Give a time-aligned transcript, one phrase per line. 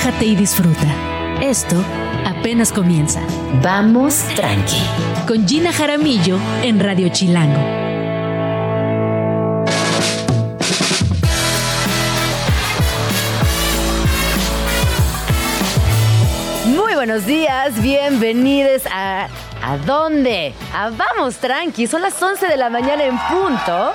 [0.00, 0.86] relájate y disfruta.
[1.42, 1.76] Esto
[2.24, 3.20] apenas comienza.
[3.62, 4.80] Vamos tranqui.
[5.26, 7.60] Con Gina Jaramillo en Radio Chilango.
[16.66, 19.28] Muy buenos días, bienvenidos a...
[19.62, 20.54] ¿A dónde?
[20.74, 23.92] A Vamos Tranqui, son las 11 de la mañana en punto.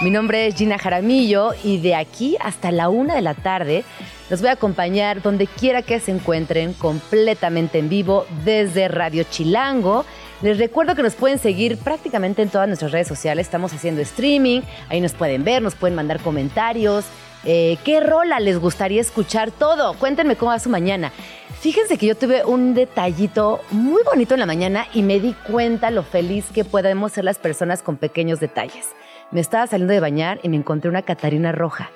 [0.00, 3.84] Mi nombre es Gina Jaramillo y de aquí hasta la una de la tarde
[4.30, 10.04] los voy a acompañar donde quiera que se encuentren completamente en vivo desde Radio Chilango.
[10.40, 13.48] Les recuerdo que nos pueden seguir prácticamente en todas nuestras redes sociales.
[13.48, 17.04] Estamos haciendo streaming, ahí nos pueden ver, nos pueden mandar comentarios.
[17.44, 19.50] Eh, ¿Qué rola les gustaría escuchar?
[19.50, 19.94] Todo.
[19.94, 21.10] Cuéntenme cómo va su mañana.
[21.60, 25.90] Fíjense que yo tuve un detallito muy bonito en la mañana y me di cuenta
[25.90, 28.94] lo feliz que podemos ser las personas con pequeños detalles.
[29.30, 31.90] Me estaba saliendo de bañar y me encontré una Catarina roja.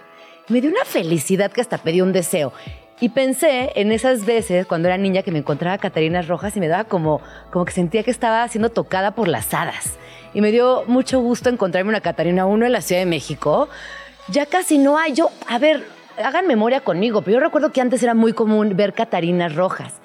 [0.48, 2.52] Me dio una felicidad que hasta pedí un deseo.
[3.00, 6.68] Y pensé en esas veces cuando era niña que me encontraba Catarinas rojas y me
[6.68, 9.98] daba como, como que sentía que estaba siendo tocada por las hadas.
[10.34, 13.68] Y me dio mucho gusto encontrarme una Catarina 1 en la Ciudad de México.
[14.28, 15.14] Ya casi no hay.
[15.14, 15.84] Yo, a ver,
[16.22, 20.01] hagan memoria conmigo, pero yo recuerdo que antes era muy común ver Catarinas rojas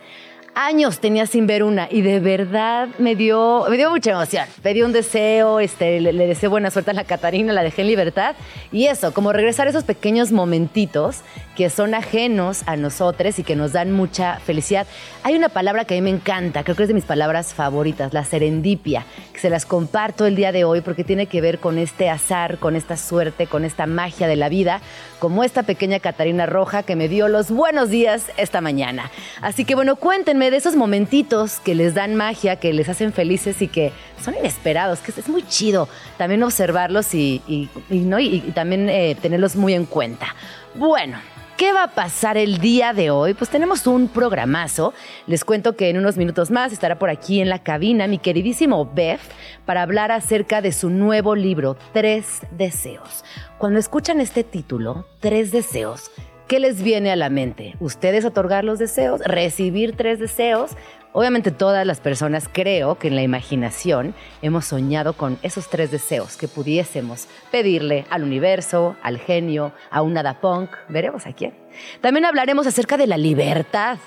[0.58, 4.46] años tenía sin ver una y de verdad me dio, me dio mucha emoción.
[4.64, 7.88] Pedí un deseo, este, le, le deseé buena suerte a la Catarina, la dejé en
[7.88, 8.36] libertad.
[8.72, 11.22] Y eso, como regresar a esos pequeños momentitos
[11.58, 14.86] que son ajenos a nosotros y que nos dan mucha felicidad.
[15.24, 18.14] Hay una palabra que a mí me encanta, creo que es de mis palabras favoritas,
[18.14, 21.80] la serendipia, que se las comparto el día de hoy porque tiene que ver con
[21.80, 24.82] este azar, con esta suerte, con esta magia de la vida,
[25.18, 29.10] como esta pequeña Catarina Roja que me dio los buenos días esta mañana.
[29.42, 33.62] Así que bueno, cuéntenme de esos momentitos que les dan magia, que les hacen felices
[33.62, 38.20] y que son inesperados, que es muy chido también observarlos y, ¿no?
[38.20, 40.36] y, también eh, tenerlos muy en cuenta.
[40.76, 41.18] Bueno,
[41.58, 43.34] ¿Qué va a pasar el día de hoy?
[43.34, 44.94] Pues tenemos un programazo.
[45.26, 48.86] Les cuento que en unos minutos más estará por aquí en la cabina mi queridísimo
[48.86, 49.20] Beth
[49.66, 53.26] para hablar acerca de su nuevo libro, Tres Deseos.
[53.58, 56.12] Cuando escuchan este título, Tres Deseos,
[56.48, 57.76] ¿Qué les viene a la mente?
[57.82, 59.20] ¿Ustedes otorgar los deseos?
[59.20, 60.72] ¿Recibir tres deseos?
[61.12, 66.38] Obviamente todas las personas creo que en la imaginación hemos soñado con esos tres deseos
[66.38, 71.54] que pudiésemos pedirle al universo, al genio, a un nada punk, veremos a quién.
[72.00, 73.98] También hablaremos acerca de la libertad,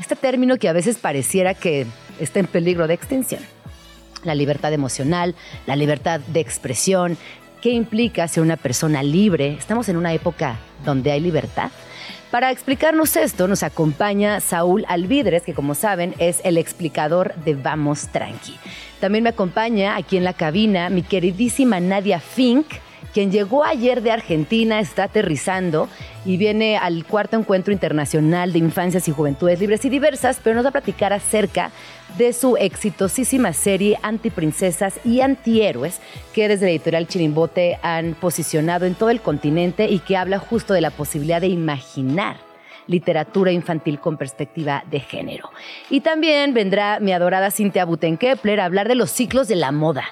[0.00, 1.84] este término que a veces pareciera que
[2.18, 3.42] está en peligro de extinción.
[4.24, 5.34] La libertad emocional,
[5.66, 7.18] la libertad de expresión,
[7.66, 9.56] qué implica ser una persona libre.
[9.58, 11.72] Estamos en una época donde hay libertad.
[12.30, 18.06] Para explicarnos esto nos acompaña Saúl Alvidres, que como saben es el explicador de Vamos
[18.12, 18.56] Tranqui.
[19.00, 22.68] También me acompaña aquí en la cabina mi queridísima Nadia Fink,
[23.12, 25.88] quien llegó ayer de Argentina, está aterrizando
[26.24, 30.64] y viene al cuarto encuentro internacional de infancias y juventudes libres y diversas, pero nos
[30.64, 31.70] va a platicar acerca
[32.18, 36.00] de su exitosísima serie Antiprincesas y Antihéroes,
[36.32, 40.74] que desde la editorial Chirimbote han posicionado en todo el continente y que habla justo
[40.74, 42.36] de la posibilidad de imaginar
[42.86, 45.50] literatura infantil con perspectiva de género.
[45.90, 50.04] Y también vendrá mi adorada Cintia Butenkepler a hablar de los ciclos de la moda.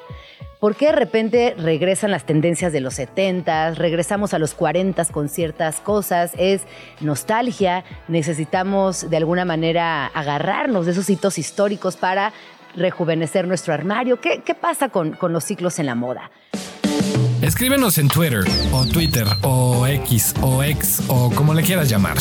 [0.65, 5.29] ¿Por qué de repente regresan las tendencias de los 70, regresamos a los 40 con
[5.29, 6.33] ciertas cosas?
[6.39, 6.63] Es
[7.03, 12.33] nostalgia, necesitamos de alguna manera agarrarnos de esos hitos históricos para
[12.77, 14.19] rejuvenecer nuestro armario.
[14.23, 16.31] ¿Qué, pasa con, con los ciclos en la moda?
[17.43, 22.17] Escríbenos en Twitter o Twitter o X o X o como le quieras llamar.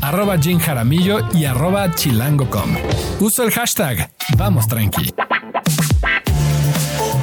[0.00, 2.76] Arroba Jim Jaramillo y arroba chilango.com.
[3.20, 5.14] Uso el hashtag Vamos Tranqui.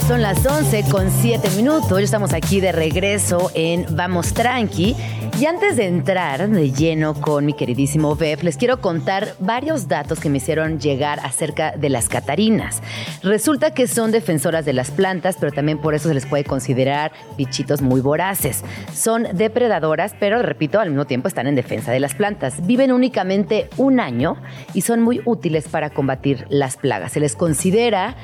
[0.08, 2.00] Son las 11 con 7 minutos.
[2.00, 4.96] Estamos aquí de regreso en Vamos Tranqui.
[5.40, 10.20] Y antes de entrar de lleno con mi queridísimo Bev, les quiero contar varios datos
[10.20, 12.82] que me hicieron llegar acerca de las catarinas.
[13.22, 17.12] Resulta que son defensoras de las plantas, pero también por eso se les puede considerar
[17.38, 18.64] bichitos muy voraces.
[18.92, 22.66] Son depredadoras, pero repito, al mismo tiempo están en defensa de las plantas.
[22.66, 24.38] Viven únicamente un año
[24.74, 27.12] y son muy útiles para combatir las plagas.
[27.12, 28.16] Se les considera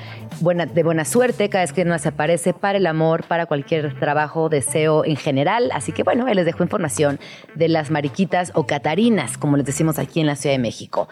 [0.41, 4.49] buena, de buena suerte cada vez que nos aparece para el amor, para cualquier trabajo,
[4.49, 5.69] deseo en general.
[5.75, 7.02] Así que bueno, ahí les dejo información
[7.55, 11.07] de las mariquitas o catarinas, como les decimos aquí en la Ciudad de México.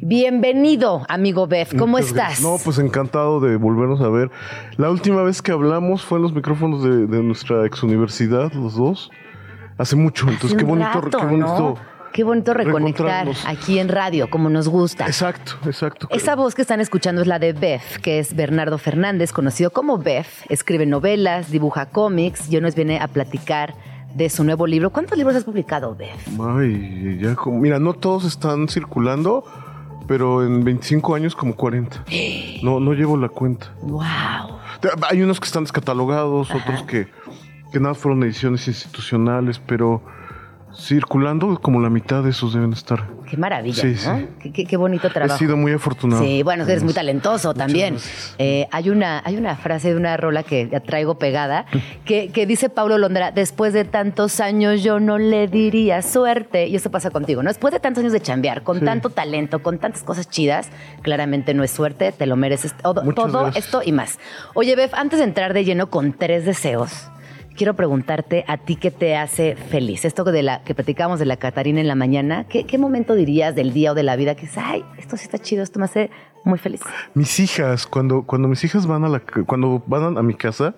[0.00, 2.40] Bienvenido, amigo Bef, ¿cómo estás?
[2.42, 4.30] No, pues encantado de volvernos a ver.
[4.76, 9.10] La última vez que hablamos fue en los micrófonos de, nuestra ex universidad, los dos.
[9.78, 11.78] Hace mucho, entonces qué bonito, qué bonito.
[12.14, 15.04] Qué bonito reconectar aquí en radio, como nos gusta.
[15.04, 16.06] Exacto, exacto.
[16.10, 19.98] Esa voz que están escuchando es la de Beth, que es Bernardo Fernández, conocido como
[19.98, 20.28] Beth.
[20.48, 23.74] Escribe novelas, dibuja cómics y hoy nos viene a platicar
[24.14, 24.90] de su nuevo libro.
[24.90, 26.16] ¿Cuántos libros has publicado, Bev?
[26.40, 29.44] Ay, ya como, mira, no todos están circulando,
[30.06, 32.04] pero en 25 años como 40.
[32.62, 33.74] No, no llevo la cuenta.
[33.82, 34.58] ¡Wow!
[35.08, 37.08] Hay unos que están descatalogados, otros que,
[37.72, 40.02] que nada fueron ediciones institucionales, pero
[40.76, 43.08] circulando como la mitad de esos deben estar.
[43.34, 44.16] Qué maravilla, Sí, ¿no?
[44.18, 44.26] sí.
[44.40, 45.34] Qué, qué- qué bonito trabajo.
[45.34, 46.22] He sido muy afortunado.
[46.22, 47.96] Sí, bueno, eres muy talentoso Muchas también.
[48.38, 51.66] Eh, hay, una, hay una frase de una rola que ya traigo pegada
[52.04, 56.66] que, que dice Paulo Londra, después de tantos años yo no le diría suerte.
[56.68, 57.50] Y eso pasa contigo, ¿no?
[57.50, 58.84] Después de tantos años de chambear, con Sí.
[58.84, 60.68] tanto talento, con tantas cosas chidas,
[61.02, 64.18] claramente no es suerte, te lo mereces todo, todo esto y más.
[64.54, 67.08] Oye, Bef, antes de entrar de lleno con tres deseos,
[67.56, 70.04] quiero preguntarte a ti qué te hace feliz.
[70.04, 73.72] Esto de la que platicamos de la Catarina en la mañana, ¿qué, momento dirías del
[73.72, 76.10] día o de la vida que es, ay, esto sí está chido, esto me hace
[76.44, 76.80] muy feliz?
[77.14, 80.74] Mis hijas, cuando, cuando mis hijas van a la cuando van a mi casa,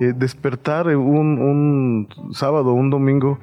[0.00, 3.38] eh, despertar un, un sábado, un domingo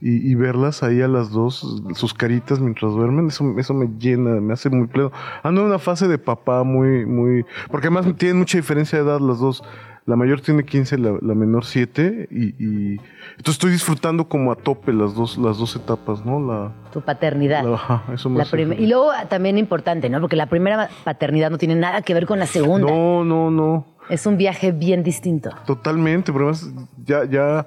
[0.00, 4.40] y, y verlas ahí a las dos, sus caritas mientras duermen, eso, eso me llena,
[4.40, 5.10] me hace muy pleno.
[5.42, 9.20] Ando en una fase de papá muy, muy, porque además tienen mucha diferencia de edad
[9.20, 9.64] las dos.
[10.06, 12.92] La mayor tiene 15, la, la menor 7 y, y
[13.30, 16.40] entonces estoy disfrutando como a tope las dos, las dos etapas, ¿no?
[16.40, 17.64] La, Tu paternidad.
[17.64, 20.20] la- ajá, eso me hace y luego ah, también importante, ¿no?
[20.20, 22.86] Porque la primera paternidad no tiene nada que ver con la segunda.
[22.86, 23.86] No, no, no.
[24.10, 25.48] Es un viaje bien distinto.
[25.66, 26.70] Totalmente, pero además
[27.06, 27.66] ya, ya,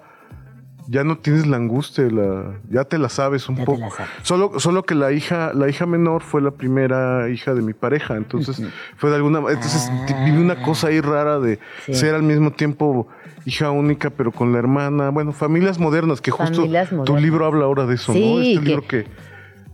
[0.88, 3.80] ya no tienes la angustia, la, ya te la sabes un Ya te poco.
[3.82, 4.10] la sabes.
[4.24, 8.16] Solo, solo que la hija, la hija menor fue la primera hija de mi pareja,
[8.16, 8.62] entonces
[8.98, 9.92] fue de alguna entonces
[10.26, 11.82] viví una cosa ahí rara de Ah.
[11.88, 11.94] Sí.
[11.94, 13.08] ser al mismo tiempo
[13.46, 17.22] hija única, pero con la hermana, bueno, familias modernas, que justo Familias tu modernas.
[17.22, 18.42] libro habla ahora de eso, Sí, ¿no?
[18.42, 19.06] Este que- libro que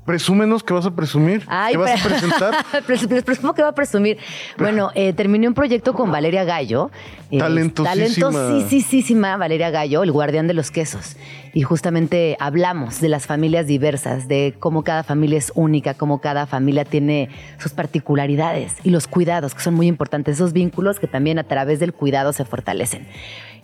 [0.05, 2.53] presúmenos que vas a presumir, Ay, que vas a presentar.
[2.87, 4.17] Pres- pres- presumo que va a presumir.
[4.57, 6.91] Bueno, eh, terminé un proyecto con Valeria Gallo.
[7.31, 8.31] eh, Talentosísima.
[8.31, 11.15] Talentosísima Valeria Gallo, el guardián de los quesos.
[11.53, 16.47] Y justamente hablamos de las familias diversas, de cómo cada familia es única, cómo cada
[16.47, 17.29] familia tiene
[17.59, 21.79] sus particularidades y los cuidados, que son muy importantes, esos vínculos que también a través
[21.79, 23.07] del cuidado se fortalecen.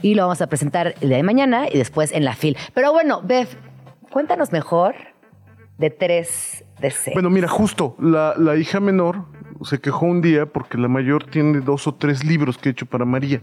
[0.01, 2.55] Y lo vamos a presentar el día de mañana y después en la FIL.
[2.73, 3.47] Pero bueno, Bev,
[4.11, 4.95] cuéntanos mejor
[5.79, 7.15] de tres deseos.
[7.15, 9.25] Bueno, mira, justo la, la hija menor
[9.63, 12.85] se quejó un día porque la mayor tiene dos o tres libros que he hecho
[12.85, 13.41] para María.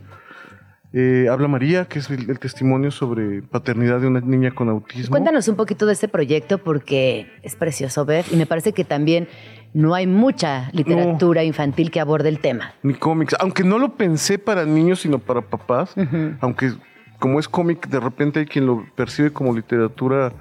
[0.92, 5.10] Eh, habla María, que es el, el testimonio sobre paternidad de una niña con autismo.
[5.10, 9.28] Cuéntanos un poquito de este proyecto porque es precioso ver y me parece que también
[9.74, 12.72] no hay mucha literatura infantil que aborde el tema.
[12.82, 15.94] Ni cómics, aunque no lo pensé para niños, sino para papás,
[16.40, 16.72] aunque
[17.18, 20.32] como es cómic, de repente hay quien lo percibe como literatura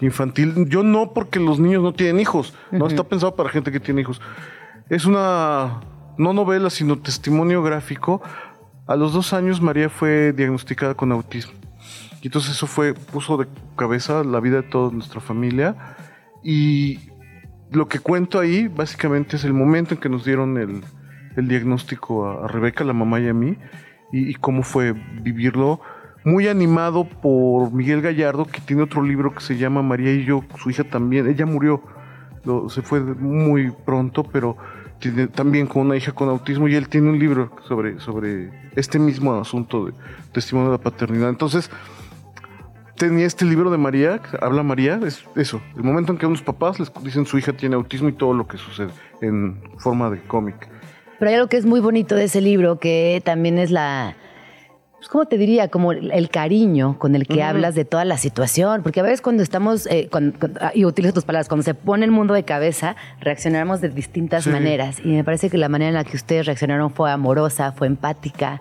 [0.00, 0.68] infantil.
[0.68, 4.02] Yo no, porque los niños no tienen hijos, no está pensado para gente que tiene
[4.02, 4.20] hijos.
[4.88, 5.80] Es una,
[6.18, 8.22] no novela, sino testimonio gráfico.
[8.86, 11.54] A los dos años María fue diagnosticada con autismo.
[12.22, 13.46] Y entonces eso fue, puso de
[13.76, 15.96] cabeza la vida de toda nuestra familia.
[16.42, 17.00] Y
[17.70, 20.82] lo que cuento ahí básicamente es el momento en que nos dieron el,
[21.36, 23.56] el diagnóstico a, a Rebeca, la mamá y a mí,
[24.12, 25.80] y, y cómo fue vivirlo.
[26.26, 30.42] Muy animado por Miguel Gallardo, que tiene otro libro que se llama María y yo,
[30.58, 31.28] su hija también.
[31.28, 31.80] Ella murió,
[32.68, 34.56] se fue muy pronto, pero
[34.98, 38.98] tiene también con una hija con autismo y él tiene un libro sobre, sobre este
[38.98, 39.92] mismo asunto de
[40.32, 41.28] testimonio de la paternidad.
[41.28, 41.70] Entonces,
[42.96, 46.80] tenía este libro de María, habla María, es eso, el momento en que unos papás
[46.80, 50.68] les dicen su hija tiene autismo y todo lo que sucede en forma de cómic.
[51.20, 54.16] Pero hay algo que es muy bonito de ese libro que también es la...
[55.06, 55.68] pues, ¿Cómo te diría?
[55.68, 58.82] Como el cariño con el que hablas de toda la situación.
[58.82, 61.74] Porque a veces cuando estamos, eh, cuando- cuando- ah, y utilizo tus palabras, cuando se
[61.74, 64.50] pone el mundo de cabeza, reaccionamos de distintas Sí.
[64.50, 64.98] maneras.
[65.04, 68.60] Y me parece que la manera en la que ustedes reaccionaron fue amorosa, fue empática,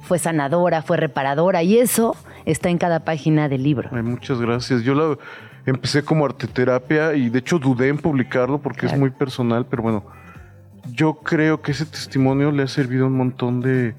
[0.00, 1.62] fue sanadora, fue reparadora.
[1.62, 3.88] Y eso está en cada página del libro.
[3.92, 4.82] Ay, muchas gracias.
[4.82, 5.16] Yo la
[5.66, 8.94] empecé como arteterapia y de hecho dudé en publicarlo porque Claro.
[8.94, 10.04] es muy personal, pero bueno,
[10.92, 13.94] yo creo que ese testimonio le ha servido a un montón de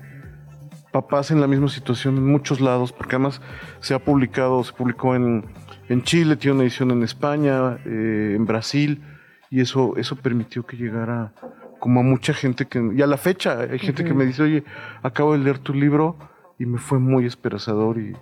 [0.95, 3.41] papás en la misma situación en muchos lados, porque además
[3.81, 5.43] se ha publicado, se publicó en,
[5.89, 9.01] en Chile, tiene una edición en España, eh, en Brasil,
[9.49, 11.33] y eso, eso permitió que llegara
[11.79, 14.63] como a mucha gente que, y a la fecha hay gente que me dice, oye,
[15.03, 16.15] acabo de leer tu libro
[16.57, 18.15] y me fue muy esperanzador y,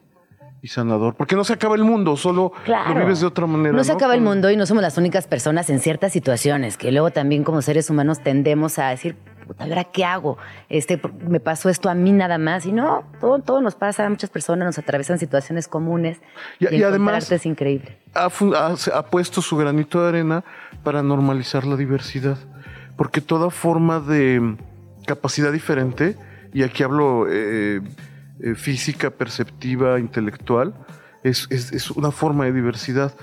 [0.64, 2.96] y sanador, porque no se acaba el mundo, solo Claro.
[2.96, 3.76] lo vives de otra manera.
[3.78, 6.92] No se acaba el mundo y no somos las únicas personas en ciertas situaciones, que
[6.92, 9.16] luego también como seres humanos tendemos a decir,
[9.46, 10.38] puta, ¿ahora qué hago?
[10.70, 12.66] Este, me pasó esto a mí nada más.
[12.66, 16.20] Y no, todo, todo nos pasa, muchas personas nos atraviesan situaciones comunes.
[16.60, 17.98] Y- Y, y además- es increíble.
[18.14, 20.44] ha, ha- ha puesto su granito de arena
[20.84, 22.38] para normalizar la diversidad.
[22.96, 24.56] Porque toda forma de
[25.08, 26.16] capacidad diferente,
[26.54, 27.82] y aquí hablo eh,
[28.40, 30.74] eh, física, perceptiva, intelectual,
[31.24, 33.14] es, es- es una forma de diversidad.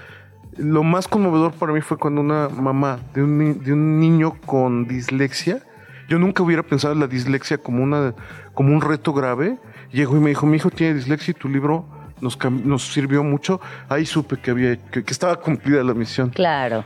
[0.56, 4.86] Lo más conmovedor para mí fue cuando una mamá de un, de un niño con
[4.88, 5.62] dislexia,
[6.10, 8.14] yo nunca hubiera pensado en la dislexia como, una,
[8.52, 9.58] como un reto grave,
[9.92, 11.86] llegó y me dijo, mi hijo tiene dislexia y tu libro
[12.20, 13.60] nos, nos sirvió mucho.
[13.88, 16.30] Ahí supe que, había, que, que estaba cumplida la misión.
[16.30, 16.84] Claro.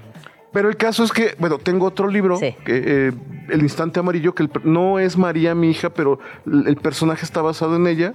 [0.53, 2.55] Pero el caso es que, bueno, tengo otro libro, Sí.
[2.65, 3.13] que, eh,
[3.49, 7.77] El Instante Amarillo, que el no es María, mi hija, pero el personaje está basado
[7.77, 8.15] en ella.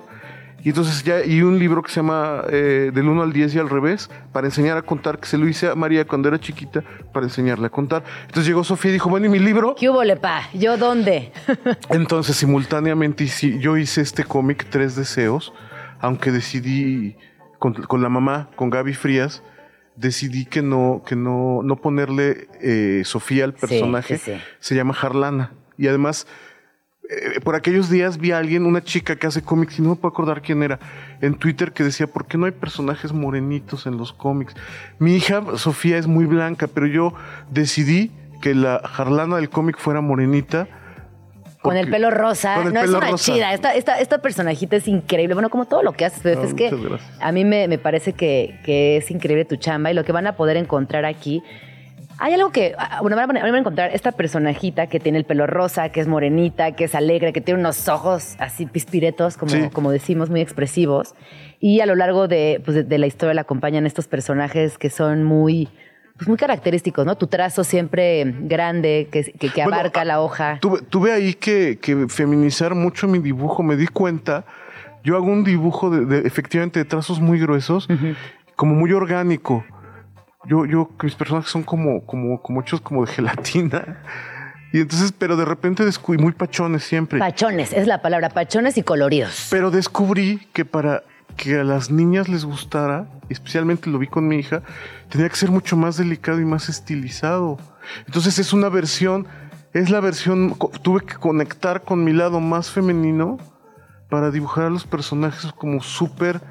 [0.63, 3.59] Y entonces ya, y un libro que se llama eh, Del 1 al 10 y
[3.59, 6.83] al revés, para enseñar a contar, que se lo hice a María cuando era chiquita,
[7.13, 8.03] para enseñarle a contar.
[8.21, 9.75] Entonces llegó Sofía y dijo, bueno, ¿y mi libro?
[9.77, 10.49] ¿Qué hubo, lepa?
[10.53, 11.31] ¿Yo dónde?
[11.89, 13.25] Entonces, simultáneamente
[13.59, 15.53] yo hice este cómic, Tres Deseos,
[15.99, 17.15] aunque decidí,
[17.57, 19.43] con, con la mamá, con Gaby Frías,
[19.95, 24.17] decidí que no, que no, no ponerle eh, Sofía al personaje.
[24.17, 24.41] sí, sí.
[24.59, 25.53] Se llama Harlana.
[25.77, 26.27] Y además,
[27.09, 29.95] eh, por aquellos días vi a alguien, una chica que hace cómics, y no me
[29.95, 30.79] puedo acordar quién era,
[31.21, 34.53] en Twitter que decía, ¿por qué no hay personajes morenitos en los cómics?
[34.99, 37.13] Mi hija, Sofía, es muy blanca, pero yo
[37.49, 38.11] decidí
[38.41, 40.67] que la Harlana del cómic fuera morenita.
[41.61, 42.61] Con el pelo rosa.
[42.61, 43.33] el no, es una rosa.
[43.33, 43.53] chida.
[43.53, 45.33] Esta, esta, esta personajita es increíble.
[45.33, 47.01] Bueno, como todo lo que haces, Bef, Ah, es que gracias.
[47.19, 50.25] a mí me, me parece que, que es increíble tu chamba y lo que van
[50.25, 51.43] a poder encontrar aquí.
[52.21, 55.23] Hay algo que, ah, bueno, van a, van a encontrar esta personajita que tiene el
[55.25, 59.51] pelo rosa, que es morenita, que es alegre, que tiene unos ojos así pispiretos, como,
[59.51, 59.69] Sí.
[59.71, 61.15] como decimos, muy expresivos.
[61.61, 64.89] Y a lo largo de, pues, de- de la historia le acompañan estos personajes que
[64.89, 65.69] son muy,
[66.17, 67.15] pues, muy característicos, ¿no?
[67.17, 70.57] Tu trazo siempre grande, que, que, abarca ah, la hoja.
[70.59, 73.63] Tuve, tuve ahí que, que feminizar mucho mi dibujo.
[73.63, 74.43] Me di cuenta.
[75.05, 77.87] Yo hago un dibujo de, de- efectivamente de trazos muy gruesos,
[78.57, 79.63] como muy orgánico.
[80.45, 84.01] Yo, yo, que mis personajes son como, como, como hechos como de gelatina.
[84.71, 87.19] Y entonces, pero de repente descubrí, muy pachones siempre.
[87.19, 89.47] Pachones, es la palabra, pachones y coloridos.
[89.49, 91.03] Pero descubrí que para
[91.35, 94.61] que a las niñas les gustara, especialmente lo vi con mi hija,
[95.09, 97.57] tenía que ser mucho más delicado y más estilizado.
[98.05, 99.25] Entonces es una versión,
[99.73, 103.37] es la versión, tuve que conectar con mi lado más femenino
[104.09, 106.41] para dibujar a los personajes como súper,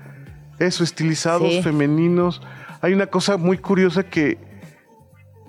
[0.59, 1.63] eso, estilizados, Sí.
[1.63, 2.41] femeninos.
[2.81, 4.39] Hay una cosa muy curiosa que,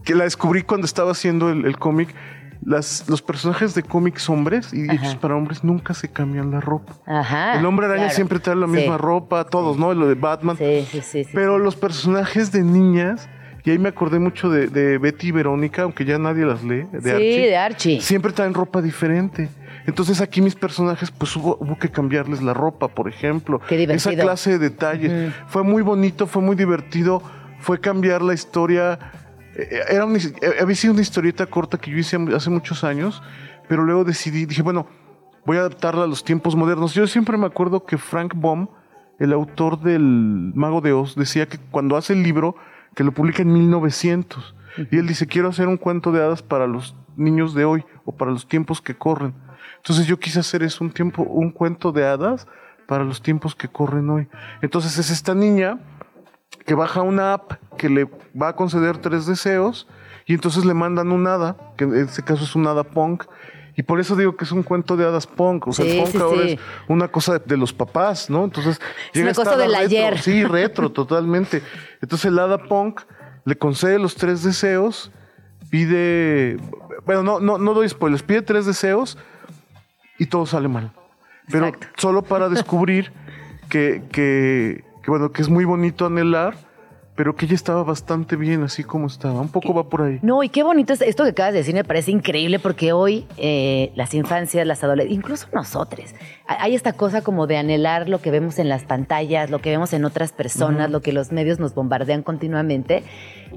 [0.04, 2.14] que la descubrí cuando estaba haciendo el, el cómic.
[2.62, 6.94] Las, los personajes de cómics hombres y hechos para hombres nunca se cambian la ropa.
[7.06, 7.58] Ajá.
[7.58, 8.16] El hombre araña claro.
[8.16, 8.74] siempre trae la Sí.
[8.74, 9.94] misma ropa, todos, ¿no?
[9.94, 10.58] Lo de Batman.
[10.58, 11.26] Sí, sí, sí.
[11.34, 11.64] Pero sí.
[11.64, 13.30] los personajes de niñas,
[13.64, 16.86] y ahí me acordé mucho de, de Betty y Verónica, aunque ya nadie las lee,
[16.92, 17.48] de sí, Archie.
[17.48, 18.02] de Archie.
[18.02, 19.48] Siempre traen ropa diferente.
[19.90, 23.60] Entonces aquí mis personajes, pues hubo, hubo que cambiarles la ropa, por ejemplo.
[23.68, 24.12] Qué divertido.
[24.12, 25.34] Esa clase de detalles.
[25.48, 27.24] Fue muy bonito, fue muy divertido.
[27.60, 29.00] Fue cambiar la historia.
[29.56, 30.32] Eh, Era una eh,
[30.62, 33.24] había sido una historieta corta que yo hice hace muchos años,
[33.68, 34.86] pero luego decidí, dije, bueno,
[35.44, 36.94] voy a adaptarla a los tiempos modernos.
[36.94, 38.68] Yo siempre me acuerdo que Frank Baum,
[39.18, 42.56] el autor del Mago de Oz, decía que cuando hace el libro,
[42.96, 44.56] que lo publica en 1900,
[44.92, 48.12] y él dice, quiero hacer un cuento de hadas para los niños de hoy o
[48.12, 49.34] para los tiempos que corren.
[49.80, 52.48] Entonces yo quise hacer eso, un, tiempo, un cuento de hadas
[52.88, 54.28] para los tiempos que corren hoy.
[54.62, 55.80] Entonces es esta niña
[56.66, 58.10] que baja una app que le
[58.40, 59.88] va a conceder tres deseos
[60.26, 63.24] y entonces le mandan un hada, que en este caso es un hada punk.
[63.76, 65.68] Y por eso digo que es un cuento de hadas punk.
[65.68, 66.52] O sea, Sí, el punk sí, ahora sí.
[66.52, 68.44] es una cosa de, los papás, ¿no?
[68.44, 68.80] Entonces,
[69.14, 69.86] llega una cosa del retro.
[69.86, 70.20] ayer.
[70.20, 71.64] Sí, retro, totalmente.
[72.02, 73.02] Entonces el hada punk
[73.46, 75.12] le concede los tres deseos,
[75.70, 76.58] pide.
[77.06, 79.18] Bueno, no, no, no doy spoilers, pide tres deseos
[80.20, 80.92] y todo sale mal.
[81.52, 81.88] Pero Exacto.
[81.98, 83.12] solo para descubrir
[83.70, 86.56] que, que, que, bueno, que es muy bonito anhelar,
[87.16, 89.42] pero que ella estaba bastante bien así como estaba.
[89.42, 90.20] Un poco va por ahí.
[90.22, 93.28] No, y qué bonito es esto que acabas de decir, me parece increíble porque hoy
[93.36, 96.16] eh, las infancias, las adolescentes, incluso nosotros,
[96.48, 99.70] ha- hay esta cosa como de anhelar lo que vemos en las pantallas, lo que
[99.70, 103.04] vemos en otras personas, lo que los medios nos bombardean continuamente.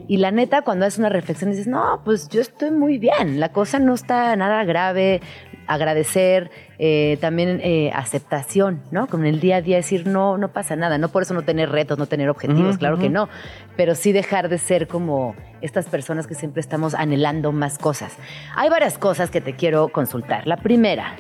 [0.09, 3.53] Y la neta, cuando haces una reflexión, dices, no, pues yo estoy muy bien, la
[3.53, 5.21] cosa no está nada grave,
[5.67, 9.07] agradecer, eh, también eh, aceptación, ¿no?
[9.07, 11.71] Con el día a día decir, no, no pasa nada, no por eso no tener
[11.71, 13.29] retos, no tener objetivos, claro que no,
[13.77, 18.17] pero sí dejar de ser como estas personas que siempre estamos anhelando más cosas.
[18.57, 20.47] Hay varias cosas que te quiero consultar.
[20.47, 21.17] La primera,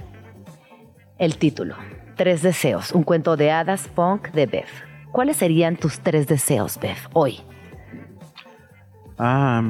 [1.19, 1.77] el título,
[2.17, 4.67] Tres deseos, un cuento de hadas punk de Bev.
[5.13, 7.41] ¿Cuáles serían tus tres deseos, Bev, hoy?
[9.19, 9.63] Ah,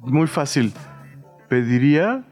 [0.00, 0.72] muy fácil.
[1.48, 2.24] Pediría.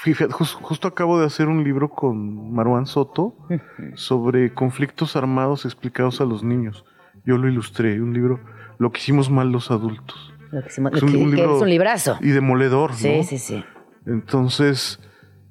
[0.00, 3.34] Fíjate, jus- justo acabo de hacer un libro con Marwan Soto
[3.94, 6.84] sobre conflictos armados explicados a los niños.
[7.24, 8.40] Yo lo ilustré, un libro,
[8.78, 10.32] lo que hicimos mal los adultos.
[10.52, 12.16] Lo que, hicimos- Es un- que- un que libro es un librazo.
[12.20, 13.22] Y demoledor, Sí, ¿no?
[13.24, 13.64] sí, sí.
[14.06, 15.00] Entonces,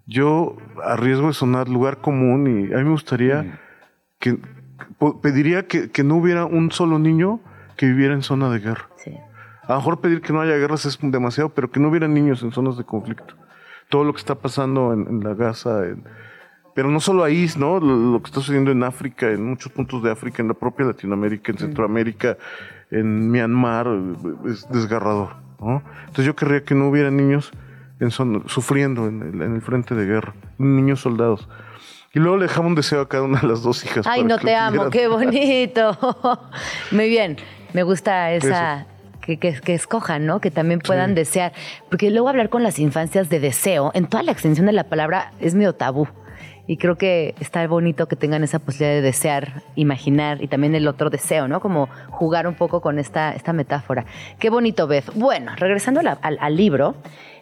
[0.05, 3.59] yo, a riesgo de sonar lugar común, y a mí me gustaría
[4.19, 4.37] que,
[5.21, 7.41] pediría que, que no hubiera un solo niño
[7.75, 8.89] que viviera en zona de guerra.
[8.95, 9.11] Sí.
[9.63, 12.41] A lo mejor pedir que no haya guerras es demasiado, pero que no hubiera niños
[12.41, 13.35] en zonas de conflicto.
[13.89, 16.03] Todo lo que está pasando en, en la Gaza, en-
[16.75, 17.79] pero no solo ahí, ¿no?
[17.79, 20.85] Lo, lo que está sucediendo en África, en muchos puntos de África, en la propia
[20.85, 22.37] Latinoamérica, en Centroamérica,
[22.91, 23.87] en Myanmar,
[24.45, 25.29] es desgarrador,
[25.59, 25.81] ¿no?
[26.01, 27.51] Entonces yo querría que no hubiera niños
[27.99, 31.49] en sufriendo en el, en el frente de guerra, niños soldados.
[32.13, 34.05] Y luego le dejamos un deseo a cada una de las dos hijas.
[34.07, 35.97] Ay, no te amo, qué bonito.
[36.91, 37.37] Muy bien,
[37.73, 38.85] me gusta esa...
[39.27, 40.39] Que, que- que escojan, ¿no?
[40.41, 41.15] Que también puedan Sí.
[41.15, 41.51] desear.
[41.89, 45.33] Porque luego hablar con las infancias de deseo, en toda la extensión de la palabra,
[45.39, 46.07] es medio tabú.
[46.65, 50.87] Y creo que está bonito que tengan esa posibilidad de desear, imaginar y también el
[50.87, 51.59] otro deseo, ¿no?
[51.61, 54.05] Como jugar un poco con esta, esta metáfora.
[54.39, 55.11] Qué bonito, Beth.
[55.15, 56.95] Bueno, regresando a la- al, al libro,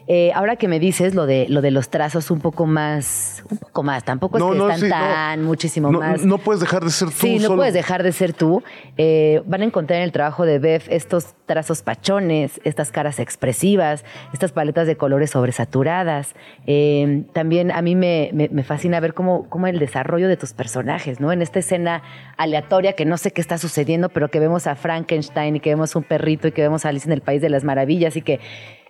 [0.07, 3.57] eh, ahora que me dices lo de, lo de los trazos un poco más, un
[3.57, 4.89] poco más, tampoco es que están sí, no.
[4.91, 6.23] tan muchísimo más.
[6.25, 7.55] No puedes dejar de ser tú Sí, no solo.
[7.57, 8.61] puedes dejar de ser tú.
[8.97, 14.05] Eh, van a encontrar en el trabajo de Bev estos trazos pachones, estas caras expresivas,
[14.33, 16.35] estas paletas de colores sobresaturadas.
[16.67, 20.53] Eh, también a mí me, me- me fascina ver cómo, cómo el desarrollo de tus
[20.53, 21.31] personajes, ¿no?
[21.31, 22.03] En esta escena
[22.37, 25.95] aleatoria que no sé qué está sucediendo, pero que vemos a Frankenstein y que vemos
[25.95, 28.39] un perrito y que vemos a Alice en el País de las Maravillas y que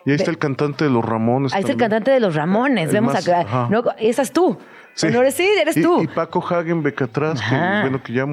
[0.06, 1.54] Y ahí está el cantante de los Ramones.
[1.54, 2.90] ahí está el cantante de los Ramones.
[2.90, 3.70] El vemos más- acá.
[4.00, 4.58] Esa es tú.
[4.94, 5.08] Sí.
[5.12, 6.02] No eres, sí, eres Y- tú.
[6.02, 8.26] Y, Paco Hagenbeck atrás, que bueno, que ya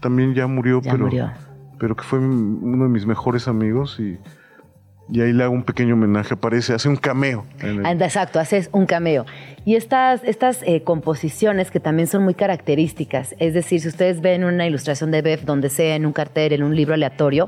[0.00, 1.32] también ya murió, Ya pero, murió.
[1.78, 4.18] pero que fue uno de mis mejores amigos y,
[5.12, 7.44] y ahí le hago un pequeño homenaje, aparece, hace un cameo.
[7.84, 9.26] Anda, exacto, haces un cameo.
[9.64, 14.44] Y estas, estas eh, composiciones que también son muy características, es decir, si ustedes ven
[14.44, 17.46] una ilustración de Bev donde sea, en un cartel, en un libro aleatorio,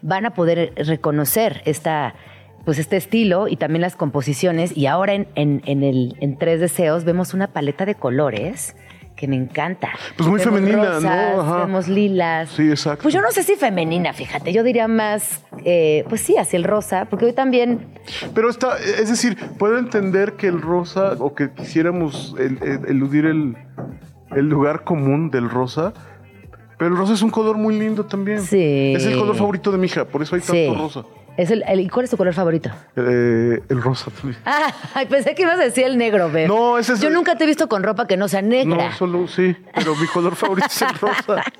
[0.00, 2.14] van a poder reconocer esta,
[2.64, 4.76] pues este estilo y también las composiciones.
[4.76, 8.76] Y ahora en, en, en el, en Tres Deseos vemos una paleta de colores
[9.16, 9.90] que me encanta.
[10.16, 11.40] Pues muy Vemos femenina, ¿no?
[11.42, 11.66] Ajá.
[11.66, 12.48] Vemos lilas.
[12.50, 13.02] Sí, exacto.
[13.02, 16.64] Pues yo no sé si femenina, fíjate, yo diría más, eh, pues sí, hacia el
[16.64, 17.86] rosa, porque hoy también
[18.34, 23.26] Pero está, es decir, puedo entender que el rosa, o que quisiéramos el- el- eludir
[23.26, 23.54] el,
[24.34, 25.92] el lugar común del rosa,
[26.78, 28.40] pero el rosa es un color muy lindo también.
[28.40, 28.94] Sí.
[28.96, 30.66] Es el color favorito de mi hija, por eso hay Sí.
[30.68, 31.04] tanto rosa.
[31.36, 32.70] Es el, el- ¿y ¿Cuál es tu color favorito?
[32.96, 34.10] Eh, el rosa.
[34.44, 34.72] Ah,
[35.08, 36.46] pensé que ibas a decir el negro, Beb.
[36.48, 38.88] No, ese es Yo el- nunca te he visto con ropa que no sea negra.
[38.90, 41.42] No, solo sí, pero mi color favorito es el rosa.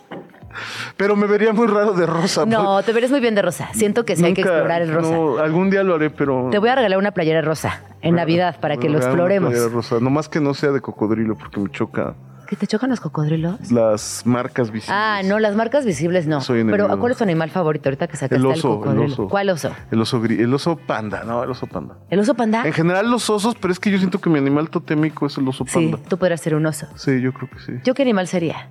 [0.98, 2.44] Pero me vería muy raro de rosa.
[2.44, 3.70] No, te verías muy bien de rosa.
[3.72, 5.10] Siento que sí hay que explorar el rosa.
[5.10, 6.48] no, algún día lo haré, pero.
[6.50, 9.50] Te voy a regalar una playera rosa en Navidad para que lo una exploremos.
[9.50, 9.96] playera rosa.
[9.98, 12.12] No más que no sea de cocodrilo, porque me choca
[12.52, 13.72] ¿Que te chocan los cocodrilos?
[13.72, 14.94] las marcas visibles.
[14.94, 16.42] Ah, no, las marcas visibles no.
[16.42, 16.86] Soy enemigo.
[16.86, 19.04] Pero ¿cuál es tu animal favorito ahorita que sacaste El oso, el cocodrilo?
[19.06, 19.28] oso.
[19.28, 19.70] ¿Cuál oso?
[19.90, 21.96] El oso gris, el oso panda, no, el oso panda.
[22.10, 22.66] ¿El oso panda?
[22.66, 25.48] En general los osos, pero es que yo siento que mi animal totémico es el
[25.48, 26.06] oso Sí, panda.
[26.10, 26.88] tú podrías ser un oso.
[26.94, 27.72] Sí, yo creo que sí.
[27.84, 28.68] ¿Yo qué animal sería?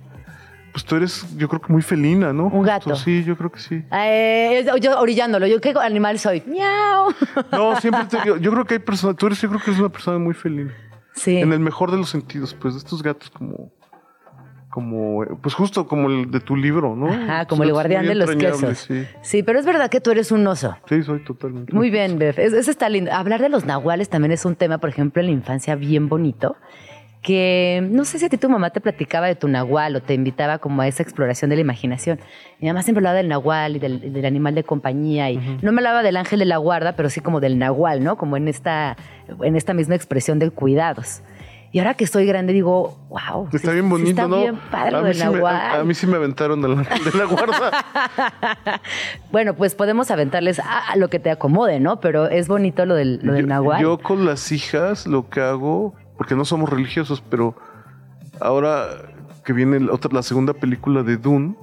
[0.70, 2.46] Pues tú eres, yo creo que muy felina, ¿no?
[2.46, 2.94] Un gato.
[2.94, 3.82] Sí, yo creo que sí.
[3.92, 5.48] Eh, yo orillándolo.
[5.48, 6.44] ¿Yo qué animal soy?
[6.46, 7.12] ¡Miau!
[7.50, 9.80] No, siempre te digo, yo creo que hay personas, tú eres, yo creo que eres
[9.80, 10.72] una persona muy felina.
[11.14, 11.38] Sí.
[11.38, 13.70] En el mejor de los sentidos, pues de estos gatos como,
[14.70, 17.08] como, pues justo como el de tu libro, ¿no?
[17.12, 18.78] Ajá, como el guardián de los quesos.
[18.78, 19.04] Sí.
[19.20, 20.76] Sí, pero es verdad que tú eres un oso.
[20.88, 21.72] sí, soy totalmente.
[21.74, 22.20] Muy bien.
[22.22, 23.12] Es- Eso está lindo.
[23.12, 26.56] Hablar de los nahuales también es un tema, por ejemplo, en la infancia bien bonito.
[27.22, 30.12] Que no sé si a ti tu mamá te platicaba de tu nahual o te
[30.12, 32.18] invitaba como a esa exploración de la imaginación.
[32.60, 35.30] Mi mamá siempre hablaba del nahual y del, del animal de compañía.
[35.30, 38.16] Y no me hablaba del ángel de la guarda, pero sí como del nahual, ¿no?
[38.16, 38.96] Como en esta,
[39.40, 41.22] en esta misma expresión de cuidados.
[41.74, 43.48] Y ahora que estoy grande digo, wow.
[43.50, 44.40] Está bien bonito, está ¿no?
[44.40, 47.04] bien padre a, mí del sí me, a, a mí sí me aventaron el ángel
[47.04, 48.82] de la guarda.
[49.32, 51.98] Bueno, pues podemos aventarles a, a lo que te acomode, ¿no?
[52.00, 53.80] Pero es bonito lo del, lo del yo, nahual.
[53.80, 57.56] yo con las hijas lo que hago, porque no somos religiosos, pero
[58.40, 58.86] ahora
[59.44, 61.56] que viene la otra, la segunda película de Dune,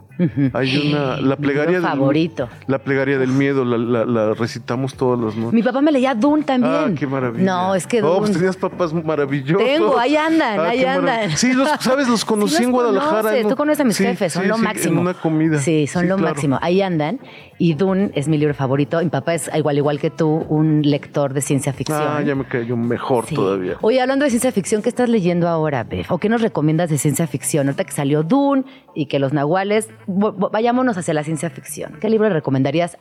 [0.53, 2.49] hay una, la plegaria del, favorito.
[2.67, 5.53] La plegaria del miedo, la, la- la recitamos todas las noches.
[5.53, 6.73] Mi papá me leía Dune también.
[6.73, 7.43] Ah, qué maravilla.
[7.45, 8.19] No, es que Oh, Dune.
[8.19, 9.65] pues tenías papás maravillosos.
[9.65, 11.32] Tengo, ahí andan, Ah, ahí andan.
[11.38, 12.08] Sí, los, ¿sabes?
[12.08, 13.21] Los conocí Sí los en Guadalajara.
[13.21, 13.49] conoces, ¿no?
[13.49, 14.93] Tú conoces a mis Sí, jefes, son sí, lo máximo.
[14.95, 15.60] En una comida.
[15.60, 16.34] Sí, son lo claro.
[16.34, 16.60] máximo.
[16.62, 17.19] Ahí andan.
[17.58, 18.99] Y Dune es mi libro favorito.
[19.03, 22.01] Mi papá es, igual, igual que tú, un lector de ciencia ficción.
[22.01, 23.75] Ah, ya me cayó mejor todavía.
[23.82, 26.10] Oye, hablando de ciencia ficción, ¿qué estás leyendo ahora, Bef?
[26.12, 27.67] ¿O qué nos recomiendas de ciencia ficción?
[27.67, 28.63] Ahorita que salió Dune
[28.95, 31.98] y que los nahuales, vayámonos hacia la ciencia ficción.
[32.02, 32.98] ¿Qué libro recomendarías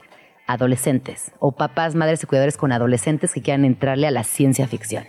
[0.47, 4.66] a adolescentes o papás, madres y cuidadores con adolescentes que quieran entrarle a la ciencia
[4.68, 5.05] ficción?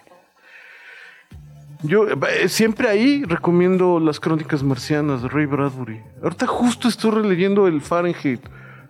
[1.81, 6.01] Yo eh, siempre ahí recomiendo las crónicas marcianas de Ray Bradbury.
[6.21, 8.41] Ahorita justo estoy releyendo el Fahrenheit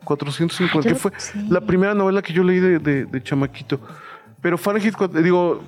[0.04, 1.46] 450, Ah, yo que fue sí.
[1.50, 3.80] la primera novela que yo leí de, de- de chamaquito.
[4.42, 5.62] Pero Fahrenheit, cua- digo,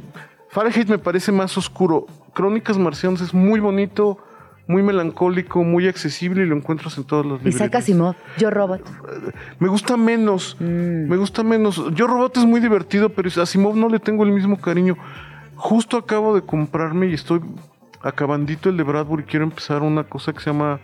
[0.49, 2.07] Fahrenheit me parece más oscuro.
[2.33, 4.17] Crónicas marcianas es muy bonito,
[4.71, 7.55] muy melancólico, muy accesible y lo encuentras en todas las librerías.
[7.55, 8.81] Isaac Asimov, Yo Robot.
[9.59, 11.09] Me gusta menos, Mm.
[11.09, 11.83] me gusta menos.
[11.93, 14.95] Yo Robot es muy divertido, pero a Asimov no le tengo el mismo cariño.
[15.55, 17.41] Justo acabo de comprarme y estoy
[18.01, 19.23] acabandito el de Bradbury.
[19.23, 20.79] Quiero empezar una cosa que se llama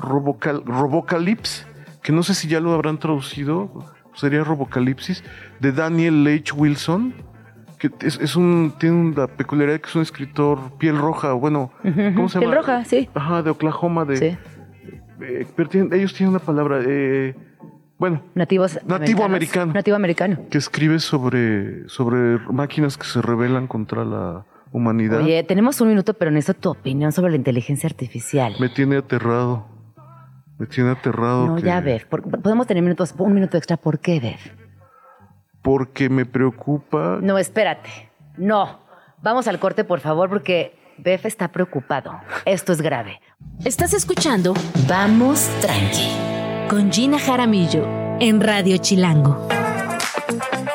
[0.00, 1.64] Robocal Robocalypse,
[2.02, 5.22] que no sé si ya lo habrán traducido, sería Robocalipsis,
[5.60, 6.52] de Daniel H.
[6.56, 7.14] Wilson,
[7.80, 11.72] que es, es un, tiene una peculiaridad que es un escritor piel roja, bueno,
[12.14, 12.62] ¿cómo se Piel llama?
[12.62, 13.08] roja, sí.
[13.14, 14.38] Ajá, de Oklahoma, de, Sí.
[15.22, 17.34] eh, pero tienen- ellos tienen una palabra, eh,
[17.98, 19.72] bueno, Nativos Nativo americano.
[19.72, 20.38] Nativo americano.
[20.50, 25.22] que escribe sobre, sobre máquinas que se rebelan contra la humanidad.
[25.22, 28.54] Oye, tenemos un minuto, pero necesito tu opinión sobre la inteligencia artificial.
[28.60, 29.66] Me tiene aterrado.
[30.58, 31.46] Me tiene aterrado.
[31.46, 33.76] No, que- ya, por- Podemos tener minutos, un minuto extra.
[33.78, 34.38] ¿Por qué, Bev?
[35.62, 37.18] Porque me preocupa.
[37.20, 38.10] No, espérate.
[38.36, 38.80] No.
[39.22, 42.18] Vamos al corte, por favor, porque Bev está preocupado.
[42.44, 43.20] Esto es grave.
[43.64, 44.54] Estás escuchando
[44.88, 46.10] Vamos Tranqui
[46.68, 47.84] con Gina Jaramillo
[48.20, 49.59] en Radio Chilango.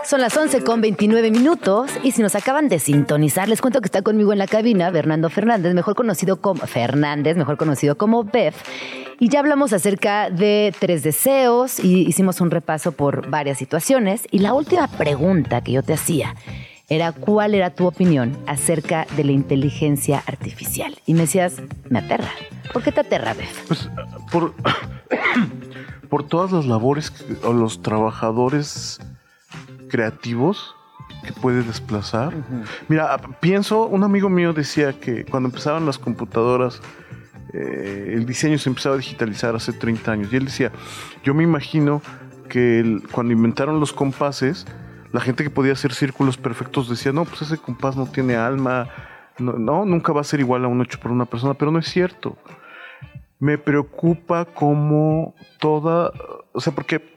[0.08, 3.88] Son las 11 con 29 minutos y si nos acaban de sintonizar, les cuento que
[3.88, 8.54] está conmigo en la cabina Fernando Fernández, mejor conocido como Fernández, mejor conocido como Bev.
[9.20, 14.28] Y ya hablamos acerca de tres deseos y hicimos un repaso por varias situaciones.
[14.30, 16.36] Y la última pregunta que yo te hacía
[16.88, 20.96] era cuál era tu opinión acerca de la inteligencia artificial.
[21.08, 21.56] Y me decías,
[21.90, 22.30] me aterra.
[22.74, 23.48] ¿Por qué te aterra, Bev?
[23.68, 23.90] Pues
[24.32, 24.54] por,
[26.10, 29.00] por todas las labores que- o los trabajadores
[29.90, 30.76] creativos
[31.26, 32.34] que puede desplazar.
[32.88, 36.82] Mira, pienso, un amigo mío decía que cuando empezaban las computadoras,
[37.54, 40.34] eh, el diseño se empezaba a digitalizar hace 30 años.
[40.34, 40.72] Y él decía,
[41.24, 42.02] yo me imagino
[42.50, 44.66] que el- cuando inventaron los compases,
[45.12, 48.90] la gente que podía hacer círculos perfectos decía, no, pues ese compás no tiene alma,
[49.40, 51.80] no, no, nunca va a ser igual a un hecho por una persona, pero no
[51.80, 52.38] es cierto.
[53.40, 56.12] Me preocupa como toda,
[56.54, 57.16] o sea, porque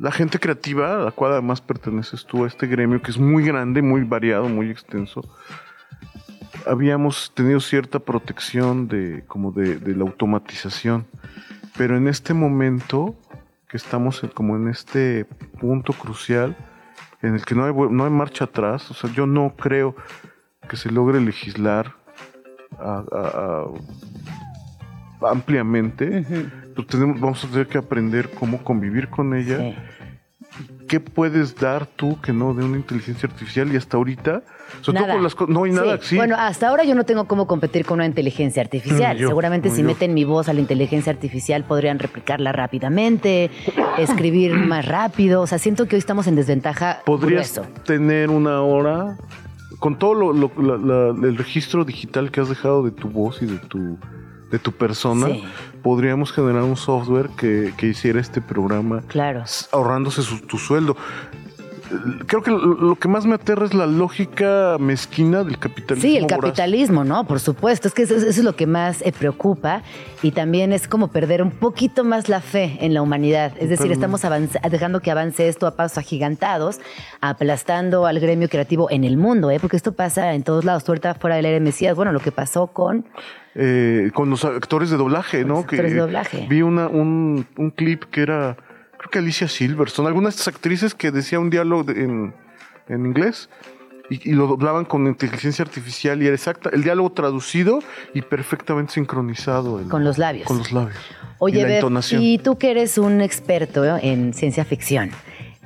[0.00, 3.44] la gente creativa, a la cual además perteneces tú a este gremio, que es muy
[3.44, 5.22] grande, muy variado, muy extenso,
[6.66, 11.06] habíamos tenido cierta protección de, como de, de la automatización.
[11.76, 13.16] Pero en este momento,
[13.68, 15.24] que estamos en- como en este
[15.60, 16.56] punto crucial,
[17.22, 19.94] en el que no hay, no hay marcha atrás, o sea, yo no creo
[20.68, 21.94] que se logre legislar
[22.78, 23.64] a- a-
[25.24, 26.24] a- ampliamente,
[26.86, 29.58] tenemos, vamos a tener que aprender cómo convivir con ella.
[29.58, 29.74] Sí.
[30.88, 33.70] ¿Qué puedes dar tú que no de una inteligencia artificial?
[33.72, 34.42] Y hasta ahorita,
[34.80, 35.14] sobre todo Nada.
[35.14, 36.16] con las cosas, no hay nada, sí.
[36.16, 39.16] Bueno, hasta ahora yo no tengo cómo competir con una inteligencia artificial.
[39.16, 39.86] Mm, yo, Seguramente no, si yo.
[39.88, 43.50] meten mi voz a la inteligencia artificial podrían replicarla rápidamente,
[43.98, 45.42] escribir más rápido.
[45.42, 47.00] O sea, siento que hoy estamos en desventaja.
[47.04, 47.70] Podrías grueso.
[47.84, 49.18] tener una hora
[49.80, 50.78] con todo lo, lo- la-
[51.12, 53.98] la- el registro digital que has dejado de tu voz y de tu
[54.50, 55.44] de tu persona, Sí.
[55.82, 59.44] podríamos generar un software que, que hiciera este programa Claro.
[59.72, 60.96] ahorrándose su- tu sueldo.
[62.26, 66.08] Creo que lo, que más me aterra es la lógica mezquina del capitalismo.
[66.08, 66.40] Sí, el voraz.
[66.40, 67.24] capitalismo, ¿no?
[67.24, 67.88] Por supuesto.
[67.88, 69.82] Es que eso, eso es lo que más eh, preocupa
[70.22, 73.52] y también es como perder un poquito más la fe en la humanidad.
[73.58, 74.16] Es decir, Totalmente.
[74.56, 76.80] estamos dejando que avance esto a pasos agigantados,
[77.20, 79.58] aplastando al gremio creativo en el mundo, ¿eh?
[79.60, 80.84] Porque esto pasa en todos lados.
[80.84, 83.06] Tú ahorita fuera del aire Mesías, bueno, lo que pasó con
[83.54, 85.54] eh, con los actores de doblaje, ¿no?
[85.54, 86.46] los actores de doblaje.
[86.48, 88.56] Vi una, un, un clip que era,
[88.98, 92.34] creo que Alicia Silverstone, algunas de estas actrices que decía un diálogo de- en,
[92.88, 93.48] en inglés
[94.10, 97.80] y, y lo doblaban con inteligencia artificial y era exacta, el diálogo traducido
[98.14, 99.80] y perfectamente sincronizado.
[99.80, 100.46] el- Con los labios.
[100.46, 100.96] Con los labios.
[101.38, 102.22] Oye, y la entonación.
[102.22, 105.10] y tú que eres un experto en ciencia ficción,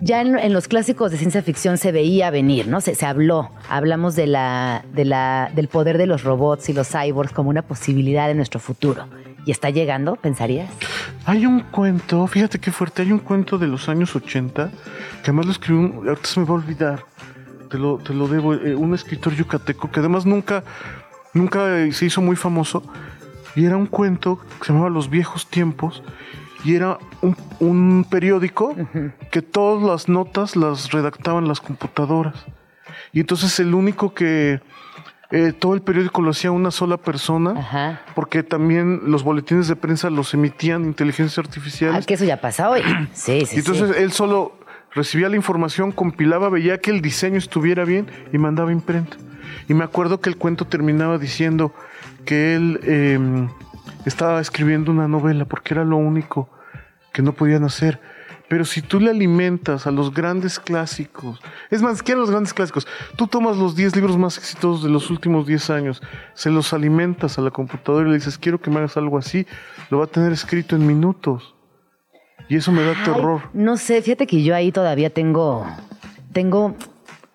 [0.01, 2.81] ya en, en los clásicos de ciencia ficción se veía venir, ¿no?
[2.81, 6.89] Se, se habló, hablamos de la, de la, del poder de los robots y los
[6.89, 9.07] cyborgs como una posibilidad de nuestro futuro.
[9.45, 10.71] ¿Y está llegando, pensarías?
[11.27, 15.47] Hay un cuento, fíjate qué fuerte, hay un cuento de los años 80 que además
[15.47, 17.05] lo escribió, un- ahorita se me va a olvidar,
[17.71, 20.63] te lo, te lo debo, eh, un escritor yucateco que además nunca,
[21.35, 22.83] nunca eh, se hizo muy famoso
[23.57, 26.03] y era un cuento que se llamaba Los viejos tiempos
[26.65, 28.75] y era un, un periódico
[29.33, 32.45] que todas las notas las redactaban las computadoras
[33.13, 34.61] y entonces el único que
[35.33, 38.03] eh, todo el periódico lo hacía una sola persona Ajá.
[38.15, 42.07] porque también los boletines de prensa los emitían inteligencias Ah, artificiales.
[42.07, 42.83] que eso ya pasa hoy.
[43.13, 44.03] Sí, sí, y entonces sí.
[44.03, 44.53] él solo
[44.95, 49.17] recibía la información, compilaba, veía que el diseño estuviera bien y mandaba imprenta.
[49.69, 51.73] Y me acuerdo que el cuento terminaba diciendo
[52.27, 53.19] que él eh,
[54.05, 56.49] estaba escribiendo una novela porque era lo único
[57.13, 58.01] que no podían hacer.
[58.53, 62.53] Pero si tú le alimentas a los grandes clásicos, es más, que a los grandes
[62.53, 62.87] clásicos,
[63.17, 66.03] tú tomas los 10 libros más exitosos de los últimos 10 años,
[66.35, 69.47] se los alimentas a la computadora y le dices, quiero que me hagas algo así,
[69.89, 71.55] lo va a tener escrito en minutos.
[72.51, 73.41] Y eso me da terror.
[73.55, 75.67] No sé, fíjate que yo ahí todavía tengo,
[76.35, 76.77] tengo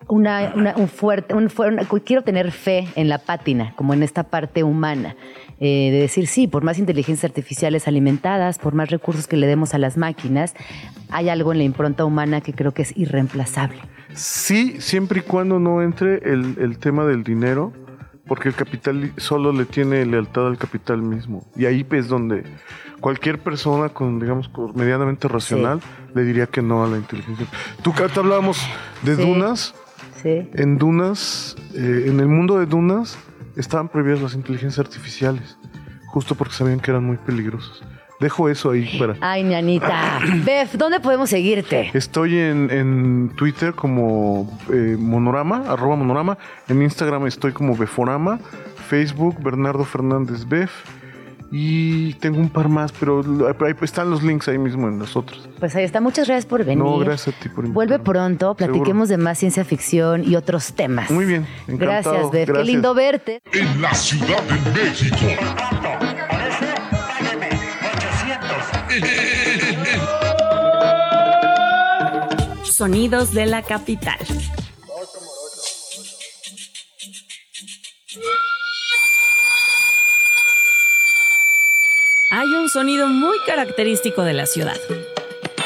[0.08, 1.48] una, un fuerte, un,
[2.04, 5.16] quiero tener fe en la pátina, como en esta parte humana.
[5.60, 9.74] Eh, de decir, sí, por más inteligencias artificiales alimentadas, por más recursos que le demos
[9.74, 10.54] a las máquinas,
[11.10, 13.78] hay algo en la impronta humana que creo que es irreemplazable.
[14.14, 17.72] Sí, siempre y cuando no entre el, el tema del dinero,
[18.28, 21.44] porque el capital solo le tiene lealtad al capital mismo.
[21.56, 22.44] Y ahí es donde
[23.00, 25.80] cualquier persona con, digamos, medianamente racional
[26.14, 27.46] le diría que no a la inteligencia.
[27.82, 28.60] Tú, te hablábamos
[29.02, 29.74] de dunas.
[30.22, 30.48] Sí.
[30.54, 33.18] En dunas, eh, en el mundo de dunas,
[33.56, 35.58] estaban prohibidas las inteligencias artificiales,
[36.06, 37.82] justo porque sabían que eran muy peligrosas.
[38.20, 39.14] Dejo eso ahí para.
[39.20, 40.18] Ay, ñanita.
[40.44, 41.90] Bef, ¿dónde podemos seguirte?
[41.94, 46.36] Estoy en, Twitter como eh, Monorama, arroba Monorama.
[46.68, 48.40] En Instagram estoy como Beforama.
[48.88, 50.72] Facebook, Bernardo Fernández Bef.
[51.50, 53.22] Y tengo un par más, pero
[53.64, 55.48] ahí están los links ahí mismo en nosotros.
[55.58, 56.00] Pues ahí está.
[56.00, 56.84] Muchas gracias por venir.
[56.84, 57.72] No, gracias a ti por invitarme.
[57.72, 61.10] Vuelve pronto, platiquemos de más ciencia ficción y otros temas.
[61.10, 62.12] Muy bien, encantado.
[62.12, 62.52] Gracias, Beth.
[62.52, 63.40] Qué lindo verte.
[63.52, 65.16] En la Ciudad de México.
[72.64, 74.18] Sonidos de la capital.
[82.38, 84.76] Hay un sonido muy característico de la ciudad.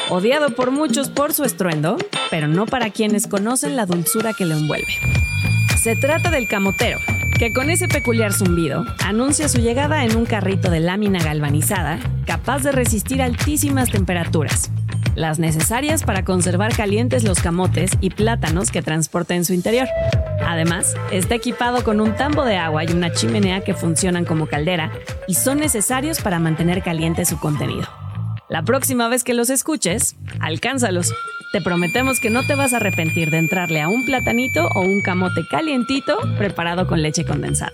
[0.09, 1.97] Odiado por muchos por su estruendo,
[2.31, 4.91] pero no para quienes conocen la dulzura que lo envuelve.
[5.77, 6.97] Se trata del camotero,
[7.37, 12.63] que con ese peculiar zumbido anuncia su llegada en un carrito de lámina galvanizada capaz
[12.63, 14.71] de resistir altísimas temperaturas,
[15.15, 19.87] las necesarias para conservar calientes los camotes y plátanos que transporta en su interior.
[20.45, 24.91] Además, está equipado con un tambo de agua y una chimenea que funcionan como caldera
[25.27, 27.87] y son necesarios para mantener caliente su contenido.
[28.49, 31.13] La próxima vez que los escuches, alcánzalos.
[31.53, 35.01] Te prometemos que no te vas a arrepentir de entrarle a un platanito o un
[35.01, 37.73] camote calientito preparado con leche condensada.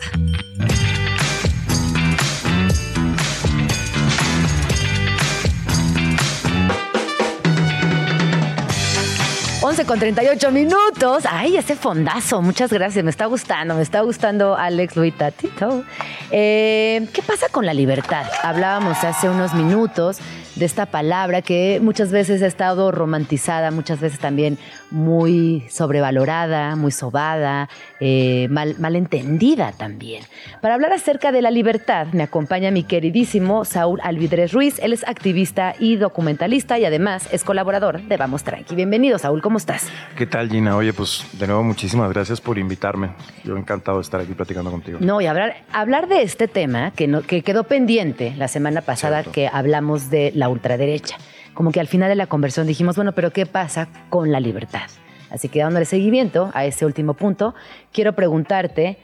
[9.69, 11.25] 11 con 38 minutos.
[11.29, 12.41] Ay, ese fondazo.
[12.41, 13.05] Muchas gracias.
[13.05, 13.75] Me está gustando.
[13.75, 15.83] Me está gustando Alex Luitatito.
[16.31, 18.25] Eh, ¿Qué pasa con la libertad?
[18.41, 20.17] Hablábamos hace unos minutos
[20.59, 24.57] de esta palabra que muchas veces ha estado romantizada, muchas veces también
[24.91, 27.69] muy sobrevalorada, muy sobada,
[28.01, 30.23] eh, mal, entendida también.
[30.61, 34.79] Para hablar acerca de la libertad, me acompaña mi queridísimo Saúl Alvidrez Ruiz.
[34.79, 38.75] Él es activista y documentalista y además es colaborador de Vamos Tranqui.
[38.75, 39.87] Bienvenido, Saúl, ¿cómo estás?
[40.17, 40.75] ¿Qué tal, Gina?
[40.75, 43.11] Oye, pues de nuevo muchísimas gracias por invitarme.
[43.45, 44.97] Yo encantado de estar aquí platicando contigo.
[44.99, 49.23] No, y hablar, hablar de este tema que, no, que quedó pendiente la semana pasada
[49.23, 51.17] que hablamos de la ultraderecha.
[51.53, 54.89] Como que al final de la conversión dijimos, bueno, pero ¿qué pasa con la libertad?
[55.29, 57.53] Así que dándole seguimiento a ese último punto,
[57.91, 58.97] quiero preguntarte,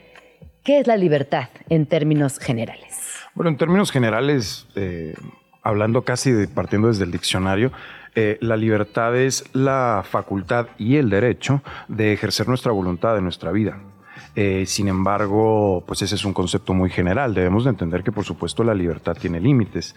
[0.64, 3.06] ¿qué es la libertad en términos generales?
[3.34, 5.14] Bueno, en términos generales, eh,
[5.62, 7.70] hablando casi de, partiendo desde el diccionario,
[8.14, 13.52] eh, la libertad es la facultad y el derecho de ejercer nuestra voluntad en nuestra
[13.52, 13.78] vida.
[14.34, 17.34] Eh, sin embargo, pues ese es un concepto muy general.
[17.34, 19.94] Debemos de entender que, por supuesto, la libertad tiene límites.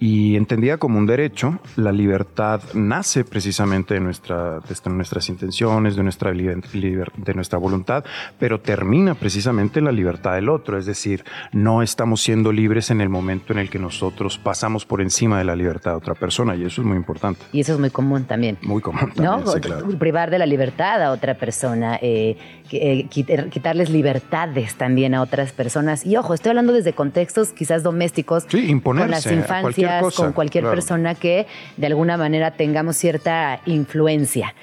[0.00, 6.02] Y entendida como un derecho, la libertad nace precisamente de, nuestra, de nuestras intenciones, de
[6.02, 8.04] nuestra, de nuestra voluntad,
[8.38, 10.78] pero termina precisamente en la libertad del otro.
[10.78, 15.00] Es decir, no estamos siendo libres en el momento en el que nosotros pasamos por
[15.00, 17.40] encima de la libertad de otra persona, y eso es muy importante.
[17.52, 18.58] Y eso es muy común también.
[18.62, 19.98] Muy común también, ¿No?
[19.98, 22.36] Privar de la libertad a otra persona, eh,
[22.72, 26.04] eh, quitarles libertades también a otras personas.
[26.04, 28.44] Y ojo, estoy hablando desde contextos quizás domésticos.
[28.48, 29.04] Sí, imponerse.
[29.04, 29.83] Con las infancias
[30.16, 34.54] con cualquier persona que de alguna manera tengamos cierta influencia.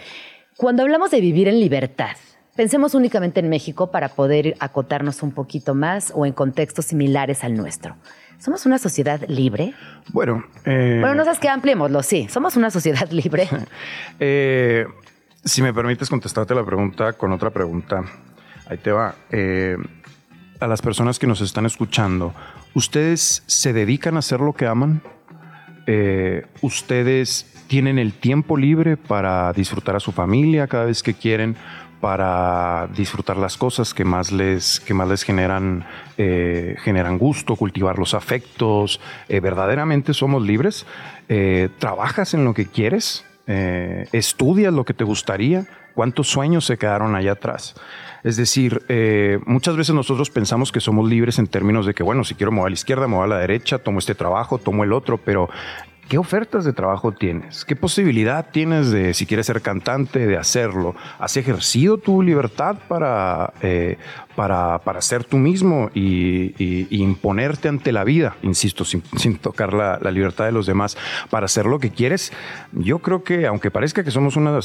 [0.57, 2.15] Cuando hablamos de vivir en libertad,
[2.55, 7.55] pensemos únicamente en México para poder acotarnos un poquito más o en contextos similares al
[7.55, 7.95] nuestro.
[8.37, 9.73] ¿Somos una sociedad libre?
[10.13, 12.27] Bueno, eh, bueno, no sabes que ampliémoslo, sí.
[12.27, 13.47] ¿Somos una sociedad libre?
[14.19, 14.85] Eh,
[15.43, 18.03] si me permites contestarte la pregunta con otra pregunta,
[18.67, 19.15] ahí te va.
[19.31, 19.77] Eh,
[20.59, 22.33] a las personas que nos están escuchando,
[22.73, 25.01] ¿ustedes se dedican a hacer lo que aman?
[25.87, 31.55] Eh, ustedes tienen el tiempo libre para disfrutar a su familia cada vez que quieren,
[31.99, 35.85] para disfrutar las cosas que más les, que más les generan,
[36.17, 38.99] eh, generan gusto, cultivar los afectos.
[39.29, 40.85] Eh, verdaderamente somos libres.
[41.79, 43.25] trabajas en lo que quieres.
[43.47, 45.65] ¿Estudias lo que te gustaría?
[45.93, 47.75] ¿Cuántos sueños se quedaron allá atrás?
[48.23, 52.23] Es decir, eh, muchas veces nosotros pensamos que somos libres en términos de que, bueno,
[52.23, 54.93] si quiero mover a la izquierda, mover a la derecha, tomo este trabajo, tomo el
[54.93, 55.49] otro, pero
[56.11, 57.63] ¿Qué ofertas de trabajo tienes?
[57.63, 60.93] ¿Qué posibilidad tienes de, si quieres ser cantante, de hacerlo?
[61.19, 63.97] ¿Has ejercido tu libertad para, eh,
[64.35, 66.53] para, para, ser tú mismo y,
[66.89, 68.35] imponerte ante la vida?
[68.41, 69.03] Insisto, sin,
[69.41, 70.97] tocar la, libertad de los demás,
[71.29, 72.33] para hacer lo que quieres.
[72.73, 74.59] Yo creo que, aunque parezca que somos una,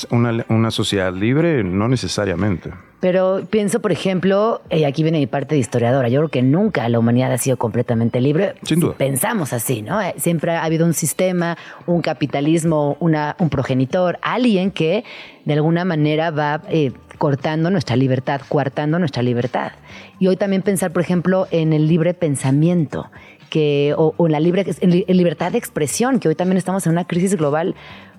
[0.48, 2.72] una sociedad libre, no necesariamente.
[3.06, 6.88] Pero pienso, por ejemplo, y aquí viene mi parte de historiadora, yo creo que nunca
[6.88, 8.54] la humanidad ha sido completamente libre.
[8.64, 8.94] Sin duda.
[8.98, 10.00] Pensamos así, ¿no?
[10.16, 15.04] Siempre ha habido un sistema, un capitalismo, una, un progenitor, alguien que
[15.44, 19.70] de alguna manera va eh, cortando nuestra libertad, coartando nuestra libertad.
[20.18, 23.08] Y hoy también pensar, por ejemplo, en el libre pensamiento.
[23.50, 26.92] Que, o, o en la libre, en libertad de expresión, que hoy también estamos en
[26.92, 27.76] una crisis global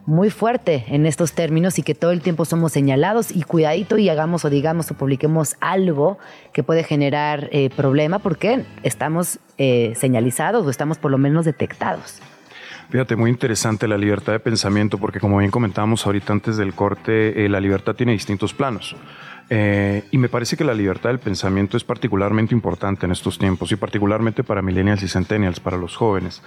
[0.08, 4.08] muy fuerte en estos términos y que todo el tiempo somos señalados y cuidadito y
[4.08, 6.18] hagamos o digamos o publiquemos algo
[6.54, 12.22] que puede generar eh, problema porque estamos eh, señalizados o estamos por lo menos detectados.
[12.90, 17.44] Fíjate, muy interesante la libertad de pensamiento porque como bien comentábamos ahorita antes del corte,
[17.44, 18.96] eh, la libertad tiene distintos planos.
[19.50, 23.78] Y me parece que la libertad del pensamiento es particularmente importante en estos tiempos y
[23.78, 26.42] particularmente para millennials y centennials, para los jóvenes.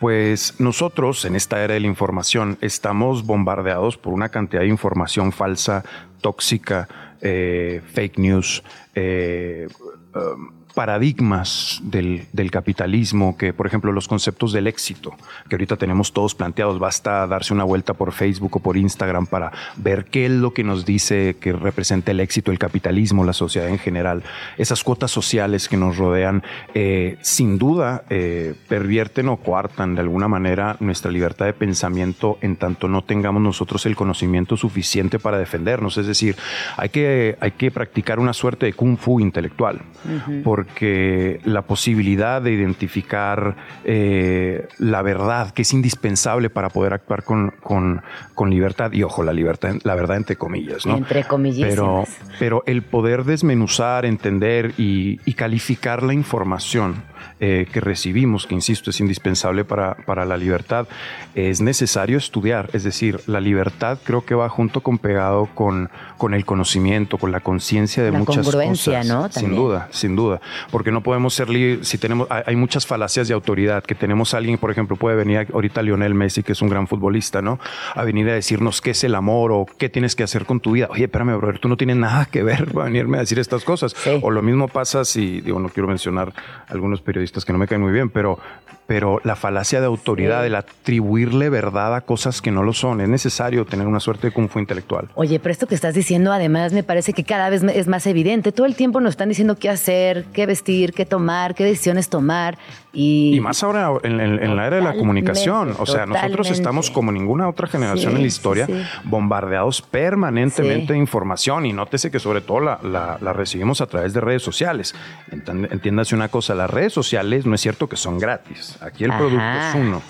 [0.00, 5.30] Pues nosotros en esta era de la información estamos bombardeados por una cantidad de información
[5.30, 5.84] falsa,
[6.22, 6.88] tóxica,
[7.20, 9.68] eh, fake news, eh,
[10.14, 15.14] um, paradigmas del, del, capitalismo, que por ejemplo los conceptos del éxito,
[15.48, 19.52] que ahorita tenemos todos planteados, basta darse una vuelta por Facebook o por Instagram para
[19.76, 23.68] ver qué es lo que nos dice que representa el éxito, el capitalismo, la sociedad
[23.68, 24.22] en general.
[24.58, 26.42] Esas cuotas sociales que nos rodean,
[26.74, 32.56] eh, sin duda, eh, pervierten o coartan de alguna manera nuestra libertad de pensamiento en
[32.56, 35.98] tanto no tengamos nosotros el conocimiento suficiente para defendernos.
[35.98, 36.36] Es decir,
[36.76, 39.80] hay que, hay que practicar una suerte de kung fu intelectual.
[40.04, 40.42] Uh -huh.
[40.42, 47.24] Por porque la posibilidad de identificar eh, la verdad, que es indispensable para poder actuar
[47.24, 48.02] con, con,
[48.34, 50.98] con, libertad, y ojo, la libertad, la verdad entre comillas, ¿no?
[50.98, 51.66] Entre comillas.
[51.66, 52.04] Pero,
[52.38, 57.02] pero el poder desmenuzar, entender y, y calificar la información
[57.40, 60.86] eh, que recibimos, que insisto es indispensable para, para, la libertad,
[61.34, 62.70] es necesario estudiar.
[62.72, 67.32] Es decir, la libertad creo que va junto con pegado con, con el conocimiento, con
[67.32, 69.14] la conciencia de la muchas congruencia, cosas.
[69.14, 69.32] ¿no?
[69.32, 70.40] Sin duda, sin duda.
[70.70, 74.34] Porque no podemos ser libres si tenemos, hay, hay, muchas falacias de autoridad, que tenemos
[74.34, 77.58] a alguien, por ejemplo, puede venir ahorita Lionel Messi, que es un gran futbolista, ¿no?
[77.94, 80.72] A venir a decirnos qué es el amor o qué tienes que hacer con tu
[80.72, 80.88] vida.
[80.90, 83.94] Oye, espérame, brother, tú no tienes nada que ver para venirme a decir estas cosas.
[83.96, 84.18] Sí.
[84.22, 86.32] O lo mismo pasa si, digo, no quiero mencionar
[86.68, 88.38] algunos periodistas que no me caen muy bien, pero,
[88.86, 90.46] pero la falacia de autoridad, sí.
[90.46, 94.32] el atribuirle verdad a cosas que no lo son, es necesario tener una suerte de
[94.32, 95.08] kung fu intelectual.
[95.16, 98.52] Oye, pero esto que estás diciendo además me parece que cada vez es más evidente.
[98.52, 102.56] Todo el tiempo nos están diciendo qué hacer, qué vestir, qué tomar, qué decisiones tomar.
[102.92, 105.74] Y, y más ahora en, en, en, la era de la comunicación.
[105.78, 108.82] O sea, nosotros estamos como ninguna otra generación Sí, en la historia sí, sí.
[109.04, 114.12] bombardeados permanentemente de información y nótese que sobre todo la, la, la recibimos a través
[114.12, 114.94] de redes sociales.
[115.30, 118.76] Ent- Entiéndase una cosa, las redes sociales no es cierto que son gratis.
[118.82, 120.02] Aquí el Ajá, producto es uno.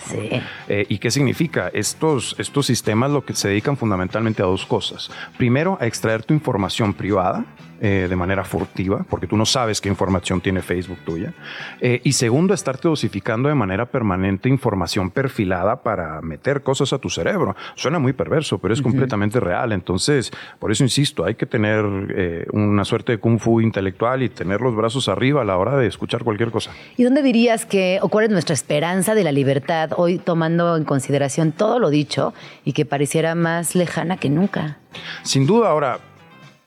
[0.68, 1.70] Eh, ¿Y qué significa?
[1.74, 5.10] Estos, estos sistemas lo que se dedican fundamentalmente a dos cosas.
[5.36, 7.44] Primero, a extraer tu información privada.
[7.82, 11.32] Eh, de manera furtiva, porque tú no sabes qué información tiene Facebook tuya.
[11.80, 17.08] Eh, y segundo, estarte dosificando de manera permanente información perfilada para meter cosas a tu
[17.08, 17.56] cerebro.
[17.74, 19.72] Suena muy perverso, pero es completamente real.
[19.72, 24.28] Entonces, por eso insisto, hay que tener eh, una suerte de kung fu intelectual y
[24.28, 26.72] tener los brazos arriba a la hora de escuchar cualquier cosa.
[26.96, 30.84] ¿Y dónde dirías que, o cuál es nuestra esperanza de la libertad hoy tomando en
[30.84, 34.78] consideración todo lo dicho y que pareciera más lejana que nunca?
[35.22, 35.98] Sin duda, ahora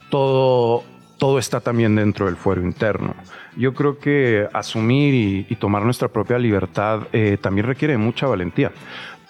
[0.09, 0.83] todo,
[1.23, 3.15] todo está también dentro del fuero interno.
[3.55, 8.73] Yo creo que asumir y, y tomar nuestra propia libertad eh, también requiere mucha valentía.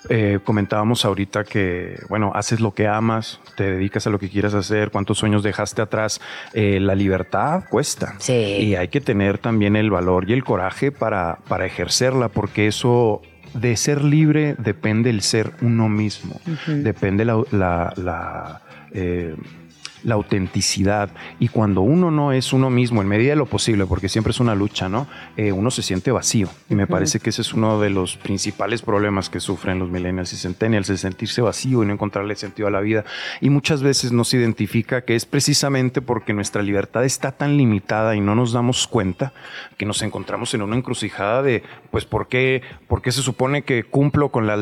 [0.10, 4.56] Eh, comentábamos ahorita que, bueno, haces lo que amas, te dedicas a lo que quieras
[4.56, 6.20] hacer, cuántos sueños dejaste atrás.
[6.56, 8.16] Eh, la libertad cuesta.
[8.18, 8.34] Sí.
[8.34, 13.22] Y hay que tener también el valor y el coraje para, para ejercerla, porque eso
[13.54, 16.42] de ser libre depende el ser uno mismo.
[16.66, 18.62] Depende la, la, la,
[18.94, 19.36] eh,
[20.04, 21.10] la autenticidad.
[21.40, 24.40] Y cuando uno no es uno mismo, en medida de lo posible, porque siempre es
[24.40, 25.08] una lucha, ¿no?
[25.38, 26.50] Eh, uno se siente vacío.
[26.70, 30.34] Y me parece que ese es uno de los principales problemas que sufren los millennials
[30.34, 33.06] y centennials, el sentirse vacío y no encontrarle sentido a la vida.
[33.42, 38.16] Y muchas veces no se identifica que es precisamente porque nuestra libertad está tan limitada
[38.16, 39.34] y no nos damos cuenta
[39.78, 43.84] que nos encontramos en una encrucijada de, pues, ¿por qué, por qué se supone que
[43.84, 44.60] cumplo con las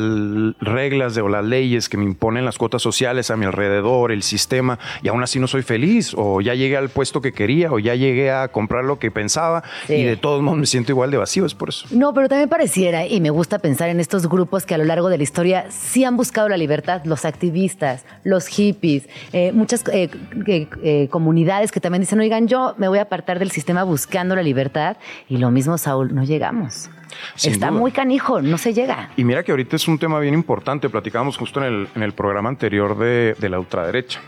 [0.60, 4.22] reglas de, o las leyes que me imponen las cuotas sociales a mi alrededor, el
[4.22, 6.12] sistema, y aún así no soy feliz?
[6.16, 9.62] O ya llegué al puesto que quería, o ya llegué a comprar lo que pensaba,
[9.86, 9.94] Sí.
[9.94, 11.86] y de todos modos me siento igual de vacío, es por eso.
[11.90, 15.08] No, pero también pareciera, y me gusta pensar en estos grupos que a lo largo
[15.08, 20.08] de la historia sí han buscado la libertad, los activistas, los hippies, eh, muchas eh,
[20.46, 24.34] eh, eh, comunidades que también dicen, oigan, yo me voy a apartar del sistema buscando
[24.36, 24.96] la libertad,
[25.28, 26.90] y lo mismo, Saúl, no llegamos.
[27.34, 27.78] Sin Está duda.
[27.78, 29.10] muy canijo, no se llega.
[29.18, 32.12] Y mira que ahorita es un tema bien importante, platicábamos justo en el, en el
[32.14, 34.20] programa anterior de, de la ultraderecha.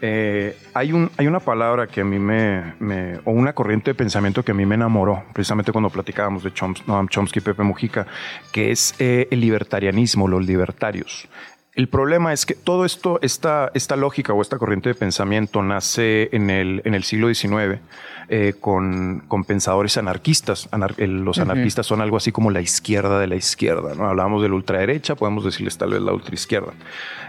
[0.00, 2.74] Eh, hay, un, hay una palabra que a mí me,
[3.24, 6.82] o una corriente de pensamiento que a mí me enamoró, precisamente cuando platicábamos de Choms-
[6.86, 8.06] Noam Chomsky y Pepe Mujica,
[8.52, 11.28] que es eh, el libertarianismo, los libertarios.
[11.76, 16.30] El problema es que todo esto, esta, esta lógica o esta corriente de pensamiento nace
[16.32, 17.80] en el, en el siglo XIX
[18.28, 20.68] eh, con, con pensadores anarquistas.
[20.72, 23.94] Anar- el- los anarquistas son algo así como la izquierda de la izquierda.
[23.94, 24.06] ¿no?
[24.08, 26.72] Hablamos de la ultraderecha, podemos decirles tal vez la ultraizquierda,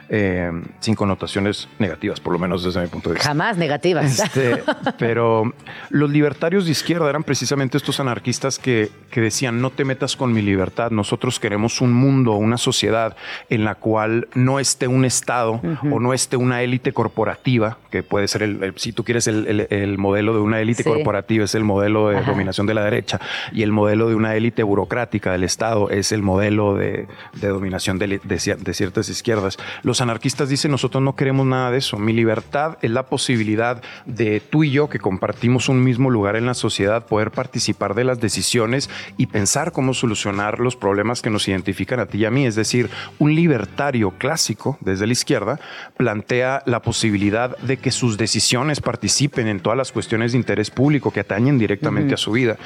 [0.10, 3.28] eh, sin connotaciones negativas, por lo menos desde mi punto de vista.
[3.28, 4.18] Jamás negativas.
[4.20, 4.64] Este,
[4.98, 5.54] pero
[5.90, 10.32] los libertarios de izquierda eran precisamente estos anarquistas que, que decían, no te metas con
[10.32, 13.16] mi libertad, nosotros queremos un mundo, una sociedad
[13.50, 15.60] en la cual no esté un Estado
[15.92, 19.48] o no esté una élite corporativa, que puede ser, el, el- si tú quieres el,
[19.48, 20.90] el- el modelo de una élite Sí.
[20.90, 22.32] corporativa, es el modelo de Ajá.
[22.32, 23.20] dominación de la derecha,
[23.52, 27.98] y el modelo de una élite burocrática del Estado es el modelo de, de dominación
[27.98, 29.58] de, de cier- de ciertas izquierdas.
[29.82, 31.98] Los anarquistas dicen, nosotros no queremos nada de eso.
[31.98, 36.46] Mi libertad es la posibilidad de tú y yo, que compartimos un mismo lugar en
[36.46, 41.48] la sociedad, poder participar de las decisiones y pensar cómo solucionar los problemas que nos
[41.48, 42.46] identifican a ti y a mí.
[42.46, 45.58] Es decir, un libertario clásico, desde la izquierda,
[45.96, 51.12] plantea la posibilidad de que sus decisiones participen en todas las cuestiones de interés público
[51.12, 52.58] que atañen directamente a su vida.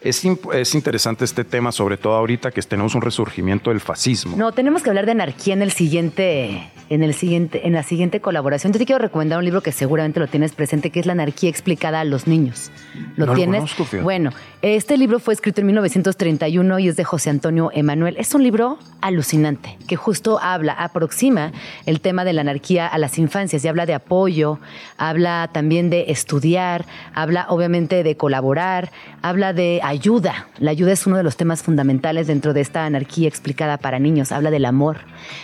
[0.00, 4.34] Es, es interesante este tema, sobre todo ahorita que tenemos un resurgimiento del fascismo.
[4.34, 8.20] No, tenemos que hablar de anarquía en el siguiente, en el siguiente, en la siguiente
[8.20, 8.72] colaboración.
[8.72, 11.50] Yo te quiero recomendar un libro que seguramente lo tienes presente, que es La anarquía
[11.50, 12.70] explicada a los niños.
[13.16, 13.60] ¿Lo No lo tienes?
[13.60, 14.04] conozco, fíjate.
[14.04, 14.30] bueno,
[14.62, 18.16] este libro fue escrito en 1931 y es de José Antonio Emanuel.
[18.18, 20.72] Es un libro alucinante que justo habla,
[21.10, 21.50] aproxima
[21.86, 24.60] el tema de la anarquía a las infancias y habla de apoyo,
[24.96, 26.84] habla también de estudiar,
[27.14, 30.46] habla obviamente de colaborar, habla de ayuda.
[30.58, 34.30] La ayuda es uno de los temas fundamentales dentro de esta anarquía explicada para niños.
[34.30, 34.98] Habla del amor,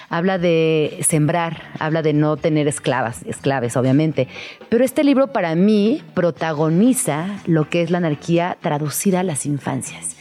[0.08, 4.28] habla de sembrar, habla de no tener esclavas, esclaves obviamente.
[4.68, 10.16] Pero este libro para mí protagoniza lo que es la anarquía traducida a las infancias.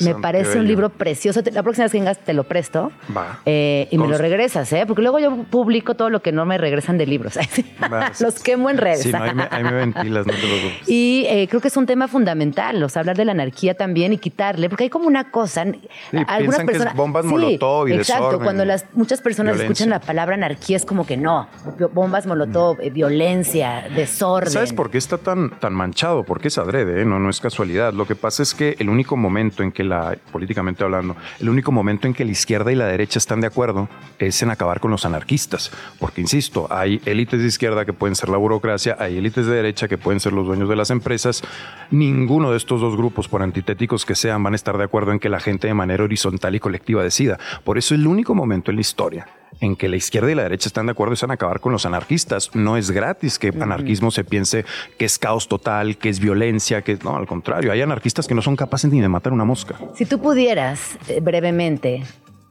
[0.00, 1.40] Me parece un libro precioso.
[1.52, 2.92] La próxima vez que vengas te lo presto.
[3.16, 3.40] Va.
[3.46, 4.84] Eh, y me lo regresas, ¿eh?
[4.86, 7.38] Porque luego yo publico todo lo que no me regresan de libros.
[8.20, 9.02] Los quemo en redes.
[9.02, 10.88] Sí, no, ahí, me, ahí me ventilas, no te preocupes.
[10.88, 14.12] Y eh, creo que es un tema fundamental, o sea, hablar de la anarquía también
[14.12, 15.64] y quitarle, porque hay como una cosa.
[16.10, 19.72] piensan que es bombas molotov y Exacto, desorden cuando las muchas personas violencia.
[19.72, 21.48] escuchan la palabra anarquía es como que no,
[21.92, 24.50] bombas molotov, eh, violencia, desorden.
[24.50, 26.24] ¿Sabes por qué está tan, tan manchado?
[26.24, 27.04] Porque es adrede, ¿eh?
[27.04, 27.92] no, no es casualidad.
[27.92, 31.72] Lo que pasa es que el único momento en que la, políticamente hablando, el único
[31.72, 33.88] momento en que la izquierda y la derecha están de acuerdo
[34.18, 35.70] es en acabar con los anarquistas.
[35.98, 39.88] Porque, insisto, hay élites de izquierda que pueden ser la burocracia, hay élites de derecha
[39.88, 41.42] que pueden ser los dueños de las empresas.
[41.90, 45.18] Ninguno de estos dos grupos, por antitéticos que sean, van a estar de acuerdo en
[45.18, 47.38] que la gente de manera horizontal y colectiva decida.
[47.64, 49.26] Por eso el único momento en la historia
[49.60, 51.86] en que la izquierda y la derecha están de acuerdo es en acabar con los
[51.86, 52.54] anarquistas.
[52.54, 54.64] No es gratis que anarquismo se piense
[54.98, 58.42] que es caos total, que es violencia, que no, al contrario, hay anarquistas que no
[58.42, 59.76] son capaces ni de matar una mosca.
[59.94, 62.02] Si tú pudieras eh, brevemente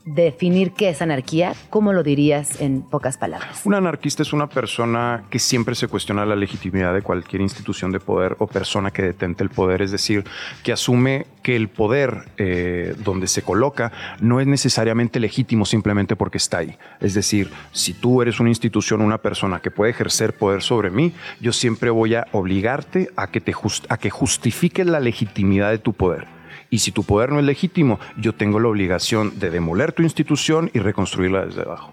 [0.05, 3.61] definir qué es anarquía, ¿cómo lo dirías en pocas palabras?
[3.65, 7.99] Un anarquista es una persona que siempre se cuestiona la legitimidad de cualquier institución de
[7.99, 10.23] poder o persona que detente el poder, es decir,
[10.63, 16.37] que asume que el poder eh, donde se coloca no es necesariamente legítimo simplemente porque
[16.37, 16.77] está ahí.
[16.99, 21.13] Es decir, si tú eres una institución, una persona que puede ejercer poder sobre mí,
[21.39, 25.77] yo siempre voy a obligarte a que, te just- a que justifiques la legitimidad de
[25.77, 26.25] tu poder.
[26.72, 30.72] Y si tu poder no es legítimo, yo tengo la obligación de demoler tu institución
[30.74, 31.91] y reconstruirla desde abajo.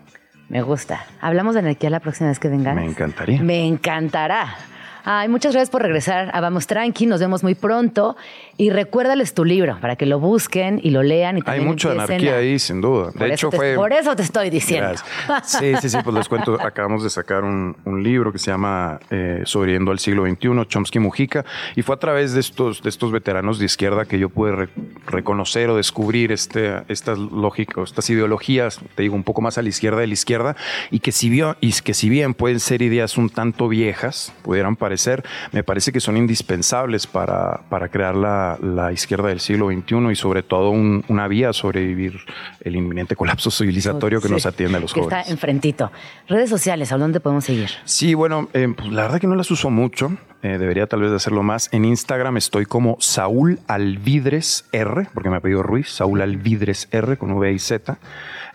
[0.48, 1.04] Me gusta.
[1.20, 2.76] ¿Hablamos de anarquía la próxima vez que vengas?
[2.76, 3.42] Me encantaría.
[3.42, 4.56] Me encantará.
[5.04, 7.06] Ay, muchas gracias por regresar a Vamos Tranqui.
[7.06, 8.16] Nos vemos muy pronto.
[8.58, 11.38] Y recuérdales tu libro para que lo busquen y lo lean.
[11.38, 13.12] Y Hay mucha anarquía a- ahí, sin duda.
[13.12, 13.74] Por De eso hecho, te- fue.
[13.76, 14.88] Por eso te estoy diciendo.
[15.28, 15.52] Gracias.
[15.60, 18.98] Sí, sí, sí, pues les cuento, acabamos de sacar un, un libro que se llama
[19.10, 21.44] eh, Sobreviviendo al siglo XXI, Chomsky Mujica,
[21.76, 24.68] y fue a través de estos, de estos veteranos de izquierda que yo pude re-
[25.06, 29.68] reconocer o descubrir este, estas lógicas, estas ideologías, te digo, un poco más a la
[29.68, 30.56] izquierda de la izquierda,
[30.90, 34.74] y que si, bien, y que si bien pueden ser ideas un tanto viejas, pudieran
[34.74, 40.10] parecer, me parece que son indispensables para, para crear la, la izquierda del siglo XXI
[40.12, 42.18] y sobre todo un- una vía a sobrevivir
[42.62, 45.20] el inminente colapso civilizatorio que Sí, nos atiende a los que jóvenes.
[45.20, 45.92] está enfrentito.
[46.28, 47.68] Redes sociales, ¿a dónde podemos seguir?
[47.84, 50.16] Sí, bueno, eh, pues la verdad que no las uso mucho.
[50.40, 51.68] eh, debería tal vez de hacerlo más.
[51.72, 57.16] En Instagram estoy como Saúl Alvidres R, porque me ha pedido Ruiz, Saúl Alvidres R
[57.16, 57.98] con V y Z.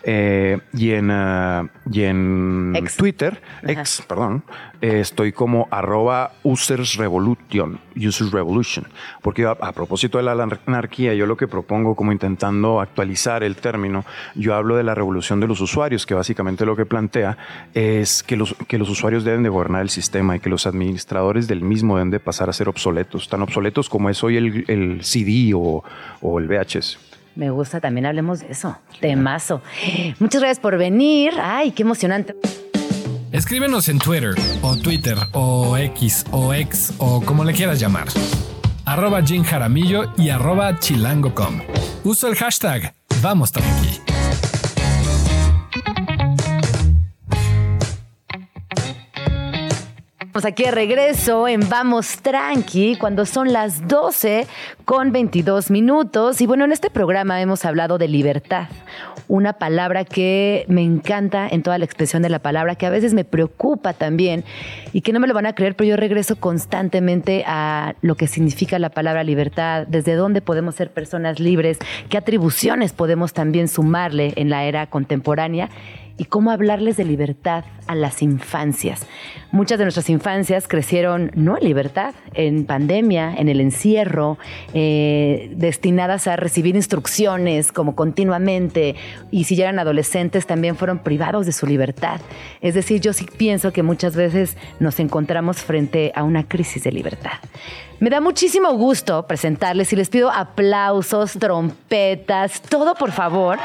[0.06, 2.96] Eh, y en, ah, y en Ex.
[2.96, 3.72] Twitter, Ajá.
[3.72, 4.44] ex, perdón,
[4.82, 8.86] eh, estoy como arroba users revolution, users revolution.
[9.22, 10.32] Porque a, a propósito de la
[10.66, 15.40] anarquía, yo lo que propongo como intentando actualizar el término, yo hablo de la revolución
[15.40, 17.38] de los usuarios, que básicamente lo que plantea
[17.72, 21.48] es que los, que los usuarios deben de gobernar el sistema y que los administradores
[21.48, 25.02] del mismo deben de pasar a ser obsoletos, tan obsoletos como es hoy el, el
[25.02, 25.82] CD o,
[26.20, 27.13] o el VHS.
[27.36, 28.78] Me gusta, también hablemos de eso.
[29.00, 29.60] Temazo.
[30.18, 31.32] Muchas gracias por venir.
[31.40, 32.34] Ay, qué emocionante.
[33.32, 38.06] Escríbenos en Twitter o Twitter o X o X o como le quieras llamar.
[38.84, 41.60] Arroba Jim Jaramillo y arroba chilango.com.
[42.04, 44.13] Uso el hashtag Vamos Tranqui.
[50.34, 54.48] Estamos aquí de regreso en Vamos Tranqui cuando son las 12
[54.84, 56.40] con 22 minutos.
[56.40, 58.66] Y bueno, en este programa hemos hablado de libertad,
[59.28, 63.14] una palabra que me encanta en toda la expresión de la palabra, que a veces
[63.14, 64.42] me preocupa también
[64.92, 68.26] y que no me lo van a creer, pero yo regreso constantemente a lo que
[68.26, 71.78] significa la palabra libertad, desde dónde podemos ser personas libres,
[72.08, 75.70] qué atribuciones podemos también sumarle en la era contemporánea
[76.16, 79.06] y cómo hablarles de libertad a las infancias.
[79.52, 84.38] Muchas de nuestras infancias crecieron no en libertad, en pandemia, en el encierro,
[84.72, 88.96] eh, destinadas a recibir instrucciones como continuamente,
[89.30, 92.20] y si ya eran adolescentes también fueron privados de su libertad.
[92.60, 96.92] Es decir, yo sí pienso que muchas veces nos encontramos frente a una crisis de
[96.92, 97.38] libertad.
[98.00, 103.58] Me da muchísimo gusto presentarles y les pido aplausos, trompetas, todo por favor.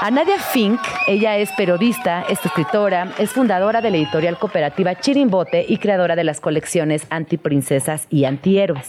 [0.00, 5.66] A Nadia Fink, ella es periodista, es escritora, es fundadora de la editorial cooperativa Chirimbote
[5.68, 8.88] y creadora de las colecciones Antiprincesas y Antihéroes.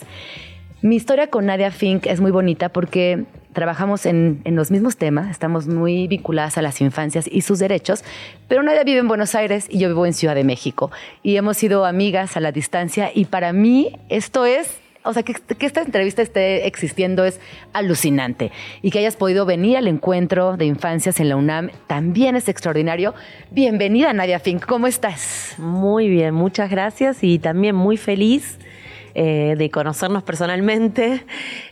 [0.82, 5.30] Mi historia con Nadia Fink es muy bonita porque trabajamos en, en, los mismos temas,
[5.30, 8.04] estamos muy vinculadas a las infancias y sus derechos,
[8.48, 10.92] pero Nadia vive en Buenos Aires y yo vivo en Ciudad de México
[11.24, 15.36] y hemos sido amigas a la distancia y para mí esto es o sea, que,
[15.60, 17.40] esta entrevista esté existiendo es
[17.74, 18.52] alucinante.
[18.82, 23.14] Y que hayas podido venir al encuentro de infancias en la UNAM también es extraordinario.
[23.52, 24.66] Bienvenida, Nadia Fink.
[24.66, 25.56] ¿Cómo estás?
[25.58, 28.60] Muy bien, muchas gracias y también muy feliz.
[29.16, 31.24] Eh, de conocernos personalmente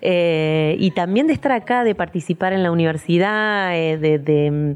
[0.02, 4.76] eh, y también de estar acá, de participar en la universidad, eh, de, de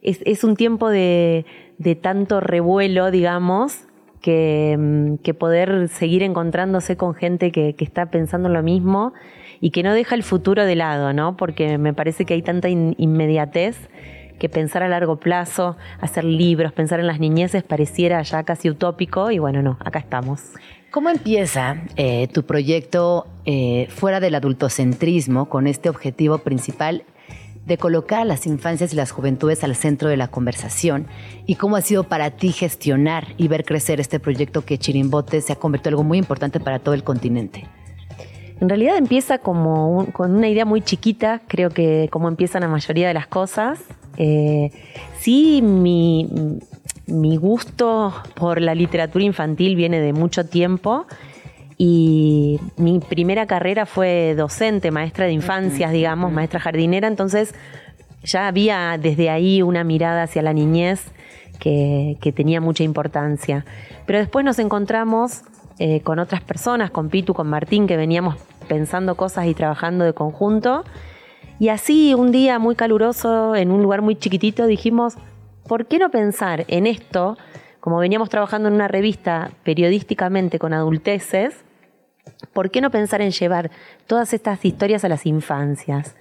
[0.00, 1.44] es, es, un tiempo de
[2.00, 3.88] tanto revuelo, digamos,
[4.22, 9.12] que, que, poder seguir encontrándose con gente que, está pensando lo mismo
[9.60, 11.36] y que no deja el futuro de lado, ¿no?
[11.36, 13.76] Porque me parece que hay tanta in, inmediatez
[14.38, 19.30] que pensar a largo plazo, hacer libros, pensar en las niñeces pareciera ya casi utópico
[19.30, 20.52] y bueno, no, acá estamos.
[20.90, 27.04] ¿Cómo empieza eh, tu proyecto eh, fuera del adultocentrismo con este objetivo principal
[27.66, 31.06] de colocar a las infancias y las juventudes al centro de la conversación
[31.46, 35.52] y cómo ha sido para ti gestionar y ver crecer este proyecto que Chirimbote se
[35.52, 37.66] ha convertido en algo muy importante para todo el continente.
[38.60, 43.08] En realidad empieza como con una idea muy chiquita, creo que como empiezan la mayoría
[43.08, 43.80] de las cosas.
[44.18, 44.70] Eh,
[45.18, 51.06] sí, mi gusto por la literatura infantil viene de mucho tiempo
[51.78, 57.54] y mi primera carrera fue docente, maestra de infancias, digamos, maestra jardinera, entonces
[58.22, 61.04] ya había desde ahí una mirada hacia la niñez
[61.58, 63.64] que, que tenía mucha importancia.
[64.06, 65.42] Pero después nos encontramos
[65.78, 68.36] eh, con otras personas, con Pitu, con Martín, que veníamos
[68.68, 70.84] pensando cosas y trabajando de conjunto.
[71.58, 75.16] Y así, un día muy caluroso, en un lugar muy chiquitito, dijimos,
[75.66, 77.36] ¿por qué no pensar en esto?
[77.82, 81.64] Como veníamos trabajando en una revista periodísticamente con adulteces,
[82.52, 83.72] ¿por qué no pensar en llevar
[84.06, 86.14] todas estas historias a las infancias?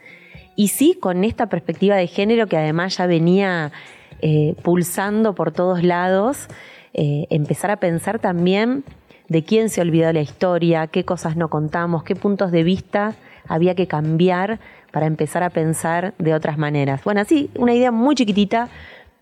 [0.55, 3.71] Y sí, con esta perspectiva de género que además ya venía
[4.21, 6.47] eh, pulsando por todos lados,
[6.95, 8.83] eh, empezar a pensar también
[9.27, 13.13] de quién se olvidó la historia, qué cosas no contamos, qué puntos de vista
[13.47, 14.59] había que cambiar
[14.91, 17.03] para empezar a pensar de otras maneras.
[17.03, 18.69] Bueno, así, una idea muy chiquitita,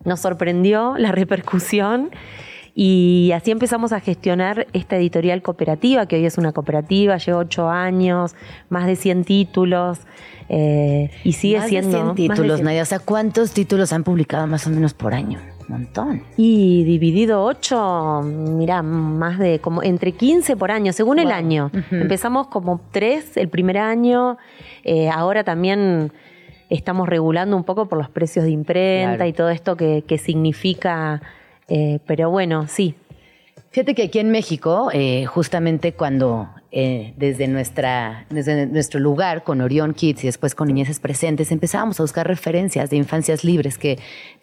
[0.04, 2.10] nos sorprendió la repercusión
[2.74, 7.68] y así empezamos a gestionar esta editorial cooperativa, que hoy es una cooperativa, lleva ocho
[7.68, 8.34] años,
[8.68, 9.98] más de 100 títulos.
[10.48, 11.90] eh, y sigue Más de siendo.
[11.90, 12.64] 100 más de títulos, 100.
[12.64, 12.82] Nadia.
[12.82, 15.38] O sea, ¿cuántos títulos han publicado más o menos por año?
[15.68, 16.22] Un montón.
[16.36, 21.70] Y dividido ocho, mira, más de como entre 15 por año, según el año.
[21.92, 24.38] Empezamos como tres el primer año,
[24.82, 26.12] eh, ahora también
[26.70, 29.28] estamos regulando un poco por los precios de imprenta Claro.
[29.28, 31.20] y todo esto que, que significa,
[31.68, 32.94] eh, pero bueno, sí.
[33.70, 39.60] Fíjate que aquí en México, eh, justamente cuando eh, desde, nuestra, desde nuestro lugar con
[39.60, 43.98] Orión Kids y después con Niñeces Presentes empezábamos a buscar referencias de infancias libres, que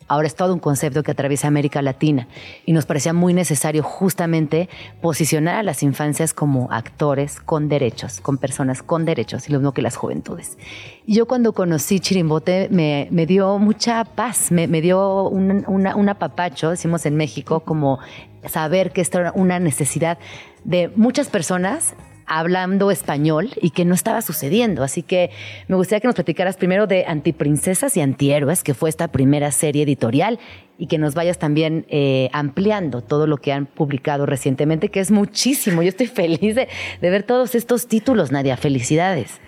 [0.09, 2.28] ahora es todo un concepto que atraviesa América Latina.
[2.65, 4.67] Y nos parecía muy necesario justamente
[5.01, 9.73] posicionar a las infancias como actores con derechos, con personas con derechos, y lo mismo
[9.73, 10.57] que las juventudes.
[11.05, 15.95] Y yo cuando conocí Chirimbote me, me dio mucha paz, me, me dio un, una-
[15.95, 17.99] un apapacho, decimos en México, como
[18.45, 20.17] saber que esta era una necesidad
[20.63, 21.95] de muchas personas
[22.28, 24.84] hablando español y que no estaba sucediendo.
[24.84, 25.32] Así que
[25.67, 29.84] me gustaría que nos platicaras primero de Antiprincesas y Antihéroes, que fue esta primera serie
[29.84, 30.39] editorial,
[30.78, 35.09] y que nos vayas también eh, ampliando todo lo que han publicado recientemente, que es
[35.09, 35.82] muchísimo.
[35.82, 36.67] Yo estoy feliz de,
[37.01, 38.57] de ver todos estos títulos, Nadia.
[38.57, 39.39] Felicidades.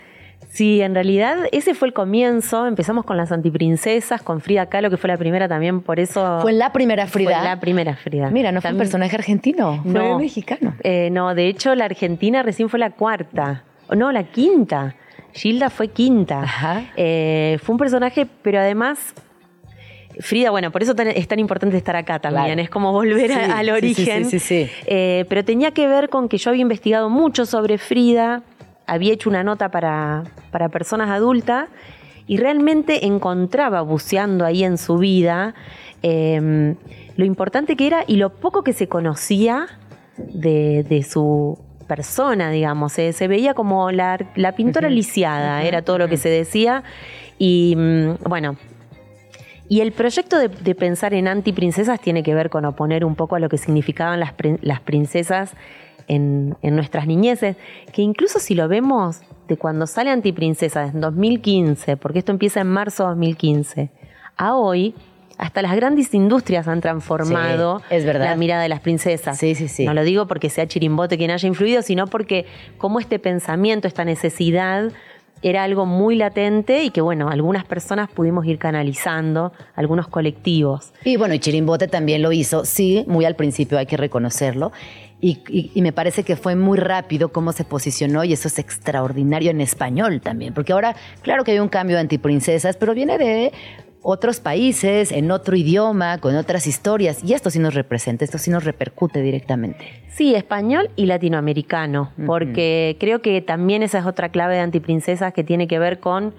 [0.60, 2.68] Sí, en realidad ese fue el comienzo.
[2.68, 6.40] Empezamos con las antiprincesas, con Frida Kahlo, que fue la primera también, por eso.
[6.42, 7.40] Fue la primera Frida.
[7.40, 8.30] Fue la primera Frida.
[8.30, 10.20] Mira, no fue un personaje argentino, fue No.
[10.20, 10.76] mexicano.
[10.84, 13.64] Eh, no, de hecho, la Argentina recién fue la cuarta.
[13.96, 14.96] No, la quinta.
[15.32, 16.42] Gilda fue quinta.
[16.42, 16.84] Ajá.
[16.98, 19.14] Eh, fue un personaje, pero además.
[20.20, 22.48] Frida, bueno, por eso tan- es tan importante estar acá también.
[22.48, 22.62] Claro.
[22.62, 24.26] Es como volver a- al sí, sí, origen.
[24.26, 24.72] sí, sí, sí.
[24.88, 28.44] Eh, pero tenía que ver con que yo había investigado mucho sobre Frida,
[28.90, 31.70] había hecho una nota para, para personas adultas
[32.28, 35.56] y realmente encontraba buceando ahí en su vida
[36.04, 36.76] eh,
[37.16, 39.68] lo importante que era y lo poco que se conocía
[40.18, 42.94] de, de su persona, digamos.
[42.94, 46.84] Se veía como la, la pintora lisiada, era todo lo que se decía.
[47.38, 48.56] Y mm, bueno,
[49.68, 53.36] y el proyecto de, de pensar en antiprincesas tiene que ver con oponer un poco
[53.36, 55.54] a lo que significaban las, las princesas
[56.10, 57.56] en, en nuestras niñeces,
[57.94, 62.68] que incluso si lo vemos de cuando sale Antiprincesas en 2015, porque esto empieza en
[62.68, 63.90] marzo de 2015,
[64.36, 64.94] a hoy,
[65.38, 68.26] hasta las grandes industrias han transformado Sí, es verdad.
[68.26, 69.38] la mirada de las princesas.
[69.38, 69.86] Sí, sí, sí.
[69.86, 72.46] No lo digo porque sea Chirimbote quien haya influido, sino porque
[72.78, 74.92] como este pensamiento, esta necesidad
[75.42, 80.92] era algo muy latente y que, bueno, algunas personas pudimos ir canalizando, algunos colectivos.
[81.06, 84.74] Y bueno, y Chirimbote también lo hizo, sí, muy al principio hay que reconocerlo.
[85.22, 88.58] Y, y- y me parece que fue muy rápido cómo se posicionó y eso es
[88.60, 93.18] extraordinario en español también, porque ahora, claro que hay un cambio de antiprincesas, pero viene
[93.18, 93.52] de
[94.02, 98.50] otros países, en otro idioma, con otras historias, y esto sí nos representa, esto sí
[98.50, 100.04] nos repercute directamente.
[100.08, 105.44] Sí, español y latinoamericano, porque creo que también esa es otra clave de antiprincesas que
[105.44, 106.34] tiene que ver con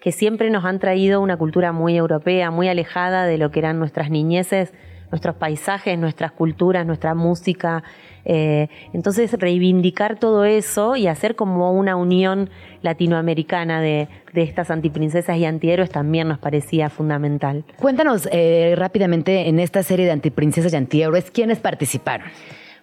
[0.00, 3.78] que siempre nos han traído una cultura muy europea, muy alejada de lo que eran
[3.78, 4.72] nuestras niñeces,
[5.12, 7.84] nuestros paisajes, nuestras culturas, nuestra música.
[8.28, 12.50] Eh, entonces, reivindicar todo eso y hacer como una unión
[12.82, 17.64] latinoamericana de, de estas antiprincesas y antihéroes también nos parecía fundamental.
[17.80, 22.26] Cuéntanos eh, rápidamente en esta serie de antiprincesas y antihéroes, ¿quiénes participaron?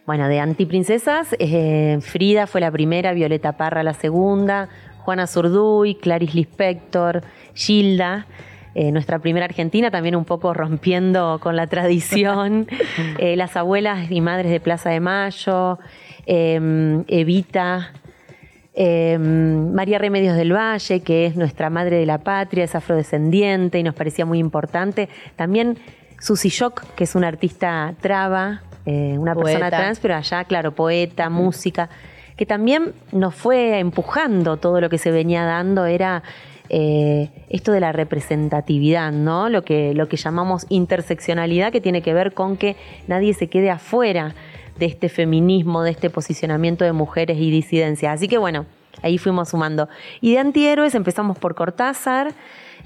[0.05, 4.69] Bueno, de antiprincesas, eh, Frida fue la primera, Violeta Parra la segunda,
[4.99, 7.21] Juana Zurduy, Clarice Lispector,
[7.53, 8.27] Gilda,
[8.75, 12.67] eh, nuestra primera argentina, también un poco rompiendo con la tradición,
[13.19, 15.79] eh, las abuelas y madres de Plaza de Mayo,
[16.25, 17.91] eh, Evita,
[18.75, 23.83] eh, María Remedios del Valle, que es nuestra madre de la patria, es afrodescendiente y
[23.83, 25.09] nos parecía muy importante.
[25.35, 25.77] También
[26.19, 31.29] Susi Shock, que es una artista traba, eh, una persona trans, pero allá, claro, poeta,
[31.29, 31.89] música,
[32.35, 36.23] que también nos fue empujando todo lo que se venía dando, era
[36.69, 39.49] eh, esto de la representatividad, ¿no?
[39.49, 42.75] Lo que, lo que llamamos interseccionalidad, que tiene que ver con que
[43.07, 44.33] nadie se quede afuera
[44.79, 48.15] de este feminismo, de este posicionamiento de mujeres y disidencias.
[48.15, 48.65] Así que bueno,
[49.01, 49.89] ahí fuimos sumando.
[50.21, 52.33] Y de antihéroes empezamos por Cortázar,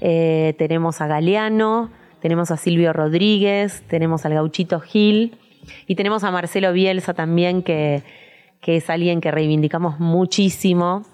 [0.00, 5.38] eh, tenemos a Galeano, tenemos a Silvio Rodríguez, tenemos al gauchito Gil
[5.86, 8.02] y tenemos a Marcelo Bielsa también, que,
[8.60, 11.04] que es alguien que reivindicamos muchísimo.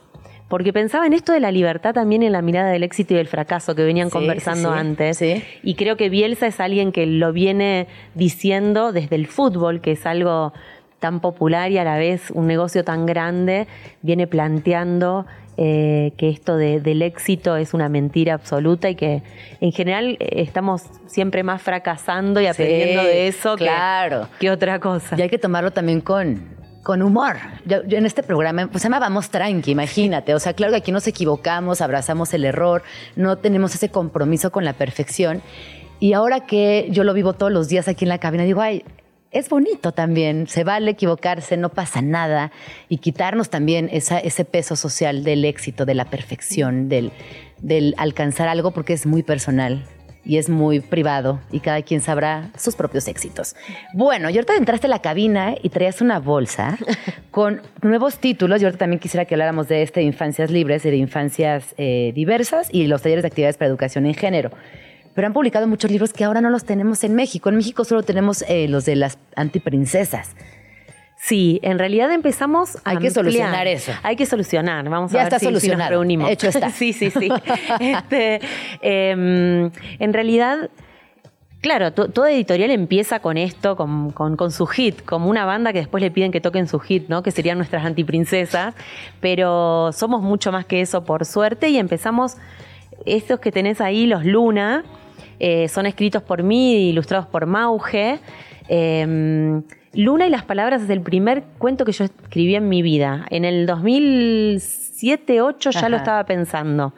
[0.54, 3.26] Porque pensaba en esto de la libertad también en la mirada del éxito y del
[3.26, 5.16] fracaso que venían Sí, conversando sí, antes.
[5.18, 5.42] sí.
[5.64, 10.06] Y creo que Bielsa es alguien que lo viene diciendo desde el fútbol, que es
[10.06, 10.52] algo
[11.00, 13.66] tan popular y a la vez un negocio tan grande
[14.02, 15.26] viene planteando
[15.56, 19.22] eh, que esto de- del éxito es una mentira absoluta y que
[19.60, 24.28] en general estamos siempre más fracasando y aprendiendo Sí, de eso que- claro.
[24.38, 25.16] que, otra cosa.
[25.18, 26.42] Y hay que tomarlo también con,
[26.84, 27.36] con humor.
[27.68, 30.34] En este programa, pues se llama Vamos Tranqui, imagínate.
[30.34, 32.84] O sea, claro que aquí nos equivocamos, abrazamos el error,
[33.16, 35.42] no tenemos ese compromiso con la perfección.
[35.98, 38.84] Y ahora que yo lo vivo todos los días aquí en la cabina, digo, ay,
[39.30, 42.52] es bonito también, se vale equivocarse, no pasa nada.
[42.88, 48.70] Y quitarnos también esa- ese peso social del éxito, de la perfección, del alcanzar algo,
[48.70, 49.86] porque es muy personal
[50.24, 53.54] y es muy privado y cada quien sabrá sus propios éxitos.
[53.92, 56.78] Bueno, y ahorita entraste a la cabina y traías una bolsa
[57.30, 58.60] con nuevos títulos.
[58.60, 62.12] Y ahorita también quisiera que habláramos de este de infancias libres y de infancias eh,
[62.14, 64.50] diversas y los talleres de actividades para educación en género.
[65.14, 67.48] Pero han publicado muchos libros que ahora no los tenemos en México.
[67.48, 70.34] En México solo tenemos eh, los de las antiprincesas.
[71.26, 73.12] Sí, en realidad empezamos a Hay que ampliar.
[73.14, 73.92] solucionar eso.
[74.02, 74.86] Hay que solucionar.
[74.90, 76.28] Vamos Ya a ver está si- si, nos reunimos.
[76.30, 76.68] Hecho está.
[76.80, 77.30] sí, sí, sí.
[77.80, 78.40] Este,
[78.82, 80.68] em, en realidad,
[81.62, 85.72] claro, to- toda editorial empieza con esto, con, con- con su hit, como una banda
[85.72, 87.22] que después le piden que toquen su hit, ¿no?
[87.22, 88.74] Que serían nuestras antiprincesas.
[89.20, 92.36] Pero somos mucho más que eso, por suerte, y empezamos.
[93.06, 94.84] Estos que tenés ahí, los Luna,
[95.40, 98.18] eh, son escritos por mí, ilustrados por Mauge.
[98.68, 99.62] Eh,
[99.96, 103.26] Luna y las palabras es el primer cuento que yo escribí en mi vida.
[103.30, 106.94] En el 2007-2008 ya lo estaba pensando.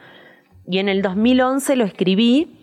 [0.67, 2.53] Y en el 2011 lo escribí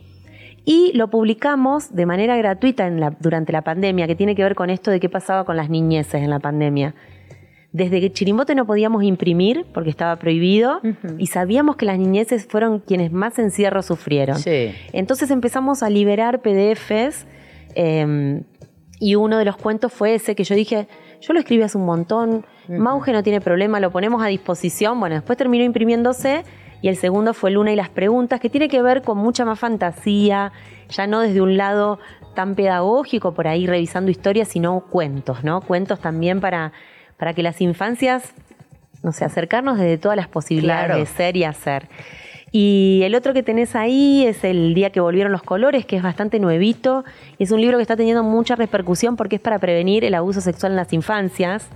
[0.65, 4.55] y lo publicamos de manera gratuita en la- durante la pandemia, que tiene que ver
[4.55, 6.95] con esto de qué pasaba con las niñeces en la pandemia.
[7.73, 10.81] Desde que Chirimbote no podíamos imprimir porque estaba prohibido
[11.19, 14.39] y sabíamos que las niñeces fueron quienes más encierro sufrieron.
[14.39, 14.71] Sí.
[14.93, 17.27] Entonces empezamos a liberar PDFs
[17.75, 18.43] eh,
[19.05, 20.89] y uno de los cuentos fue ese que yo dije,
[21.21, 24.99] yo lo escribí hace un montón, Mauge no tiene problema, lo ponemos a disposición.
[24.99, 26.43] Bueno, después terminó imprimiéndose
[26.81, 29.59] y el segundo fue Luna y las preguntas, que tiene que ver con mucha más
[29.59, 30.53] fantasía,
[30.89, 31.99] ya no desde un lado
[32.35, 35.61] tan pedagógico por ahí revisando historias, sino cuentos, ¿no?
[35.61, 36.73] Cuentos también para,
[37.19, 38.33] para que las infancias,
[39.03, 40.99] no sé, acercarnos desde todas las posibilidades Claro.
[41.01, 41.89] de ser y hacer.
[42.57, 46.05] Y el otro que tenés ahí es El día que volvieron los colores, que es
[46.05, 47.05] bastante nuevito.
[47.41, 50.71] Es un libro que está teniendo mucha repercusión porque es para prevenir el abuso sexual
[50.71, 51.67] en las infancias.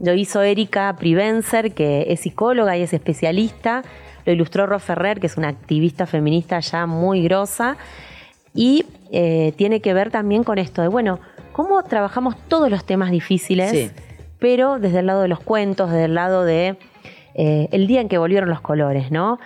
[0.00, 3.82] Lo hizo Erika Privencer, que es psicóloga y es especialista.
[4.24, 7.76] Lo ilustró Ro Ferrer, que es una activista feminista ya muy grosa.
[8.54, 11.20] Y eh, tiene que ver también con esto de, bueno,
[11.52, 13.90] cómo trabajamos todos los temas difíciles, Sí.
[14.38, 16.78] pero desde el lado de los cuentos, desde el lado de
[17.34, 19.38] eh, el día en que volvieron los colores, ¿no?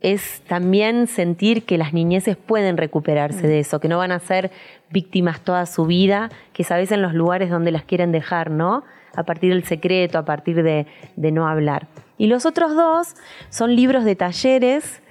[0.00, 4.50] Es también sentir que las niñeces pueden recuperarse de eso, que no van a ser
[4.90, 8.50] víctimas toda su vida, que es a veces en los lugares donde las quieren dejar,
[8.50, 8.84] ¿no?
[9.14, 10.86] A partir del secreto, a partir de,
[11.16, 11.88] de no hablar.
[12.16, 13.14] Y los otros dos
[13.50, 15.02] son libros de talleres.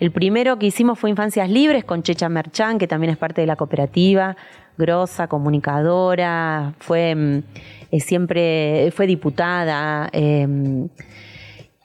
[0.00, 3.46] El primero que hicimos fue Infancias Libres con Checha Merchán, que también es parte de
[3.46, 4.36] la cooperativa,
[4.78, 7.42] grosa, comunicadora, fue mm,
[7.90, 10.08] eh, siempre, fue diputada.
[10.12, 10.88] em,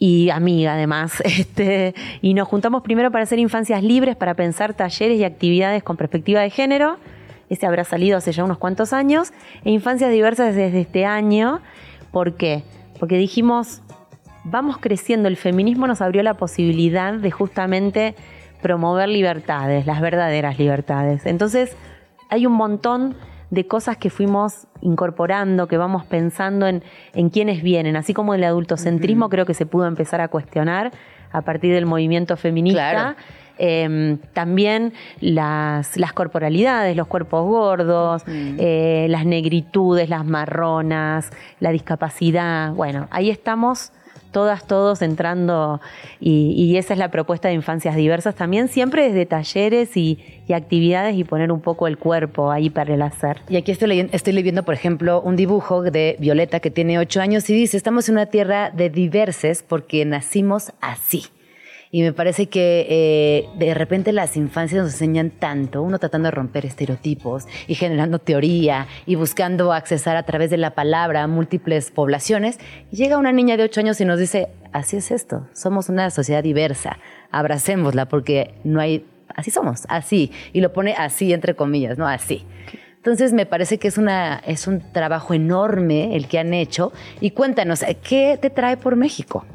[0.04, 1.24] y amiga además.
[1.43, 5.95] Este, y nos juntamos primero para hacer infancias libres, para pensar talleres y actividades con
[5.95, 6.97] perspectiva de género.
[7.49, 9.32] Ese habrá salido hace ya unos cuantos años.
[9.64, 11.62] E infancias diversas desde este año.
[12.12, 12.64] ¿Por qué?
[12.99, 13.82] Porque dijimos,
[14.43, 18.16] vamos creciendo, el feminismo nos abrió la posibilidad de justamente
[18.62, 21.26] promover libertades, las verdaderas libertades.
[21.26, 21.78] Entonces,
[22.30, 23.16] hay un montón
[23.54, 26.84] de cosas que fuimos incorporando, que vamos pensando en,
[27.14, 30.91] en quiénes vienen, así como el adultocentrismo creo que se pudo empezar a cuestionar
[31.32, 32.89] a partir del movimiento feminista.
[32.89, 33.16] Claro.
[33.60, 41.30] Eh, también las, las corporalidades, los cuerpos gordos, eh, las negritudes, las marronas,
[41.60, 42.74] la discapacidad.
[42.74, 43.91] Bueno, ahí estamos
[44.34, 45.80] todas, todos entrando
[46.20, 51.16] y, esa es la propuesta de infancias diversas también, siempre desde talleres y, y actividades
[51.16, 53.38] y poner un poco el cuerpo ahí para el hacer.
[53.48, 57.22] Y aquí estoy leyendo, estoy leyendo, por ejemplo, un dibujo de Violeta que tiene ocho
[57.22, 61.28] años y dice, estamos en una tierra de diverses porque nacimos así.
[61.96, 66.32] Y me parece que eh, de repente las infancias nos enseñan tanto, uno tratando de
[66.32, 71.91] romper estereotipos y generando teoría y buscando accesar a través de la palabra a múltiples
[71.91, 72.58] poblaciones.
[72.89, 76.10] Y llega una niña de ocho años y nos dice, así es esto, somos una
[76.10, 76.98] sociedad diversa,
[77.30, 80.32] abracémosla porque no hay, así somos, así.
[80.52, 82.08] Y lo pone así entre comillas, ¿no?
[82.08, 82.44] Así.
[82.96, 86.91] Entonces me parece que es, una, es un trabajo enorme el que han hecho.
[87.22, 89.46] Y cuéntanos, ¿qué te trae por México?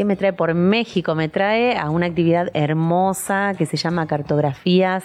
[0.00, 1.14] ¿Qué me trae por México?
[1.14, 5.04] Me trae a una actividad hermosa que se llama Cartografías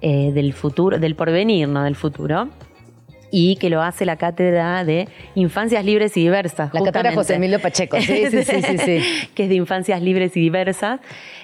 [0.00, 2.48] eh, del futuro, del porvenir, no del futuro.
[3.30, 6.72] y que lo hace la cátedra de Infancias Libres y Diversas.
[6.72, 7.16] La cátedra justamente.
[7.16, 8.00] José Emilio Pacheco.
[8.00, 9.28] Sí, sí, sí, sí, sí.
[9.34, 11.00] que es de Infancias Libres y Diversas.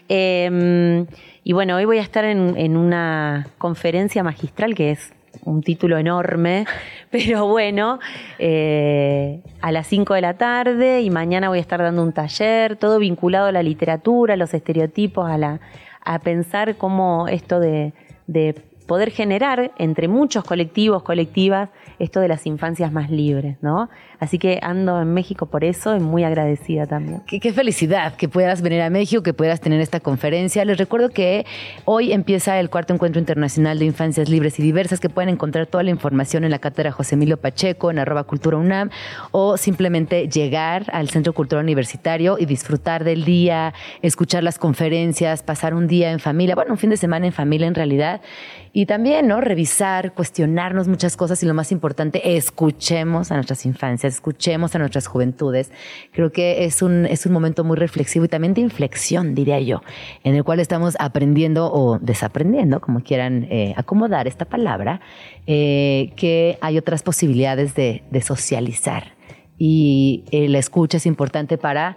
[0.08, 1.04] Eh,
[1.44, 5.12] y bueno, hoy voy a estar en, en una conferencia magistral que es
[5.44, 6.66] un título enorme,
[7.10, 7.98] pero bueno,
[8.38, 12.76] eh, a las 5 de la tarde y mañana voy a estar dando un taller,
[12.76, 15.60] todo vinculado a la literatura, a los estereotipos, a, la,
[16.04, 17.92] a pensar cómo esto de,
[18.26, 18.54] de
[18.86, 21.68] poder generar entre muchos colectivos, colectivas,
[21.98, 23.88] esto de las infancias más libres, ¿no?
[24.20, 27.22] Así que ando en México por eso y muy agradecida también.
[27.26, 30.64] Qué, qué felicidad que puedas venir a México, que puedas tener esta conferencia.
[30.64, 31.46] Les recuerdo que
[31.84, 35.82] hoy empieza el cuarto encuentro internacional de infancias libres y diversas, que pueden encontrar toda
[35.82, 38.90] la información en la cátedra José Emilio Pacheco, en arroba cultura UNAM,
[39.30, 45.74] o simplemente llegar al Centro Cultural Universitario y disfrutar del día, escuchar las conferencias, pasar
[45.74, 48.20] un día en familia, bueno, un fin de semana en familia en realidad,
[48.72, 49.40] y también, ¿no?
[49.40, 51.87] Revisar, cuestionarnos muchas cosas y lo más importante,
[52.24, 55.70] escuchemos a nuestras infancias, escuchemos a nuestras juventudes.
[56.12, 59.82] Creo que es un, es un momento muy reflexivo y también de inflexión, diría yo,
[60.24, 65.00] en el cual estamos aprendiendo o desaprendiendo, como quieran eh, acomodar esta palabra,
[65.46, 69.16] eh, que hay otras posibilidades de, de socializar.
[69.60, 71.96] Y la escucha es importante para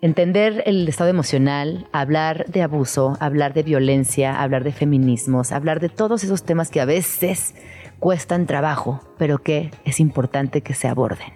[0.00, 5.88] entender el estado emocional, hablar de abuso, hablar de violencia, hablar de feminismos, hablar de
[5.88, 7.54] todos esos temas que a veces
[7.98, 11.32] cuestan trabajo, pero que es importante que se aborden.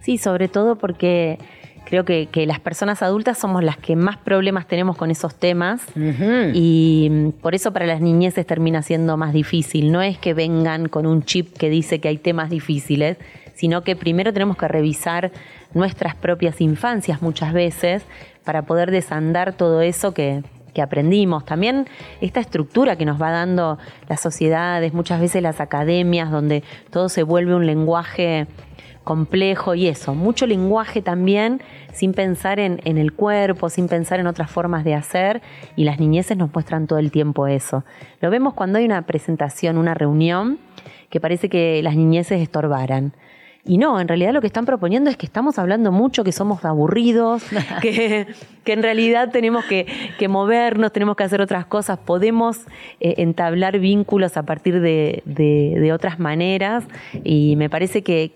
[0.00, 1.38] Sí, sobre todo porque
[1.88, 5.82] creo que, que las personas adultas somos las que más problemas tenemos con esos temas
[6.54, 9.90] y mm, por eso para las niñeces termina siendo más difícil.
[9.90, 13.16] No es que vengan con un chip que dice que hay temas difíciles,
[13.54, 15.32] sino que primero tenemos que revisar
[15.74, 18.02] nuestras propias infancias muchas veces
[18.44, 20.42] para poder desandar todo eso que,
[20.78, 21.44] que aprendimos.
[21.44, 21.88] También
[22.20, 27.24] esta estructura que nos va dando las sociedades, muchas veces las academias, donde todo se
[27.24, 28.46] vuelve un lenguaje
[29.02, 31.62] complejo y eso, mucho lenguaje también
[31.92, 35.42] sin pensar en, en, el cuerpo, sin pensar en otras formas de hacer
[35.74, 37.82] y las niñeces nos muestran todo el tiempo eso.
[38.20, 40.60] Lo vemos cuando hay una presentación, una reunión,
[41.10, 43.14] que parece que las niñeces estorbaran.
[43.64, 46.64] Y no, en realidad lo que están proponiendo es que estamos hablando mucho, que somos
[46.64, 47.44] aburridos,
[47.82, 48.26] que,
[48.64, 49.86] que en realidad tenemos que,
[50.18, 52.60] que, movernos, tenemos que hacer otras cosas, podemos
[53.00, 56.84] eh, entablar vínculos a partir de, de, de, otras maneras.
[57.24, 58.32] Y me parece que,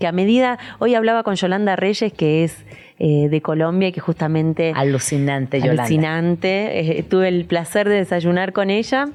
[0.00, 2.64] que a medida, hoy hablaba con Yolanda Reyes, que es
[2.98, 4.72] eh, de Colombia y que justamente...
[4.74, 5.82] Alucinante, Yolanda.
[5.84, 6.98] Alucinante.
[6.98, 9.08] Eh, tuve el placer de desayunar con ella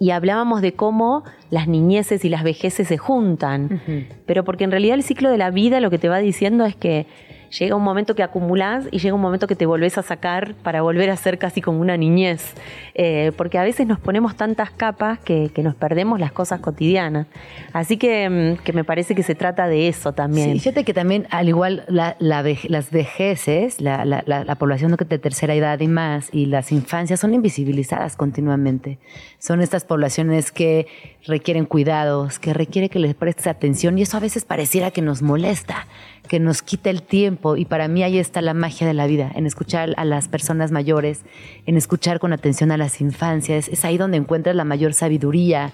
[0.00, 4.06] y hablábamos de cómo las niñeces y las vejeces se juntan, uh -huh.
[4.26, 6.74] pero porque en realidad el ciclo de la vida lo que te va diciendo es
[6.74, 7.06] que
[7.58, 10.82] llega un momento que acumulás y llega un momento que te volvés a sacar para
[10.82, 12.54] volver a ser casi como una niñez,
[12.94, 17.26] eh, porque a veces nos ponemos tantas capas que, nos perdemos las cosas cotidianas.
[17.74, 20.52] Así que, que, me parece que se trata de eso también.
[20.52, 25.54] Sí, fíjate que también, al igual la, las vejeces, la, la, la, población de tercera
[25.54, 28.98] edad y más, y las infancias son invisibilizadas continuamente.
[29.38, 30.86] Son estas poblaciones que
[31.26, 35.22] requieren cuidados, que requiere que les prestes atención y eso a veces pareciera que nos
[35.22, 35.86] molesta,
[36.30, 37.56] que nos quita el tiempo.
[37.56, 40.70] Y para mí ahí está la magia de la vida, en escuchar a las personas
[40.70, 41.22] mayores,
[41.66, 45.72] en escuchar con atención a las infancias, es ahí donde encuentras la mayor sabiduría,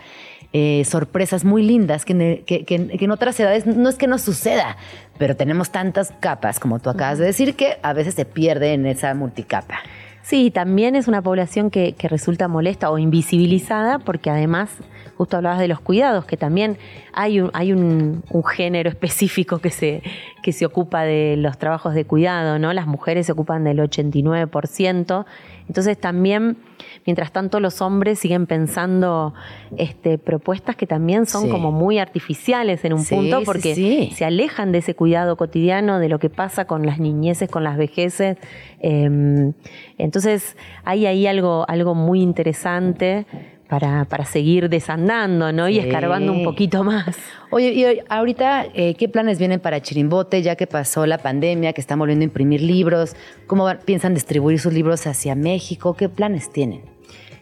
[0.55, 4.17] eh, sorpresas muy lindas que, que, que, que en otras edades no es que no
[4.17, 4.79] suceda,
[5.19, 8.87] pero tenemos tantas capas, como tú acabas de decir, que a veces se pierde en
[8.87, 9.81] esa multicapa.
[10.29, 14.71] Sí, también es una población que, que, resulta molesta o invisibilizada porque además,
[15.17, 16.79] justo hablabas de los cuidados, que también
[17.13, 20.03] hay un, hay un, género específico que se,
[20.43, 22.73] que se ocupa de los trabajos de cuidado, ¿no?
[22.73, 25.27] Las mujeres se ocupan del 89%.
[25.69, 26.57] Entonces también,
[27.05, 29.35] mientras tanto, los hombres siguen pensando
[29.77, 31.49] este, propuestas que también son sí.
[31.51, 35.99] como muy artificiales en un sí, punto, porque sí, se alejan de ese cuidado cotidiano,
[35.99, 38.37] de lo que pasa con las niñeces, con las vejeces.
[38.81, 39.53] Eh,
[39.99, 43.27] entonces hay ahí algo, algo muy interesante
[43.69, 45.67] para, para seguir desandando, ¿no?
[45.67, 45.75] Sí.
[45.75, 47.17] Y escarbando un poquito más.
[47.51, 51.81] Oye, y ahorita, eh, ¿qué planes vienen para Chirimbote, ya que pasó la pandemia, que
[51.81, 53.17] están volviendo a imprimir libros?
[53.47, 55.95] ¿Cómo van, piensan distribuir sus libros hacia México?
[55.95, 56.83] ¿Qué planes tienen?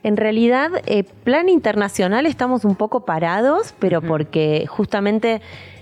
[0.03, 4.09] En realidad, eh, plan internacional estamos un poco parados, pero uh -huh.
[4.09, 5.41] porque justamente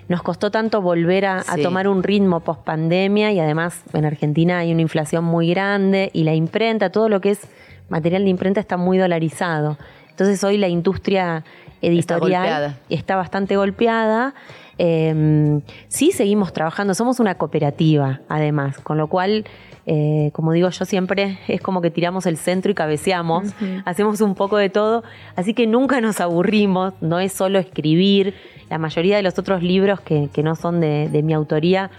[0.09, 1.61] nos costó tanto volver a, sí.
[1.61, 6.11] a tomar un ritmo post pandemia y además en Argentina hay una inflación muy grande
[6.13, 7.41] y la imprenta, todo lo que es
[7.89, 9.77] material de imprenta está muy dolarizado.
[10.13, 11.45] Entonces hoy la industria
[11.81, 14.35] editorial está, está bastante golpeada.
[14.79, 19.45] Eh, sí seguimos trabajando, somos una cooperativa además, con lo cual,
[19.87, 23.55] eh, como digo yo siempre, es como que tiramos el centro y cabeceamos,
[23.85, 25.03] hacemos un poco de todo,
[25.37, 28.35] así que nunca nos aburrimos, no es solo escribir,
[28.71, 31.91] la mayoría de los otros libros que, que no son de, de mi autoría,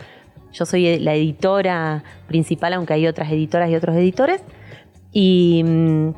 [0.52, 4.42] yo soy la editora principal, aunque hay otras editoras y otros editores.
[5.12, 6.10] Y, mm,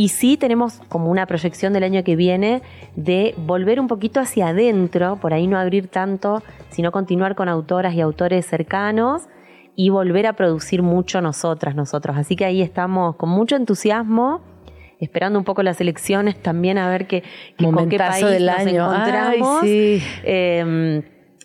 [0.00, 2.62] y sí tenemos como una proyección del año que viene
[2.96, 7.92] de volver un poquito hacia adentro, por ahí no abrir tanto, sino continuar con autoras
[7.94, 9.28] y autores cercanos
[9.76, 12.16] y volver a producir mucho nosotras, nosotros.
[12.16, 14.40] Así que ahí estamos con mucho entusiasmo
[15.00, 18.90] esperando un poco las elecciones también a ver con qué país del nos año.
[18.90, 19.62] encontramos.
[19.64, 19.68] Ay,
[20.00, 20.06] sí.
[20.24, 21.02] Eh,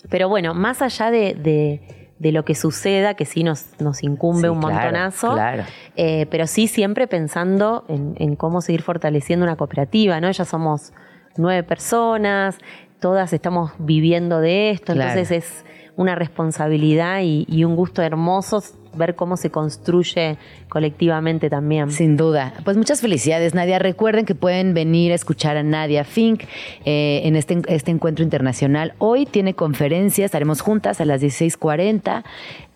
[0.10, 1.82] pero bueno, más allá de, de-
[2.20, 5.64] de lo que suceda, que sí nos, nos incumbe Sí, un claro, montonazo, claro.
[5.96, 10.32] eh, pero sí siempre pensando en, en cómo seguir fortaleciendo una cooperativa, ¿no?
[10.32, 10.94] Ya somos
[11.36, 12.58] nueve personas,
[13.02, 15.12] todas estamos viviendo de esto, Claro.
[15.12, 15.66] entonces es
[15.98, 18.64] una responsabilidad y, un gusto hermoso
[18.96, 20.38] ver cómo se construye
[20.70, 21.92] colectivamente también.
[21.92, 22.54] Sin duda.
[22.64, 23.78] Pues muchas felicidades, Nadia.
[23.78, 26.44] Recuerden que pueden venir a escuchar a Nadia Fink
[26.86, 28.94] eh, en este, este encuentro internacional.
[28.98, 32.24] Hoy tiene conferencia, estaremos juntas a las 16.40.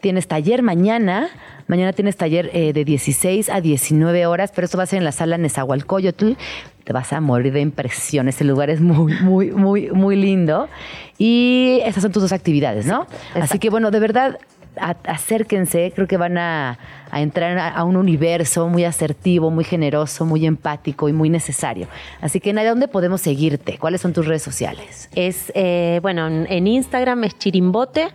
[0.01, 1.29] Tienes taller mañana.
[1.67, 5.05] Mañana tienes taller eh, de 16 a 19 horas, pero esto va a ser en
[5.05, 6.33] la sala Nezahualcóyotl.
[6.89, 8.27] Te vas a morir de impresión.
[8.27, 10.67] Este lugar es muy, muy, muy, muy lindo.
[11.19, 13.05] Y estas son tus dos actividades, ¿no?
[13.35, 14.39] Así que bueno, de verdad,
[14.75, 16.79] a- acérquense, creo que van a,
[17.11, 21.85] a entrar a, a un universo muy asertivo, muy generoso, muy empático y muy necesario.
[22.21, 23.77] Así que, Nadia, ¿dónde podemos seguirte?
[23.77, 25.11] ¿Cuáles son tus redes sociales?
[25.13, 28.07] Es, eh, bueno, en, Instagram es Chirimbote,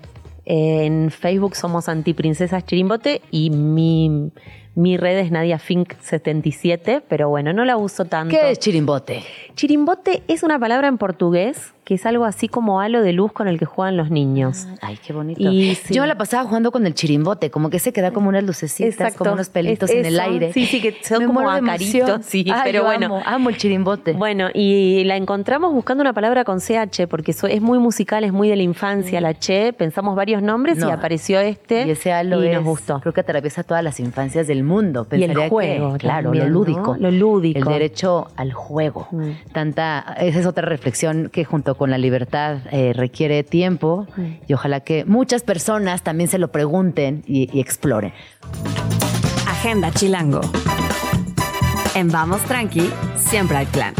[0.47, 4.33] en Facebook somos Antiprincesas Chirimbote y mi,
[4.75, 8.35] mi red es Nadia Fink 77, pero bueno, no la uso tanto.
[8.35, 9.22] ¿Qué es chirimbote?
[9.55, 13.47] Chirimbote es una palabra en portugués que es algo así como halo de luz con
[13.47, 14.66] el que juegan los niños.
[14.80, 15.41] Ay, qué bonito.
[15.43, 15.93] Y sí.
[15.93, 19.32] Yo la pasaba jugando con el chirimbote, como que se queda como unas lucecitas, como
[19.32, 20.53] unos pelitos Es en el aire.
[20.53, 23.07] Sí, sí, que son Me como acaritos, sí, Ay, pero yo bueno.
[23.07, 24.14] Amo, amo el chirimbote.
[24.14, 28.32] Bueno, y la encontramos buscando una palabra con CH, porque eso es muy musical, es
[28.32, 29.74] muy de la infancia, la Che.
[29.74, 30.89] Pensamos varios nombres No.
[30.89, 31.87] y apareció este.
[31.87, 33.01] y ese halo y es, nos gustó.
[33.01, 35.07] creo que atraviesa todas las infancias del mundo.
[35.12, 36.97] Y el que, juego claro, también, lo lúdico.
[36.97, 37.11] ¿no?
[37.11, 37.59] Lo lúdico.
[37.59, 39.09] El derecho al juego.
[39.11, 39.30] Mm.
[39.53, 44.07] Tanta, esa es otra reflexión que junto con la libertad eh, requiere tiempo
[44.47, 48.12] y ojalá que muchas personas también se lo pregunten y, y exploren.
[49.49, 50.41] Agenda Chilango.
[51.95, 53.95] En Vamos Tranqui, siempre hay plan.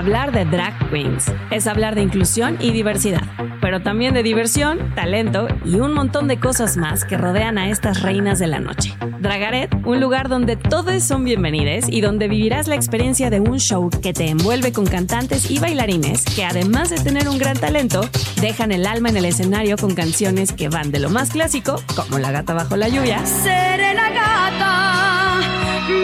[0.00, 3.20] Hablar de drag queens es hablar de inclusión y diversidad,
[3.60, 8.00] pero también de diversión, talento y un montón de cosas más que rodean a estas
[8.00, 8.96] reinas de la noche.
[9.18, 13.90] Dragaret, un lugar donde todos son bienvenidos y donde vivirás la experiencia de un show
[13.90, 18.00] que te envuelve con cantantes y bailarines que además de tener un gran talento,
[18.40, 22.18] dejan el alma en el escenario con canciones que van de lo más clásico, como
[22.18, 25.40] La gata bajo la lluvia, Seré la gata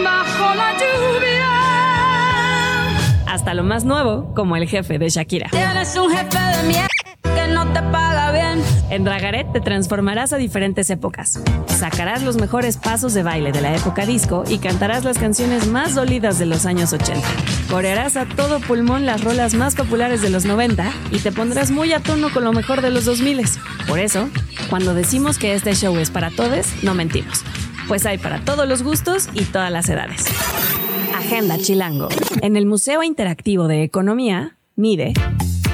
[0.03, 1.26] bajo la lluvia.
[3.47, 5.47] Hasta lo más nuevo, como el jefe de Shakira.
[5.51, 6.89] Tienes un jefe de mierda
[7.23, 8.61] que no te paga bien.
[8.89, 11.39] En Dragaret te transformarás a diferentes épocas.
[11.67, 15.95] Sacarás los mejores pasos de baile de la época disco y cantarás las canciones más
[15.95, 17.25] dolidas de los años 80.
[17.69, 21.93] Corearás a todo pulmón las rolas más populares de los 90 y te pondrás muy
[21.93, 23.45] a tono con lo mejor de los 2000.
[23.87, 24.27] Por eso,
[24.69, 27.45] cuando decimos que este show es para todos, no mentimos.
[27.87, 30.25] Pues hay para todos los gustos y todas las edades.
[31.17, 32.09] Agenda Chilango.
[32.41, 35.13] En el Museo Interactivo de Economía, MIDE,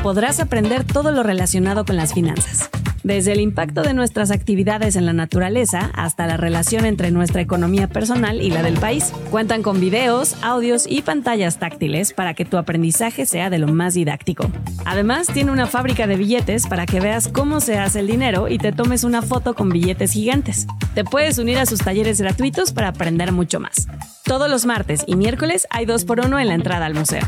[0.02, 2.70] podrás aprender todo lo relacionado con las finanzas.
[3.04, 7.90] Desde el impacto de nuestras actividades en la naturaleza hasta la relación entre nuestra economía
[7.90, 9.12] personal y la del país.
[9.30, 13.94] Cuentan con videos, audios y pantallas táctiles para que tu aprendizaje sea de lo más
[13.94, 14.50] didáctico.
[14.86, 18.58] Además, tiene una fábrica de billetes para que veas cómo se hace el dinero y
[18.58, 20.66] te tomes una foto con billetes gigantes.
[20.96, 23.88] Te puedes unir a sus talleres gratuitos para aprender mucho más.
[24.24, 27.24] Todos los martes y miércoles hay dos por uno en la entrada al museo.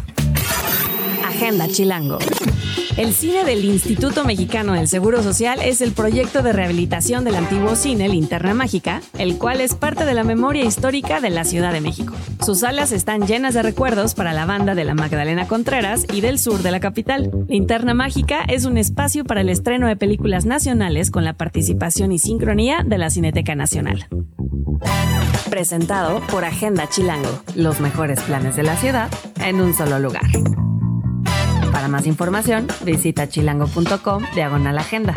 [1.35, 2.17] Agenda Chilango.
[2.95, 7.75] El cine del Instituto Mexicano del Seguro Social es el proyecto de rehabilitación del antiguo
[7.75, 11.81] cine Linterna Mágica, el cual es parte de la memoria histórica de la Ciudad de
[11.81, 12.13] México.
[12.45, 16.39] Sus salas están llenas de recuerdos para la banda de la Magdalena Contreras y del
[16.39, 17.29] sur de la capital.
[17.49, 22.17] Linterna Mágica es un espacio para el estreno de películas nacionales con la participación y
[22.17, 24.07] sincronía de la Cineteca Nacional.
[25.49, 29.09] Presentado por Agenda Chilango, los mejores planes de la ciudad
[29.43, 30.23] en un solo lugar.
[31.85, 35.13] Para más información, visita chilango.com diagonal agenda.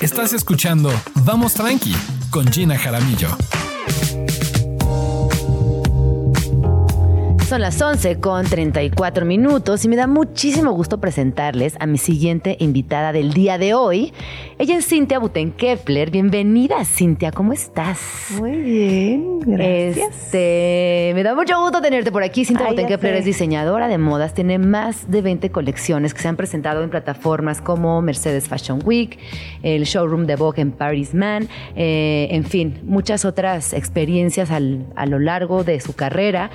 [0.00, 1.94] Estás escuchando Vamos Tranqui
[2.30, 3.28] con Gina Jaramillo.
[7.48, 12.58] Son las 11 con 34 minutos y me da muchísimo gusto presentarles a mi siguiente
[12.60, 14.12] invitada del día de hoy.
[14.60, 16.10] Ella es Cintia Buten-Kepler.
[16.10, 18.00] Bienvenida, Cintia, ¿cómo estás?
[18.40, 20.16] Muy bien, gracias.
[20.16, 22.44] Este, me da mucho gusto tenerte por aquí.
[22.44, 23.18] Cintia Ay, sé.
[23.20, 27.60] es diseñadora de modas, tiene más de 20 colecciones que se han presentado en plataformas
[27.60, 29.20] como Mercedes Fashion Week,
[29.62, 31.46] el showroom de Vogue en Paris Man,
[31.76, 36.50] eh, en fin, muchas otras experiencias al- a lo largo de su carrera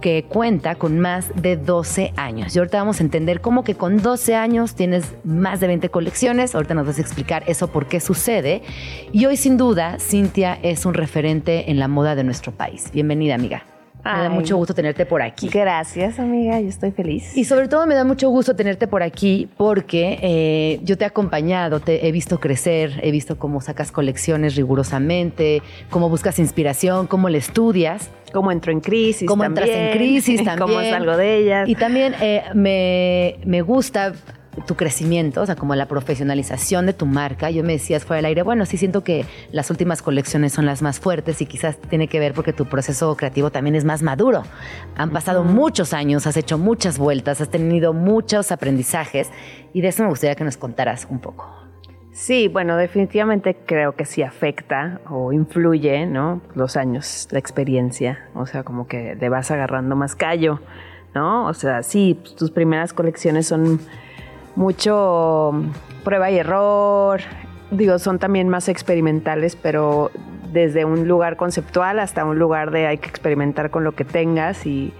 [0.00, 2.54] que cuenta con más de 12 años.
[2.54, 6.54] Y ahorita vamos a entender cómo que con 12 años tienes más de 20 colecciones.
[6.54, 8.62] Ahorita nos vas a explicar eso por qué sucede.
[9.12, 12.90] Y hoy sin duda, Cintia es un referente en la moda de nuestro país.
[12.92, 13.64] Bienvenida, amiga.
[14.04, 15.48] Me da mucho gusto tenerte por aquí.
[15.48, 17.36] Gracias, amiga, yo estoy feliz.
[17.36, 21.06] Y sobre todo me da mucho gusto tenerte por aquí porque eh, yo te he
[21.06, 27.28] acompañado, te he visto crecer, he visto cómo sacas colecciones rigurosamente, cómo buscas inspiración, cómo
[27.28, 28.10] le estudias.
[28.32, 29.68] Cómo entro en crisis cómo también.
[29.68, 30.78] entras en crisis también.
[30.78, 31.68] Cómo salgo de ellas.
[31.68, 34.12] Y también eh, me, me gusta
[34.66, 37.50] tu crecimiento, o sea, como la profesionalización de tu marca.
[37.50, 40.82] Yo me decías fuera del aire, bueno, sí siento que las últimas colecciones son las
[40.82, 44.42] más fuertes y quizás tiene que ver porque tu proceso creativo también es más maduro.
[44.96, 49.30] Han pasado muchos años, has hecho muchas vueltas, has tenido muchos aprendizajes
[49.72, 51.60] y de eso me gustaría que nos contaras un poco.
[52.12, 56.42] Sí, bueno, definitivamente creo que sí afecta o influye, ¿no?
[56.54, 60.60] Los años, la experiencia, o sea, como que le vas agarrando más callo,
[61.14, 61.46] ¿no?
[61.46, 63.80] O sea, sí, tus primeras colecciones son
[64.60, 67.20] mucho mm, prueba y error,
[67.70, 70.10] digo, son también más experimentales, pero
[70.52, 74.66] desde un lugar conceptual hasta un lugar de hay que experimentar con lo que tengas
[74.66, 74.92] y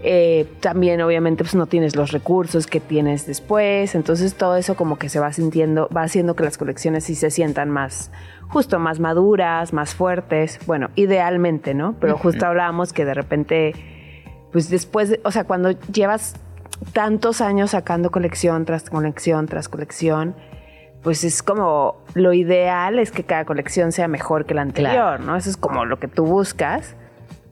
[0.00, 4.98] eh, también obviamente pues no tienes los recursos que tienes después, entonces todo eso como
[4.98, 8.10] que se va sintiendo, va haciendo que las colecciones sí se sientan más,
[8.48, 11.94] justo más maduras, más fuertes, bueno, idealmente, ¿no?
[12.00, 13.74] Pero justo hablábamos que de repente,
[14.50, 16.34] pues después, de- o sea, cuando llevas
[16.92, 20.34] tantos años sacando colección tras colección tras colección,
[21.02, 25.36] pues es como lo ideal es que cada colección sea mejor que la anterior, ¿no?
[25.36, 26.96] Eso es como lo que tú buscas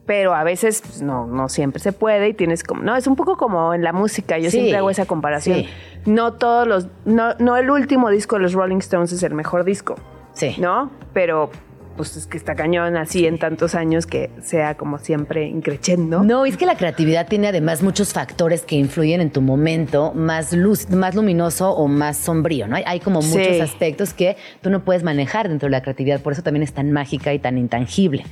[0.03, 3.15] pero a veces pues, no, no siempre se puede y tienes como, no, es un
[3.15, 5.59] poco como en la música, yo Sí, siempre hago esa comparación.
[5.59, 5.69] sí.
[6.05, 9.63] No todos los, no, no el último disco de los Rolling Stones es el mejor
[9.63, 9.95] disco,
[10.33, 10.55] Sí.
[10.59, 10.89] ¿no?
[11.13, 11.51] Pero
[11.97, 16.23] pues es que está cañón así en tantos años que sea como siempre increchendo.
[16.23, 20.53] No, es que la creatividad tiene además muchos factores que influyen en tu momento más
[20.53, 22.75] luz, más luminoso o más sombrío, ¿no?
[22.77, 23.37] Hay, hay como Sí.
[23.37, 26.73] muchos aspectos que tú no puedes manejar dentro de la creatividad, por eso también es
[26.73, 28.25] tan mágica y tan intangible.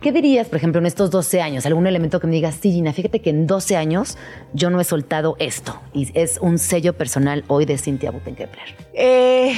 [0.00, 1.64] ¿Qué dirías, por ejemplo, en estos 12 años?
[1.66, 4.18] ¿Algún elemento que me digas, sí, Gina, fíjate que en 12 años
[4.52, 8.74] yo no he soltado esto y es un sello personal hoy de Cintia Buten-Kepler?
[8.94, 9.54] Eh,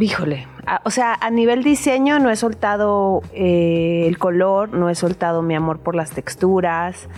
[0.00, 2.49] híjole, a- o sea, a nivel diseño no he soltado
[3.32, 7.08] eh, el color, no he soltado mi amor por las texturas,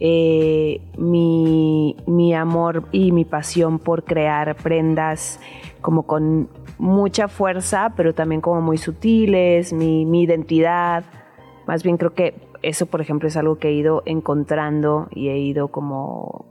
[0.00, 5.40] eh, mi, mi amor y mi pasión por crear prendas
[5.80, 6.48] como con
[6.78, 11.04] mucha fuerza, pero también como muy sutiles, mi, mi identidad.
[11.66, 15.38] Más bien creo que eso, por ejemplo, es algo que he ido encontrando y he
[15.38, 16.46] ido como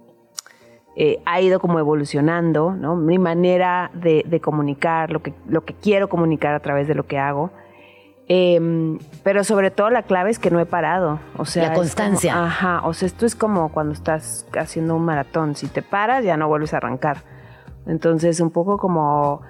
[0.95, 2.71] eh, ha ido como evolucionando.
[2.71, 7.05] Mi manera de, de comunicar, lo que, lo que quiero comunicar a través de lo
[7.05, 7.51] que hago.
[8.27, 11.19] Em, pero sobre todo la clave es que no he parado.
[11.37, 12.43] O sea, La como- constancia.
[12.45, 12.81] ajá.
[12.85, 15.55] O sea, esto es como cuando estás haciendo un maratón.
[15.55, 17.17] Si te paras, ya no vuelves a arrancar.
[17.87, 19.41] Entonces, un poco como.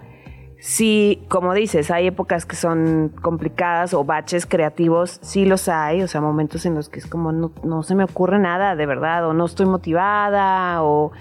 [0.64, 6.08] Sí, como dices, hay épocas que son complicadas o baches creativos, sí los hay, o
[6.08, 9.26] sea, momentos en los que es como no, no se me ocurre nada de verdad,
[9.28, 11.14] o no estoy motivada, o...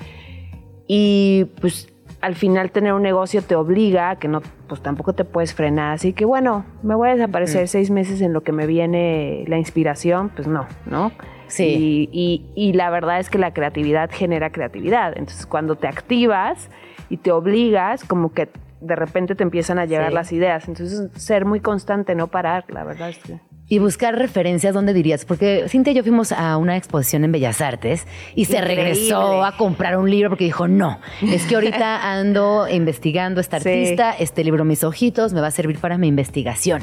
[0.86, 1.88] Y pues
[2.20, 5.92] al final tener un negocio te obliga a que no, pues tampoco te puedes frenar,
[5.94, 9.56] así que bueno, me voy a desaparecer seis meses en lo que me viene la
[9.58, 11.12] inspiración, pues no, ¿no?
[11.46, 11.64] Sí.
[11.64, 16.70] Y, y- y la verdad es que la creatividad genera creatividad, entonces cuando te activas
[17.08, 18.48] y te obligas, como que
[18.80, 20.14] de repente te empiezan a llegar Sí.
[20.14, 20.66] las ideas.
[20.68, 23.38] Entonces, ser muy constante, no parar, la verdad es que.
[23.72, 25.24] Y buscar referencias, ¿dónde dirías?
[25.24, 28.04] Porque Cintia y yo fuimos a una exposición en Bellas Artes
[28.34, 28.82] y se Increíble.
[28.82, 33.60] regresó a comprar un libro porque dijo, no, es que ahorita ando investigando a esta
[33.60, 33.68] Sí.
[33.68, 36.82] artista, este libro Mis Ojitos me va a servir para mi investigación.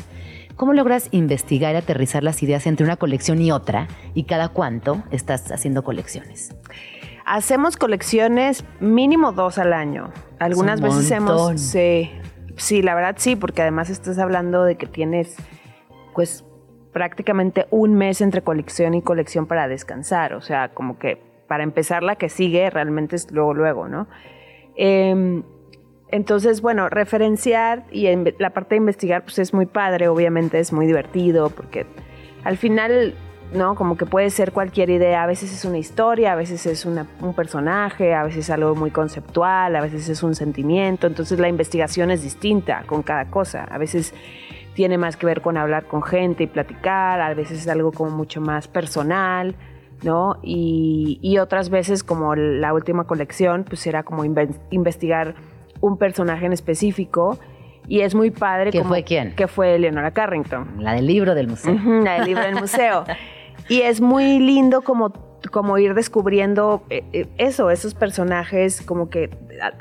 [0.56, 3.90] ¿Cómo logras investigar y aterrizar las ideas entre una colección y otra?
[4.14, 6.56] ¿Y cada cuánto estás haciendo colecciones?
[7.26, 10.14] Hacemos colecciones mínimo dos al año.
[10.40, 11.60] Algunas un veces hemos.
[11.60, 12.10] Sí,
[12.56, 15.36] sí, la verdad sí, porque además estás hablando de que tienes,
[16.16, 16.46] pues,
[16.98, 20.34] prácticamente un mes entre colección y colección para descansar.
[20.34, 24.08] O sea, como que para empezar la que sigue realmente es luego, luego, ¿no?
[24.76, 25.44] Em,
[26.10, 28.08] entonces, bueno, referenciar y
[28.40, 31.86] la parte de investigar, pues es muy padre, obviamente es muy divertido, porque
[32.44, 33.14] al final
[33.54, 33.76] ¿no?
[33.76, 35.24] Como que puede ser cualquier idea.
[35.24, 38.92] A veces es una historia, a veces es un personaje, a veces es algo muy
[38.92, 41.08] conceptual, a veces es un sentimiento.
[41.08, 43.64] Entonces la investigación es distinta con cada cosa.
[43.66, 44.14] A veces
[44.78, 48.12] tiene más que ver con hablar con gente y platicar, a veces es algo como
[48.12, 49.56] mucho más personal,
[50.04, 50.38] ¿no?
[50.44, 54.24] Y, y otras veces, como la última colección, pues era como
[54.70, 55.34] investigar
[55.82, 57.40] un personaje en específico.
[57.88, 58.70] Y es muy padre.
[58.70, 59.36] ¿Quién como- fue quién?
[59.36, 60.76] Que fue Leonora Carrington.
[60.84, 61.74] La del libro del museo.
[62.04, 63.04] La del libro del museo.
[63.70, 65.12] Y es muy lindo como,
[65.52, 69.30] como ir descubriendo eh, eh, eso, esos personajes como que,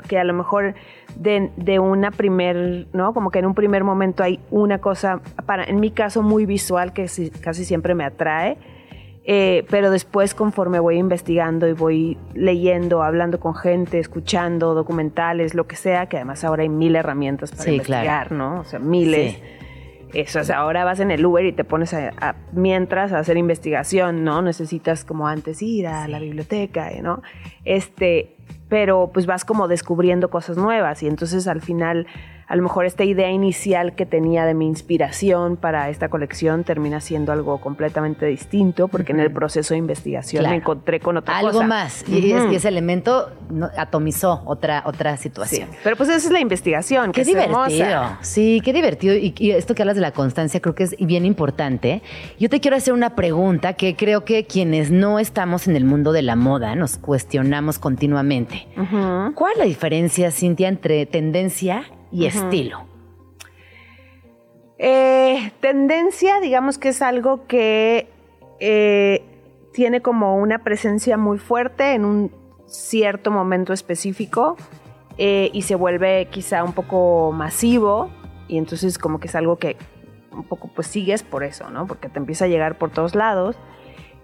[0.09, 0.73] que a lo mejor
[1.19, 3.13] de, de una primer, ¿no?
[3.13, 6.93] Como que en un primer momento hay una cosa, para, en mi caso muy visual,
[6.93, 7.07] que
[7.41, 8.57] casi siempre me atrae.
[9.29, 15.67] eh, pero después conforme voy investigando y voy leyendo, hablando con gente, escuchando documentales, lo
[15.67, 18.61] que sea, que además ahora hay mil herramientas para Sí, investigar, ¿no?
[18.61, 19.33] O sea, miles.
[19.33, 19.41] Sí.
[20.13, 23.19] Eso, o sea, ahora vas en el Uber y te pones a, a- mientras a
[23.19, 24.41] hacer investigación, ¿no?
[24.41, 26.89] Necesitas como antes ir a la biblioteca.
[27.01, 27.21] ¿no?
[27.65, 28.37] Este,
[28.69, 32.05] pero pues vas como descubriendo cosas nuevas y entonces al final
[32.49, 37.01] a lo mejor esta idea inicial que tenía de mi inspiración para esta colección termina
[37.01, 40.51] siendo algo completamente distinto porque en el proceso de investigación Claro.
[40.53, 41.67] me encontré con otra Algo cosa.
[41.67, 42.05] más.
[42.07, 43.29] Y, es- y ese elemento
[43.77, 45.69] atomizó otra, otra Sí, situación.
[45.83, 48.17] pero pues esa es la investigación, que Qué es divertido.
[48.21, 49.15] Sí, qué divertido.
[49.15, 52.01] Y, y esto que hablas de la constancia creo que es bien importante.
[52.39, 56.13] Yo te quiero hacer una pregunta que creo que quienes no estamos en el mundo
[56.13, 58.56] de la moda nos cuestionamos continuamente.
[59.35, 62.85] ¿Cuál es la diferencia, Cintia, entre tendencia y estilo?
[64.77, 68.07] Eh, tendencia, digamos que es algo que
[68.59, 69.23] eh,
[69.73, 72.31] tiene como una presencia muy fuerte en un
[72.67, 74.55] cierto momento específico
[75.17, 78.09] eh, y se vuelve quizá un poco masivo
[78.47, 79.77] y entonces como que es algo que
[80.31, 81.87] un poco pues sigues por eso, ¿no?
[81.87, 83.55] Porque te empieza a llegar por todos lados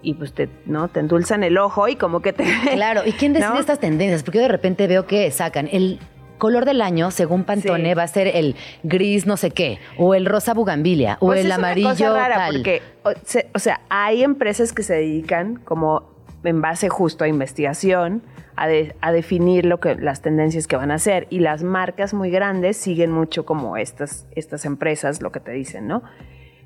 [0.04, 0.88] y pues te, ¿no?
[0.88, 2.44] te endulzan el ojo y como que te...
[2.72, 3.58] Claro, ¿y quién decide ¿No?
[3.58, 4.22] estas tendencias?
[4.22, 5.98] Porque yo de repente veo que sacan el
[6.38, 7.94] color del año, según Pantone, Sí.
[7.94, 11.46] va a ser el gris no sé qué, o el rosa bugambilia, o Pues el
[11.50, 12.54] es una amarillo cosa rara tal.
[12.56, 16.12] porque, o, se- o sea, hay empresas que se dedican como
[16.42, 18.22] en base justo a investigación
[18.56, 22.12] a, de- a definir lo que las tendencias que van a hacer y las marcas
[22.14, 26.02] muy grandes siguen mucho como estas estas empresas lo que te dicen, ¿no?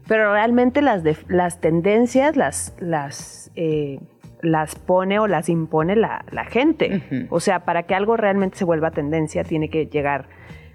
[0.09, 4.01] Pero realmente las de- las tendencias las las eh,
[4.41, 7.27] las pone o las impone la, la gente.
[7.31, 10.27] O sea, para que algo realmente se vuelva tendencia tiene que llegar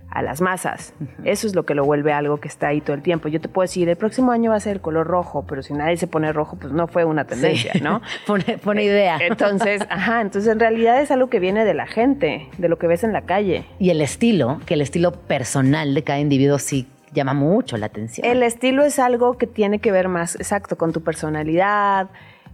[0.09, 0.93] a las masas.
[1.23, 3.29] Eso es lo que lo vuelve algo que está ahí todo el tiempo.
[3.29, 5.73] Yo te puedo decir, el próximo año va a ser el color rojo, pero si
[5.73, 7.81] nadie se pone rojo, pues no fue una tendencia, Sí.
[7.81, 8.01] ¿no?
[8.27, 9.17] pone, pone idea.
[9.21, 12.85] Entonces, ajá, entonces en realidad es algo que viene de la gente, de lo que
[12.87, 13.65] ves en la calle.
[13.79, 18.25] Y el estilo, que el estilo personal de cada individuo sí llama mucho la atención.
[18.27, 22.09] El estilo es algo que tiene que ver más, exacto, con tu personalidad,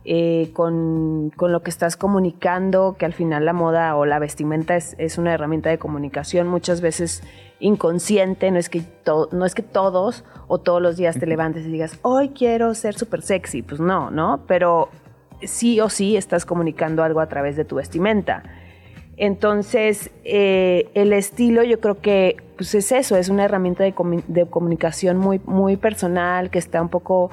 [0.05, 4.75] eh, con, con lo que estás comunicando, que al final la moda o la vestimenta
[4.75, 7.21] es, es una herramienta de comunicación muchas veces
[7.59, 11.65] inconsciente, no es, que to- no es que todos o todos los días te levantes
[11.65, 14.41] y digas, hoy quiero ser súper sexy, pues no, ¿no?
[14.47, 14.89] Pero
[15.43, 18.43] sí o sí estás comunicando algo a través de tu vestimenta.
[19.21, 23.93] Entonces, eh, el estilo yo creo que pues es eso, es una herramienta de,
[24.27, 27.29] de comunicación muy, muy personal, que está un poco,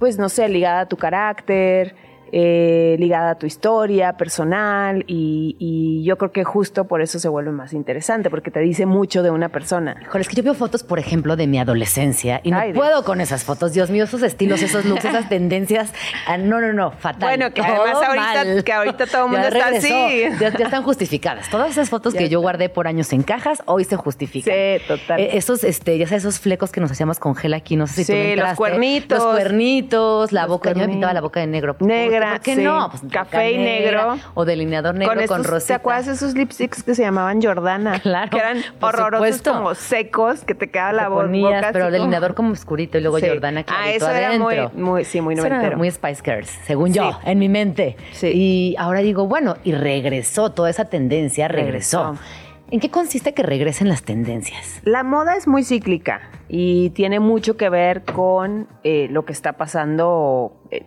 [0.00, 1.94] pues no sé, ligada a tu carácter,
[2.32, 7.28] eh, ligada a tu historia personal y, y yo creo que justo por eso se
[7.28, 9.96] vuelve más interesante, porque te dice mucho de una persona.
[10.02, 12.84] Híjole, es que yo veo fotos, por ejemplo, de mi adolescencia y no Ay, Dios.
[12.84, 13.72] puedo con esas fotos.
[13.72, 15.92] Dios mío, esos estilos, esos looks, esas tendencias.
[16.26, 17.20] Ah, no, no, no, fatal.
[17.28, 18.64] Bueno, que además ahorita- mal.
[18.64, 20.22] que ahorita todo el mundo está así.
[20.40, 21.48] Ya, ya están justificadas.
[21.50, 24.54] Todas esas fotos Ya que yo guardé por años en cajas, hoy se justifican.
[24.54, 25.20] Sí, total.
[25.20, 28.04] Eh, esos, este, ya sabes, esos flecos que nos hacíamos con gel aquí, no sé
[28.04, 28.56] si tú Sí, los entraste.
[28.56, 29.18] cuernitos.
[29.18, 30.72] Los cuernitos, la Los boca.
[30.72, 31.76] Yo me pintaba la boca de negro.
[32.20, 32.62] Negra, ¿Por qué sí.
[32.62, 32.88] no?
[32.90, 34.18] Pues, Café y negro.
[34.34, 35.66] O delineador negro con, estos, rosita.
[35.74, 37.98] ¿Te acuerdas de esos lipsticks que se llamaban Jordana?
[38.02, 39.52] Claro, Que eran por horrorosos, supuesto.
[39.52, 43.18] como secos, que te quedaba la Te ponías, boca pero delineador como oscurito y luego
[43.18, 43.28] Sí.
[43.28, 44.78] Jordana clarito Ah, eso era muy, adentro.
[44.80, 45.76] muy, sí, muy noventero.
[45.76, 47.96] muy Spice Girls, según yo, en mi mente.
[48.12, 48.30] Sí.
[48.34, 51.70] Y ahora digo, bueno, y regresó, toda esa tendencia regresó.
[52.12, 52.24] Regresó.
[52.72, 54.80] ¿En qué consiste que regresen las tendencias?
[54.84, 59.54] La moda es muy cíclica y tiene mucho que ver con eh, lo que está
[59.54, 60.84] pasando eh,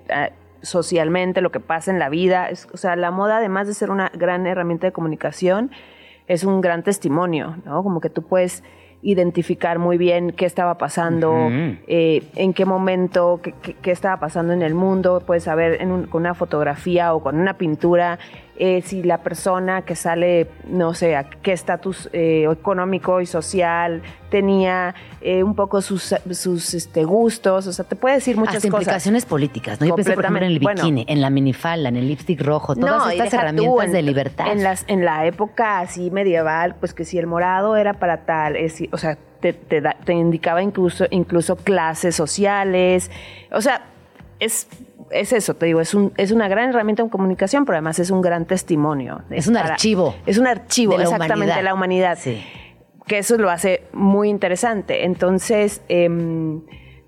[0.63, 2.49] socialmente, lo que pasa en la vida.
[2.49, 5.69] Es- o sea, la moda, además de ser una gran herramienta de comunicación,
[6.27, 7.83] es un gran testimonio, ¿no?
[7.83, 8.63] Como que tú puedes
[9.05, 11.49] identificar muy bien qué estaba pasando,
[11.87, 15.21] eh, en qué momento, qué, qué- qué estaba pasando en el mundo.
[15.25, 18.17] Puedes saber en un- con una fotografía o con una pintura
[18.57, 24.01] eh, si la persona que sale, no sé, a qué estatus eh, económico y social
[24.29, 28.69] tenía eh, un poco sus, sus este, gustos, o sea, te puede decir muchas Hasta
[28.69, 28.81] cosas.
[28.83, 29.87] implicaciones políticas, ¿no?
[29.87, 32.91] Yo pensé, por ejemplo, en el bikini, en la minifalda, en el lipstick rojo, todas
[33.05, 34.51] No, estas tú, herramientas en- de libertad.
[34.51, 38.55] En, las, en la época así medieval, pues que si el morado era para tal,
[38.55, 43.09] es, o sea, te, te da- te indicaba incluso, incluso clases sociales.
[43.51, 43.81] O sea,
[44.39, 44.67] es,
[45.11, 48.09] es eso, te digo, es, un, es una gran herramienta de comunicación, pero además es
[48.11, 49.21] un gran testimonio.
[49.29, 51.55] Es un archivo Es un archivo, de la exactamente, humanidad.
[51.57, 52.17] de la humanidad.
[52.19, 52.43] Sí.
[53.07, 55.05] Que eso lo hace muy interesante.
[55.05, 56.61] Entonces, em,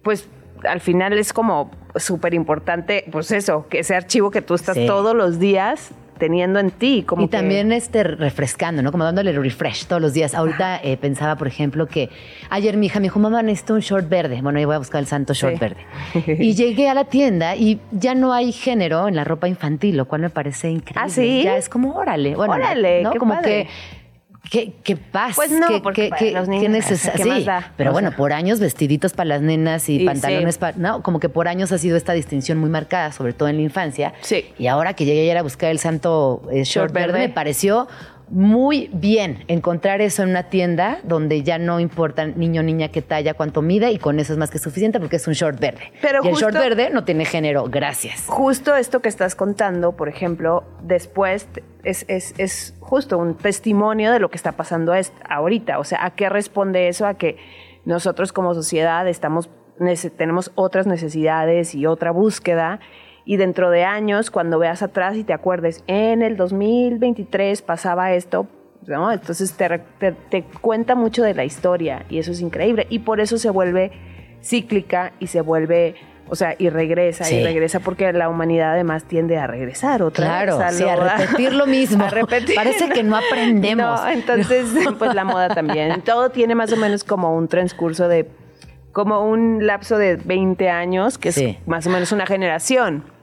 [0.03, 0.27] pues
[0.67, 4.85] al final es como súper importante, pues eso, que ese archivo que tú estás Sí.
[4.85, 7.03] todos los días teniendo en ti.
[7.05, 8.91] Como y que- también este refrescando, ¿no?
[8.91, 10.33] Como dándole refresh todos los días.
[10.35, 12.09] Ahorita eh, pensaba, por ejemplo, que
[12.49, 14.39] ayer mi hija me dijo, mamá, necesito un short verde.
[14.41, 15.59] Bueno, yo voy a buscar el santo short Sí.
[15.59, 15.77] verde.
[16.43, 20.05] Y llegué a la tienda y ya no hay género en la ropa infantil, lo
[20.05, 21.01] cual me parece increíble.
[21.03, 21.41] ¿Ah, sí?
[21.43, 22.35] Ya es como, órale.
[22.35, 23.11] Bueno, Órale, ¿no?
[23.11, 23.63] qué como padre.
[23.65, 23.69] que...
[24.51, 25.33] ¿Qué, qué paz?
[25.35, 27.73] Pues no, qué, porque qué- para qué- los qué niños, necesa- ¿qué sí, más da?
[27.77, 28.17] pero O bueno, sea.
[28.17, 30.59] por años vestiditos para las nenas y, Y pantalones sí.
[30.59, 30.77] para...
[30.77, 33.63] No, como que por años ha sido esta distinción muy marcada, sobre todo en la
[33.63, 34.13] infancia.
[34.21, 34.45] Sí.
[34.59, 37.27] Y ahora que llegué ayer a buscar el santo eh, short, Short verde, verde.
[37.27, 37.87] me pareció
[38.29, 43.33] muy bien encontrar eso en una tienda donde ya no importa niño, niña, qué talla,
[43.35, 45.91] cuánto mide y con eso es más que suficiente porque es un short verde.
[46.01, 48.23] Pero y el short verde no tiene género, gracias.
[48.27, 51.47] Justo esto que estás contando, por ejemplo, después
[51.83, 54.93] es, es- es justo un testimonio de lo que está pasando
[55.29, 55.79] ahorita.
[55.79, 57.05] O sea, ¿a qué responde eso?
[57.05, 57.37] A que
[57.85, 59.49] nosotros como sociedad estamos,
[60.17, 62.79] tenemos otras necesidades y otra búsqueda.
[63.25, 68.47] Y dentro de años, cuando veas atrás y te acuerdes, en el 2023 pasaba esto,
[68.85, 69.11] ¿no?
[69.11, 72.85] Entonces te, te- te cuenta mucho de la historia y eso es increíble.
[72.89, 73.91] Y por eso se vuelve
[74.43, 75.95] cíclica y se vuelve,
[76.29, 77.37] o sea, y regresa Sí.
[77.37, 80.75] y regresa porque la humanidad además tiende a regresar otra Claro, vez.
[80.75, 82.03] sí, a repetir lo mismo.
[82.03, 82.53] A repetir.
[82.53, 84.01] Parece que no aprendemos.
[84.01, 84.67] No, entonces,
[84.99, 86.01] pues la moda también.
[86.01, 88.29] Todo tiene más o menos como un transcurso de,
[88.91, 91.57] como un lapso de 20 años, que Sí.
[91.59, 93.14] es más o menos una generación.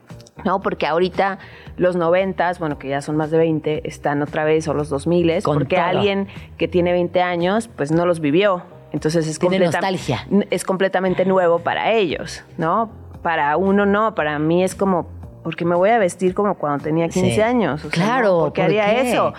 [0.45, 0.61] ¿No?
[0.61, 1.39] Porque ahorita
[1.77, 5.43] los noventas, bueno, que ya son más de 20, están otra vez, o los 2000,
[5.43, 5.85] Con porque todo.
[5.85, 6.29] alguien
[6.59, 8.63] que tiene 20 años, pues no los vivió.
[8.93, 10.27] Entonces es, Tiene nostalgia.
[10.51, 12.91] es completamente nuevo para ellos, ¿no?
[13.23, 15.07] Para uno no, para mí es como,
[15.43, 17.41] porque me voy a vestir como cuando tenía 15 Sí.
[17.41, 17.85] años.
[17.85, 18.39] O sea, Claro, ¿no?
[18.41, 19.13] ¿por qué ¿por haría qué?
[19.13, 19.33] eso?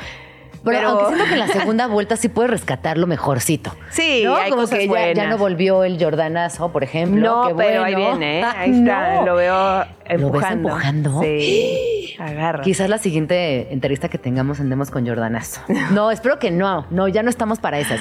[0.64, 3.76] Pero, aunque siento que en la segunda vuelta sí puedes rescatar lo mejorcito.
[3.90, 4.36] Sí, ¿no?
[4.36, 7.22] hay Como cosas que ya, no volvió el Jordanazo, por ejemplo.
[7.22, 8.10] No, Qué pero ahí bueno.
[8.18, 8.44] viene, ¿eh?
[8.44, 9.26] Ah, ahí está, no.
[9.26, 10.70] lo veo ¿Lo ves empujando.
[10.70, 11.22] empujando?
[11.22, 12.62] Sí, agarra.
[12.64, 15.62] Quizás la siguiente entrevista que tengamos andemos con Jordanazo.
[15.92, 16.86] No, espero que no.
[16.92, 18.00] No, ya no estamos para esas.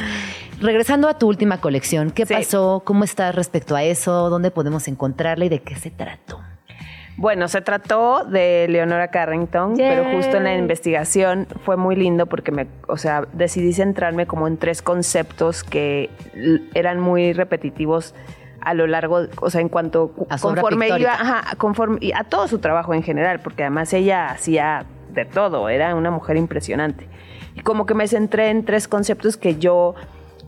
[0.60, 2.34] Regresando a tu última colección, ¿qué Sí.
[2.34, 2.82] pasó?
[2.84, 4.30] ¿Cómo estás respecto a eso?
[4.30, 6.40] ¿Dónde podemos encontrarla y de qué se trató?
[7.16, 12.52] Bueno, se trató de Leonora Carrington, pero justo en la investigación fue muy lindo porque
[12.52, 16.10] me, o sea, decidí centrarme como en tres conceptos que
[16.74, 18.14] eran muy repetitivos
[18.60, 22.58] a lo largo, o sea, en cuanto A conforme iba, ajá, conforme a todo su
[22.60, 27.06] trabajo en general, porque además ella hacía de todo, era una mujer impresionante.
[27.54, 29.94] Y como que me centré en tres conceptos que yo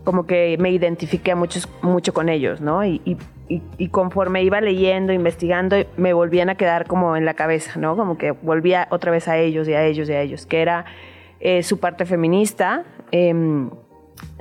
[0.03, 2.83] como que me identifiqué muchos, mucho con ellos, ¿no?
[2.83, 3.17] Y, y-
[3.47, 7.95] y- y conforme iba leyendo, investigando, me volvían a quedar como en la cabeza, ¿no?
[7.95, 10.85] Como que volvía otra vez a ellos y a ellos y a ellos, que era
[11.39, 13.69] eh, su parte feminista, em,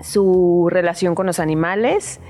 [0.02, 2.20] su relación con los animales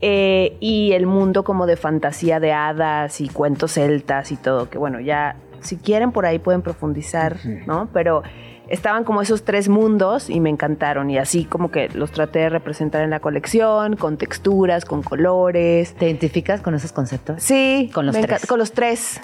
[0.00, 4.78] eh, y el mundo como de fantasía de hadas y cuentos celtas y todo, que
[4.78, 7.36] bueno, ya si quieren por ahí pueden profundizar,
[7.66, 7.88] ¿no?
[7.92, 8.22] Pero
[8.68, 12.48] estaban como esos tres mundos y me encantaron y así como que los traté de
[12.48, 15.94] representar en la colección, con texturas, con colores.
[15.94, 17.42] ¿Te identificas con esos conceptos?
[17.42, 18.46] Sí, Con los tres.
[18.46, 19.20] Con los tres.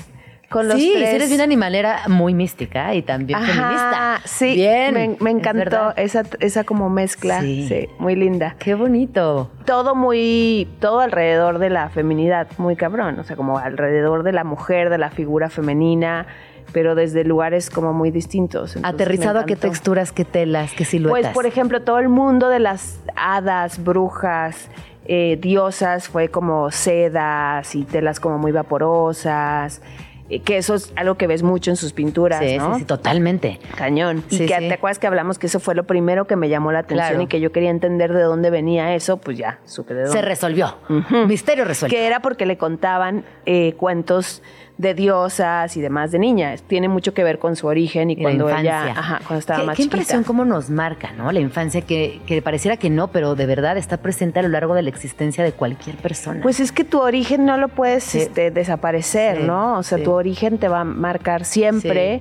[0.50, 1.08] Con los sí, tres.
[1.08, 4.20] si eres bien animalera, muy mística y también Ajá, feminista.
[4.26, 5.16] Sí, Bien.
[5.18, 7.66] me, encantó esa, esa como mezcla, Sí.
[7.68, 8.54] sí, muy linda.
[8.58, 9.50] Qué bonito.
[9.64, 14.44] todo muy, todo alrededor de la feminidad, muy cabrón, o sea, como alrededor de la
[14.44, 16.26] mujer, de la figura femenina,
[16.72, 18.76] pero desde lugares como muy distintos.
[18.76, 21.32] Entonces, Aterrizado a qué texturas, qué telas, qué siluetas.
[21.32, 24.68] Pues, por ejemplo, todo el mundo de las hadas, brujas,
[25.04, 29.82] eh, diosas, fue como sedas y telas como muy vaporosas,
[30.30, 32.74] eh, que eso es algo que ves mucho en sus pinturas, sí, ¿no?
[32.74, 33.58] sí, sí, totalmente.
[33.76, 34.24] Cañón.
[34.28, 34.68] Sí, y que sí.
[34.68, 37.22] te acuerdas que hablamos que eso fue lo primero que me llamó la atención Claro.
[37.22, 40.16] y que yo quería entender de dónde venía eso, pues ya, supe de dónde.
[40.18, 40.76] Se resolvió.
[41.26, 41.94] Misterio resuelto.
[41.94, 44.42] Que era porque le contaban eh, cuentos
[44.82, 46.62] de diosas y demás de niñas.
[46.66, 48.92] Tiene mucho que ver con su origen y, cuando ella, infancia.
[49.00, 49.96] ajá, cuando estaba qué, más qué chiquita.
[49.96, 51.32] impresión cómo nos marca, ¿no?
[51.32, 54.74] La infancia que, que pareciera que no, pero de verdad está presente a lo largo
[54.74, 56.40] de la existencia de cualquier persona.
[56.42, 58.18] Pues es que tu origen no lo puedes Sí.
[58.18, 59.78] este, desaparecer, Sí, ¿no?
[59.78, 60.04] O sea, sí.
[60.04, 62.20] tu origen te va a marcar siempre.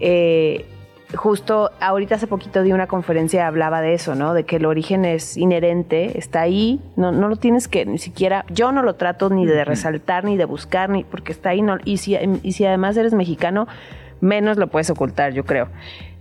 [0.00, 0.66] Eh,
[1.14, 4.34] justo ahorita hace poquito di una conferencia hablaba de eso, ¿no?
[4.34, 8.44] De que el origen es inherente, está ahí, no, no lo tienes que ni siquiera,
[8.48, 11.78] yo no lo trato ni de resaltar, ni de buscar, ni porque está ahí, no,
[11.84, 13.66] y, si, y si además eres mexicano,
[14.20, 15.68] menos lo puedes ocultar, yo creo.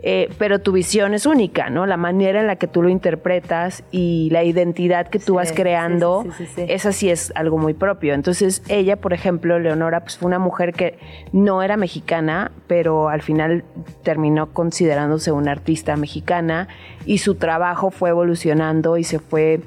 [0.01, 1.85] Eh, pero tu visión es única, ¿no?
[1.85, 6.23] La manera en la que tú lo interpretas y la identidad que tú vas creando,
[6.23, 6.65] sí, sí, sí, sí.
[6.69, 8.13] esa sí es algo muy propio.
[8.13, 10.97] Entonces, ella, por ejemplo, Leonora, pues fue una mujer que
[11.33, 13.65] no era mexicana, pero al final
[14.01, 16.69] terminó considerándose una artista mexicana
[17.05, 19.59] y su trabajo fue evolucionando y se fue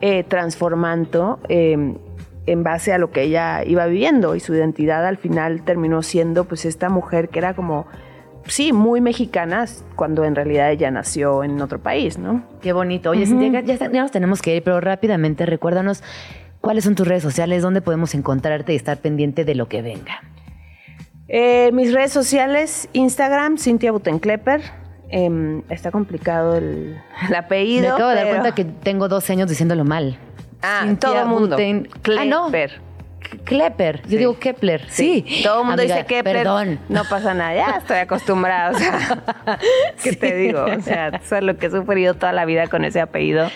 [0.00, 1.38] eh, transformando.
[1.48, 1.94] eh,
[2.46, 6.44] en base a lo que ella iba viviendo y su identidad al final terminó siendo
[6.44, 7.86] pues esta mujer que era como
[8.46, 12.42] sí, muy mexicana cuando en realidad ella nació en otro país, ¿no?
[12.62, 13.10] Qué bonito.
[13.10, 16.02] Oye, Cintia, ya, ya nos tenemos que ir, pero rápidamente recuérdanos
[16.60, 20.20] cuáles son tus redes sociales, dónde podemos encontrarte y estar pendiente de lo que venga.
[21.28, 24.62] Eh, mis redes sociales, Instagram, Cintia Butenklepper.
[25.12, 26.96] Eh, está complicado el,
[27.28, 27.82] el apellido.
[27.82, 30.18] Me acabo de dar pero- cuenta que tengo 12 años diciéndolo mal.
[30.62, 31.56] Ah, todo el mundo.
[32.18, 32.50] Ah, no.
[33.38, 34.02] Klepper.
[34.02, 34.16] Yo Sí.
[34.18, 34.84] digo Kepler.
[34.88, 35.24] Sí.
[35.42, 36.78] Todo el mundo Amiga, dice que Perdón.
[36.88, 37.54] no pasa nada.
[37.54, 38.70] Ya estoy acostumbrada.
[38.70, 39.58] O sea,
[40.02, 40.64] ¿qué te digo?
[40.64, 43.48] O sea, eso es lo que he sufrido toda la vida con ese apellido.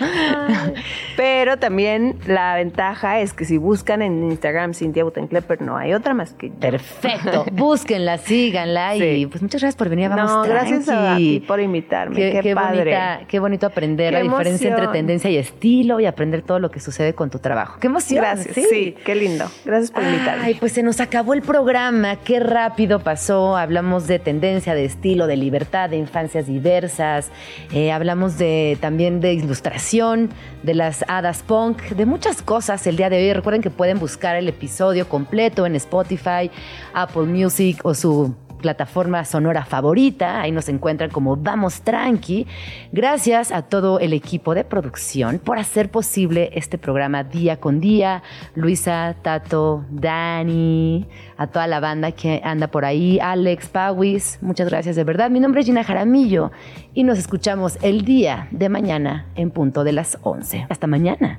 [1.16, 6.14] Pero también la ventaja es que si buscan en Instagram Cintia Butenklepper, no hay otra
[6.14, 6.54] más que yo.
[6.56, 7.44] Perfecto.
[7.52, 10.08] Búsquenla, síganla y pues muchas gracias por venir.
[10.08, 12.16] Vamos No, gracias a ti por invitarme.
[12.16, 12.78] Qué, Qué, qué padre.
[12.78, 16.70] bonita, qué bonito aprender Qué la diferencia entre tendencia y estilo y aprender todo lo
[16.70, 17.78] que sucede con tu trabajo.
[17.80, 18.22] Qué emoción.
[18.22, 18.54] Gracias.
[18.68, 18.94] Sí.
[19.04, 19.46] qué lindo.
[19.64, 20.44] Gracias por invitarme.
[20.44, 22.16] Ay, pues se nos acabó el programa.
[22.16, 23.56] Qué rápido pasó.
[23.56, 27.30] Hablamos de tendencia, de estilo, de libertad, de infancias diversas.
[27.72, 30.28] Eh, hablamos de también de ilustración,
[30.62, 33.32] de las hadas punk, de muchas cosas el día de hoy.
[33.32, 36.50] Recuerden que pueden buscar el episodio completo en Spotify,
[36.92, 38.34] Apple Music o su
[38.64, 40.40] plataforma sonora favorita.
[40.40, 42.46] Ahí nos encuentran como Vamos Tranqui.
[42.92, 48.22] Gracias a todo el equipo de producción por hacer posible este programa día con día.
[48.54, 54.96] Luisa, Tato, Dani, a toda la banda que anda por ahí, Alex, Pawis, muchas gracias
[54.96, 55.28] de verdad.
[55.28, 56.50] Mi nombre es Gina Jaramillo
[56.94, 60.68] y nos escuchamos el día de mañana en punto de las 11.
[60.70, 61.38] Hasta mañana.